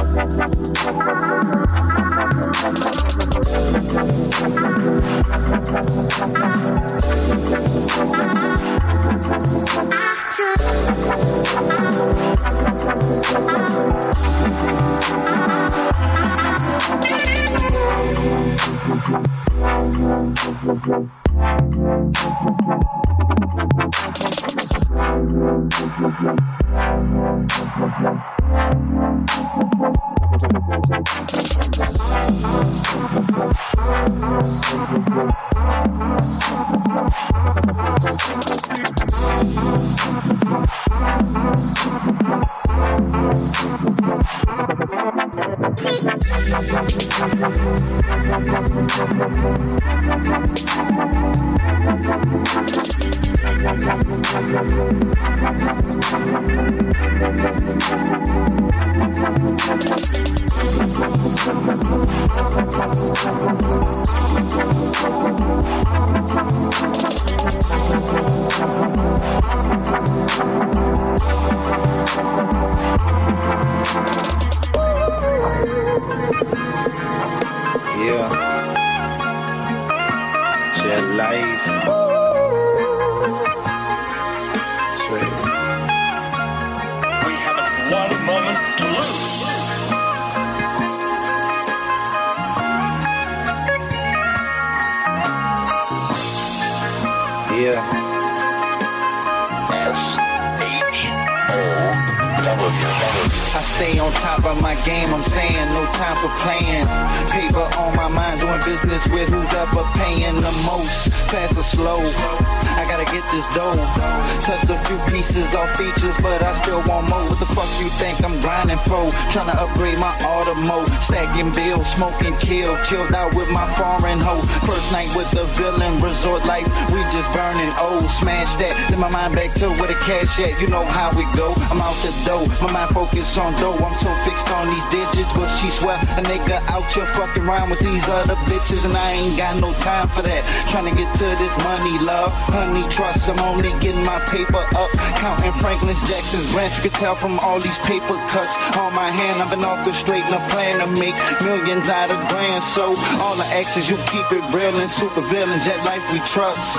[130.39, 131.55] You know how we go.
[131.71, 133.85] I'm out the dough, my mind focused on dough.
[133.85, 137.71] I'm so fixed on these digits, but she swear a nigga out here fucking around
[137.71, 140.43] with these other bitches, and I ain't got no time for that.
[140.69, 143.29] Trying to get to this money, love, honey, trust.
[143.29, 146.73] I'm only getting my paper up, counting Franklin's, Jackson's rent.
[146.77, 149.41] You can tell from all these paper cuts on my hand.
[149.41, 152.63] I've been orchestrating a plan to make millions out of grand.
[152.77, 155.65] So all the exes, you keep it real and super villains.
[155.65, 156.77] That life we trust.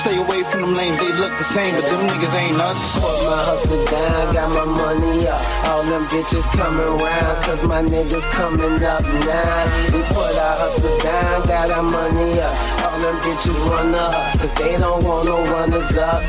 [0.00, 2.98] Stay away from them lanes, they look the same, but them niggas ain't us.
[2.98, 5.42] Put my hustle down, got my money up.
[5.72, 9.64] All them bitches coming round, cause my niggas coming up now.
[9.86, 12.54] We put our hustle down, got our money up.
[12.84, 16.20] All them bitches run us, cause they don't want no runners up.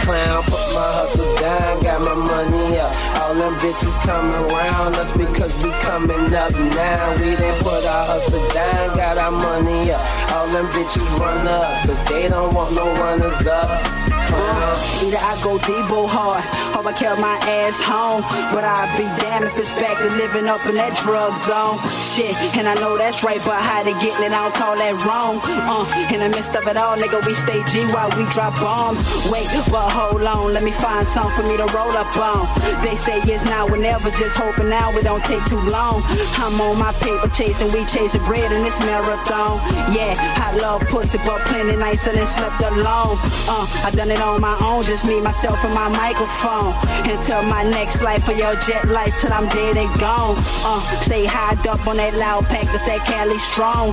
[0.00, 0.42] clown.
[0.44, 2.92] Put my hustle down, got my money up.
[3.20, 7.12] All them bitches coming around us because we coming up now.
[7.20, 10.00] We didn't put our hustle down, got our money up.
[10.32, 14.05] All them bitches run us, cause they don't want no runners up.
[14.34, 16.42] Either I go deep Debo hard
[16.74, 18.22] or I carry my ass home.
[18.52, 21.78] But I'd be damned if it's back to living up in that drug zone.
[22.00, 24.96] Shit, and I know that's right, but how they getting it, I don't call that
[25.04, 25.40] wrong.
[25.44, 29.04] Uh, in the midst of it all, nigga, we stay G while we drop bombs.
[29.30, 32.48] Wait, but hold on, let me find something for me to roll up on.
[32.82, 36.02] They say yes now, whenever, just hoping now it don't take too long.
[36.40, 39.60] I'm on my paper chasing, we chasing bread in this marathon.
[39.92, 43.18] Yeah, I love pussy, but plenty nicer than slept alone.
[43.48, 46.74] Uh, I done it on my own, just me, myself, and my microphone.
[47.08, 50.36] Until my next life for your jet life, till I'm dead and gone.
[50.64, 53.88] Uh, stay high up on that loud pack, that's that Cali strong.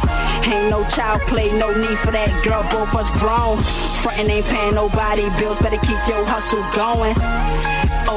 [0.45, 3.57] Ain't no child play, no need for that girl, both us grown.
[4.01, 7.15] Frontin' ain't paying nobody bills, better keep your hustle going.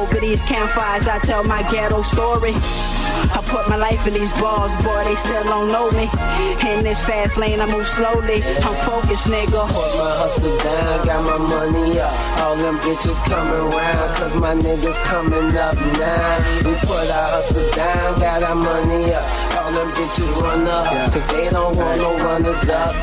[0.07, 2.53] Over these campfires, I tell my ghetto story.
[2.55, 6.09] I put my life in these bars, boy, they still don't know me.
[6.65, 8.41] In this fast lane, I move slowly.
[8.63, 9.67] I'm focused, nigga.
[9.67, 12.39] Put my hustle down, got my money up.
[12.39, 16.37] All them bitches coming round, cause my niggas coming up now.
[16.63, 19.46] We put our hustle down, got our money up.
[19.77, 22.95] Them bitches run up, cause they don't want no runners up.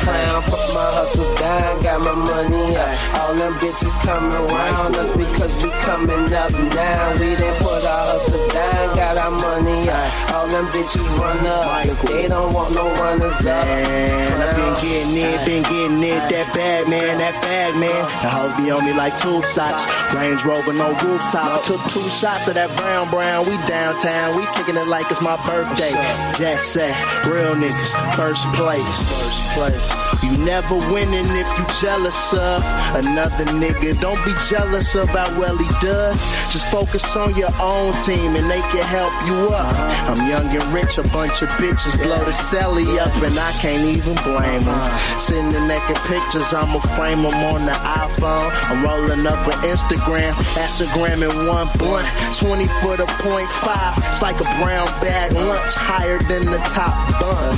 [0.00, 3.14] Clown, put my hustle down, got my money up.
[3.16, 7.12] All them bitches coming around us because we coming up now.
[7.14, 9.97] We didn't put our hustle down, got our money up.
[10.32, 13.64] All them bitches run up, they don't want no runners up.
[13.64, 18.02] Man, I been getting it, been getting it, that bag man, that bag man.
[18.22, 19.86] The hoes be on me like tube socks.
[20.14, 21.60] Range Rover, no rooftop.
[21.60, 23.48] I took two shots of that brown brown.
[23.48, 25.92] We downtown, we kicking it like it's my birthday.
[26.36, 26.94] Jet set,
[27.26, 28.84] real niggas, first place.
[28.84, 30.08] First place.
[30.22, 32.62] You never winning if you jealous of
[32.94, 33.98] another nigga.
[34.00, 36.18] Don't be jealous of how well he does.
[36.52, 39.76] Just focus on your own team and they can help you up.
[40.06, 43.84] I'm young and rich, a bunch of bitches blow the celly up and I can't
[43.84, 44.98] even blame them.
[45.28, 48.50] In naked pictures, I'ma frame them on the iPhone.
[48.70, 52.06] I'm rolling up an Instagram, Instagram in one blunt.
[52.34, 53.98] 20 foot of point five.
[54.10, 57.56] It's like a brown bag lunch higher than the top bun.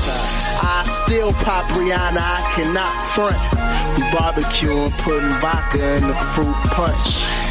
[0.62, 3.36] I still pop Rihanna, I cannot front.
[3.96, 7.49] We barbecuing, putting vodka in the fruit punch.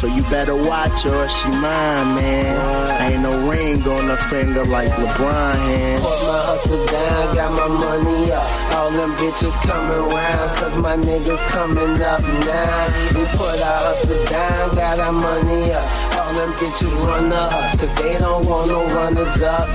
[0.00, 3.12] So you better watch her, she mine, man.
[3.12, 6.02] Ain't no ring on her finger like LeBron hand.
[6.02, 8.74] Put my hustle down, got my money up.
[8.74, 12.86] All them bitches coming round, cause my niggas coming up now.
[13.14, 16.16] We put our hustle down, got our money up.
[16.18, 19.68] All them bitches run us, cause they don't want no runners up.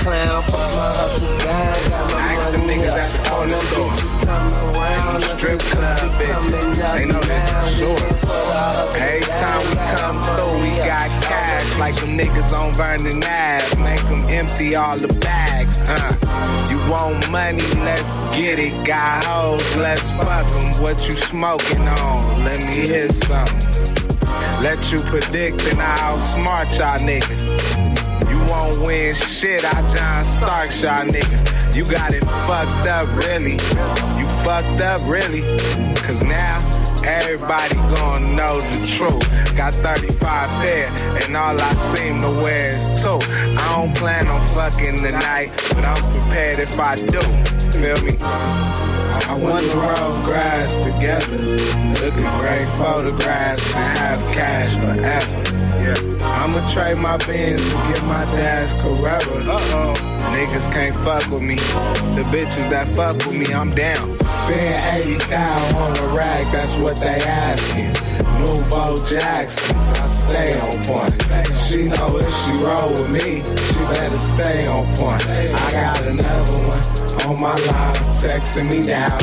[0.00, 2.40] Clown, put my hustle down, got my
[2.88, 3.32] up.
[3.32, 6.96] All them bitches coming around, strip club, bitch.
[6.96, 8.20] They know this for sure.
[8.96, 13.82] Every time we come through, we got cash like them niggas on Vernon Ave.
[13.82, 15.78] Make them empty all the bags.
[15.86, 17.60] Uh, you want money?
[17.84, 18.86] Let's get it.
[18.86, 19.76] Got hoes?
[19.76, 20.82] Let's fuck them.
[20.82, 22.44] What you smoking on?
[22.44, 24.20] Let me hear something.
[24.62, 27.89] Let you predict and I outsmart y'all niggas.
[28.50, 31.76] Won't win shit, I John Starks y'all niggas.
[31.76, 33.52] You got it fucked up, really.
[34.18, 35.42] You fucked up, really.
[36.02, 36.58] Cause now
[37.04, 39.22] everybody gonna know the truth.
[39.56, 40.18] Got 35
[40.60, 40.88] pair,
[41.22, 43.20] and all I seem to wear is two.
[43.30, 47.20] I don't plan on fucking tonight, but I'm prepared if I do.
[47.78, 48.16] Feel me?
[48.20, 51.38] I want to roll grass together.
[51.38, 55.49] Look at great photographs and have cash forever.
[55.80, 59.18] Yeah, I'ma trade my Benz to get my dad's Carrera.
[59.18, 59.94] Uh oh,
[60.34, 61.56] niggas can't fuck with me.
[61.56, 64.14] The bitches that fuck with me, I'm down.
[64.16, 68.09] Spend 80 down on a rack, that's what they asking.
[68.40, 71.12] New Bo Jacksons, I stay on point.
[71.68, 75.26] She know if she roll with me, she better stay on point.
[75.28, 79.14] I got another one on my line, texting me now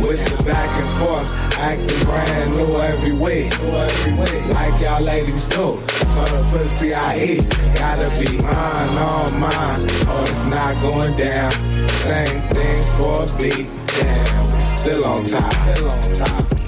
[0.00, 5.44] with the back and forth, acting brand new every week, every week, like y'all ladies
[5.48, 5.78] do.
[6.12, 11.52] So the pussy I eat gotta be mine, all mine, or it's not going down.
[11.88, 13.68] Same thing for a beat,
[13.98, 16.61] damn, we still on top, still on top.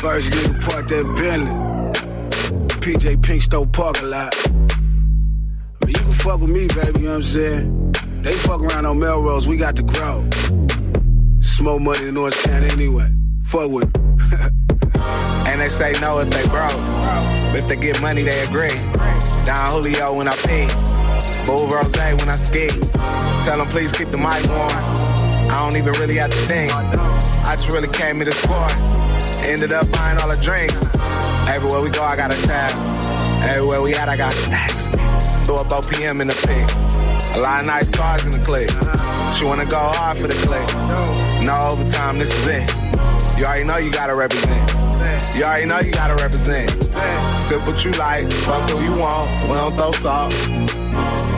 [0.00, 1.66] First nigga parked that Bentley.
[2.80, 4.34] PJ Pink Store parking lot.
[5.80, 7.92] But you can fuck with me, baby, you know what I'm saying?
[8.22, 10.28] They fuck around on Melrose, we got the grow.
[11.40, 13.10] Smoke money in North anyway.
[13.44, 14.52] Fuck with.
[15.46, 16.72] And they say no if they broke.
[16.72, 18.68] But if they get money, they agree.
[19.44, 20.66] Don Julio when I pee.
[21.46, 22.68] Bull Rose when I ski.
[23.44, 24.70] Tell them please keep the mic on.
[25.48, 26.72] I don't even really have to think.
[26.74, 28.66] I just really came to score.
[29.46, 30.74] Ended up buying all the drinks.
[31.48, 32.72] Everywhere we go, I got a tab.
[33.48, 34.88] Everywhere we at, I got stacks.
[35.46, 36.68] Throw up OPM in the pic.
[37.36, 38.70] A lot of nice cars in the clique.
[39.32, 40.74] She wanna go hard for the clique.
[41.44, 42.74] No overtime, this is it.
[43.38, 44.68] You already know you gotta represent.
[45.36, 46.70] You already know you gotta represent.
[47.38, 49.30] Sip what you like, fuck who you want.
[49.48, 50.32] We don't throw salt.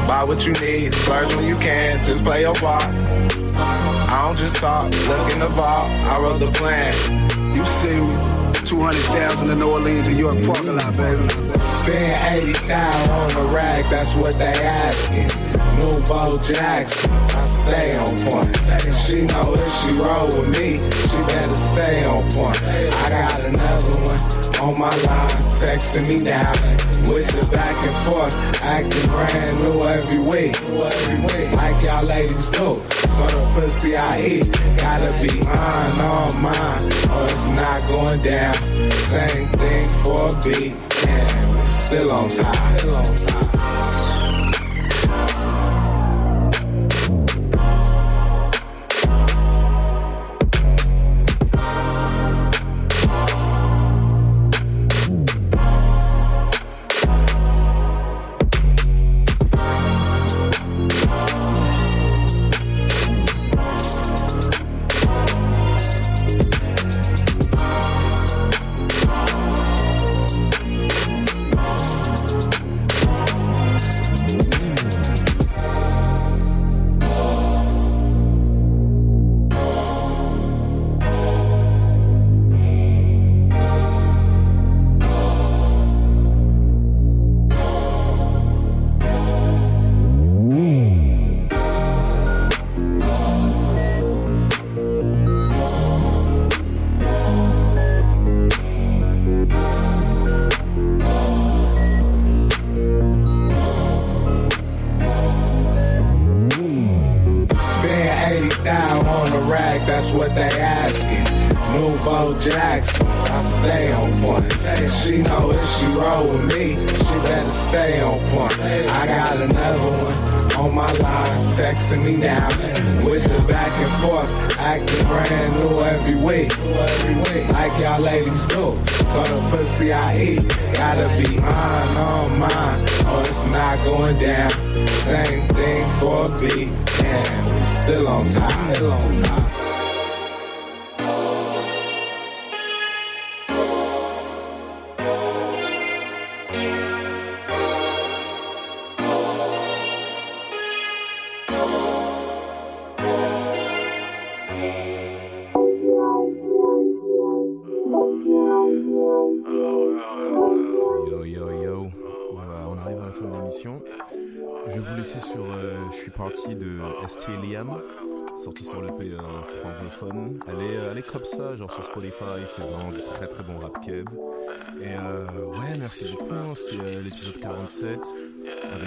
[0.09, 2.85] Buy what you need, splurge when you can, just play your part.
[2.85, 6.95] I don't just talk, look in the vault, I wrote the plan.
[7.59, 8.15] You see me,
[8.67, 11.29] 200,000 in New Orleans, New York parking lot, baby.
[11.59, 15.27] Spend 80 down on the rack, that's what they asking.
[15.81, 18.95] New Bo Jackson, I stay on point.
[18.95, 20.75] She know if she roll with me,
[21.09, 22.63] she better stay on point.
[22.63, 26.53] I got another one on my line, texting me now.
[27.11, 30.61] With the back and forth, acting brand new every week.
[31.55, 32.81] Like y'all ladies do.
[33.17, 38.91] So the pussy I eat, gotta be mine, all mine, or it's not going down.
[38.91, 40.75] Same thing for a beat,
[41.09, 42.79] and we're still on top.
[42.79, 43.58] Still on top.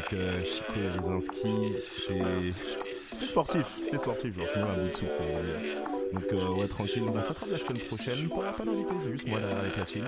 [0.02, 1.74] Avec euh, Chico et Lezinski.
[3.14, 5.82] C'était sportif, c'était sportif, genre finir un bout de soupe pour vous dire.
[6.14, 8.30] Donc euh, ouais, tranquille, on s'attrape la semaine prochaine.
[8.30, 10.08] Pas, pas d'invité, c'est juste moi derrière les platines.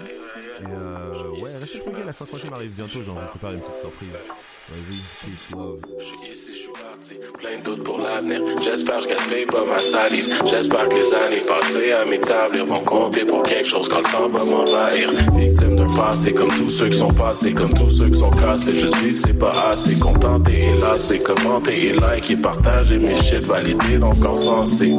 [0.61, 4.10] Et euh, ouais, restez plugués, la cinquantième arrive bientôt, genre on prépare une petite surprise.
[4.70, 5.80] Vas-y, peace, love.
[7.40, 8.41] Plein de doutes pour l'avenir.
[8.61, 10.30] J'espère que je gaspille pas ma salive.
[10.45, 14.30] J'espère que les années passées à m'établir vont compter pour quelque chose quand le temps
[14.30, 15.10] va m'envahir.
[15.34, 18.74] Victime d'un passé comme tous ceux qui sont passés, comme tous ceux qui sont cassés.
[18.74, 22.99] Je suis que c'est pas assez contenté et là c'est commenter et like et partager
[22.99, 24.94] mes shit validés donc encensé.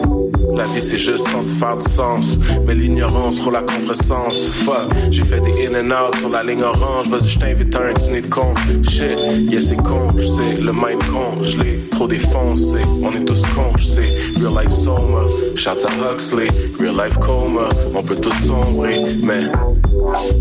[0.57, 4.49] La vie c'est juste censé faire du sens, mais l'ignorance trop la contresens.
[4.53, 7.09] Fuck, j'ai fait des in and out sur la ligne orange.
[7.09, 8.55] Vas-y, je t'invite à un dîner de con.
[8.89, 9.21] Shit,
[9.51, 12.79] yeah c'est con, je sais, le mind con, je l'ai trop défoncé.
[13.03, 14.09] On est tous cons, je sais.
[14.41, 15.25] Real life soma,
[15.57, 16.49] shout à Huxley.
[16.79, 19.47] Real life coma, on peut tous sombrer, mais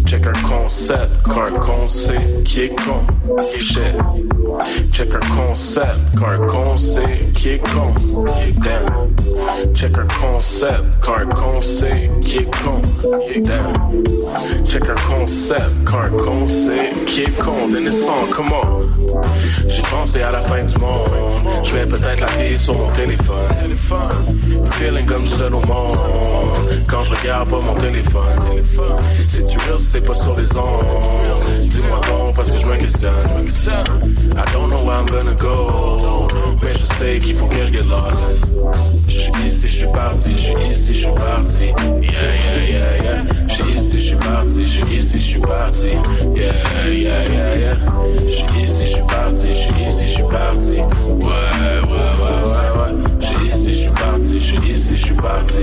[0.06, 3.02] check un concept quand un con sait qui est con.
[3.57, 3.80] Shit,
[4.91, 7.02] check un concept quand un con sait
[7.34, 7.94] qui est con.
[8.61, 9.14] Damn.
[9.73, 12.81] Check un concept quand un con sait qui est con.
[14.65, 17.69] Check un concept quand un con sait qui est con.
[17.71, 18.89] Then it's come on.
[19.67, 21.09] J'ai pensé à la fin du monde.
[21.63, 24.09] Je vais peut-être la vivre sur mon téléphone.
[24.71, 25.97] Feeling comme seul au monde.
[26.89, 28.39] Quand je regarde pas mon téléphone.
[29.23, 31.41] C'est tu c'est pas sur les ondes.
[31.61, 33.13] Dis-moi donc parce que je me questionne.
[34.35, 36.27] I don't know where I'm gonna go.
[36.63, 38.30] Mais je sais qu'il faut que je get lost.
[39.07, 41.65] Je suis ici, je suis parti, je suis ici, je suis parti.
[42.02, 43.48] Yeah, yeah, yeah, yeah.
[43.48, 45.88] Je suis ici, je suis parti, je suis ici, je suis parti.
[46.36, 46.53] Yeah,
[46.88, 47.76] yeah, yeah, yeah.
[48.28, 50.78] Je suis ici, je suis parti, je suis ici, je suis parti.
[50.80, 52.52] Ouais, ouais, ouais, ouais.
[54.34, 55.60] Je suis ici, je suis parti,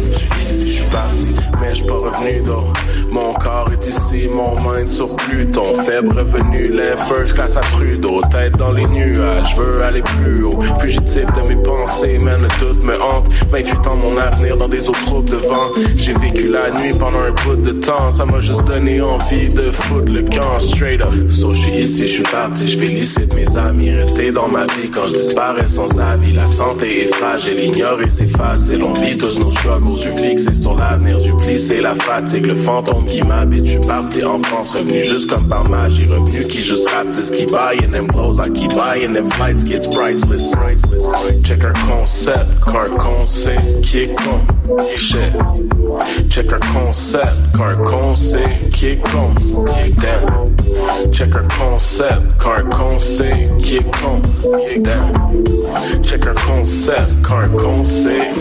[0.00, 1.34] je suis ici, je suis parti.
[1.60, 2.64] Mais je pas revenu d'eau.
[3.10, 5.78] Mon corps est ici, mon mind sur Pluton.
[5.84, 8.22] Faible revenu, l'air first class à Trudeau.
[8.32, 10.58] Tête dans les nuages, je veux aller plus haut.
[10.80, 13.28] Fugitif de mes pensées, man, le doute me hante.
[13.50, 15.70] 28 ans, mon avenir dans des autres troupes de vent.
[15.96, 18.10] J'ai vécu la nuit pendant un bout de temps.
[18.10, 21.12] Ça m'a juste donné envie de foutre le camp straight up.
[21.28, 23.90] So, je suis ici, je suis parti, je félicite mes amis.
[23.90, 26.32] Rester dans ma vie quand je disparais sans avis.
[26.32, 28.82] La santé est fragile, ignorer c'est facile.
[28.82, 31.18] On vit tous nos struggles, yeux fixés sur l'avenir.
[31.18, 33.66] J'oublie, c'est la fatigue, le fantôme qui m'habite.
[33.66, 36.06] Je parti en France, revenu juste comme par magie.
[36.06, 38.38] Revenu qui juste rapetisse, qui buying them clothes.
[38.38, 40.54] I keep buying them flights, gets priceless.
[41.42, 44.40] Check our concept, car conseil, qui est con.
[44.96, 45.32] Shit.
[46.30, 49.34] Check our concept, car conseil, qui est con.
[50.00, 50.54] Damn.
[51.12, 54.22] Check our concept, car conseil, qui est con.
[54.82, 56.02] Damn.
[56.02, 57.48] Check our concept, car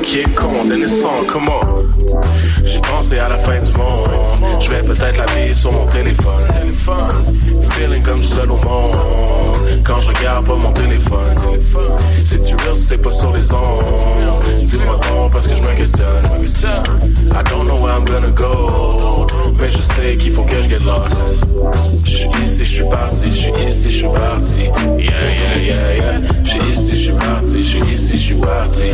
[0.02, 0.52] qui est con.
[1.28, 1.60] Come on.
[2.66, 4.10] J'ai pensé à la fin du monde.
[4.60, 6.48] Je vais peut-être la vie sur mon téléphone.
[7.72, 8.98] Feeling comme seul au monde.
[9.84, 11.36] Quand je regarde pas mon téléphone.
[12.20, 14.40] Si tu real, c'est pas sur les ondes.
[14.64, 16.24] Dis-moi bon parce que je me questionne.
[17.32, 19.28] I don't know where I'm gonna go.
[19.60, 21.24] Mais je sais qu'il faut que je get lost.
[22.06, 23.28] Je suis ici, je suis parti.
[23.28, 24.60] Je suis ici, je suis parti.
[24.98, 26.22] Yeah, yeah, yeah, yeah.
[26.44, 27.64] Je suis ici, je suis parti.
[27.64, 28.92] Je suis ici, je suis parti.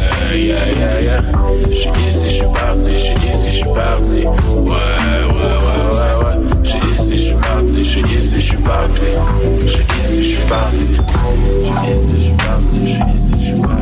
[0.00, 1.22] Yeah, yeah, yeah, yeah.
[1.68, 2.92] Je suis ici, je suis parti.
[2.92, 4.16] Je suis ici, je suis parti.
[4.16, 4.76] Ouais, ouais,
[5.36, 6.36] ouais, ouais, ouais.
[6.62, 7.84] Je suis ici, je suis parti.
[7.84, 9.04] Je suis ici, je suis parti.
[9.62, 10.86] Je suis ici, je suis parti.
[10.86, 12.76] Je suis ici, je suis parti.
[12.76, 13.79] Je suis ici, je suis parti.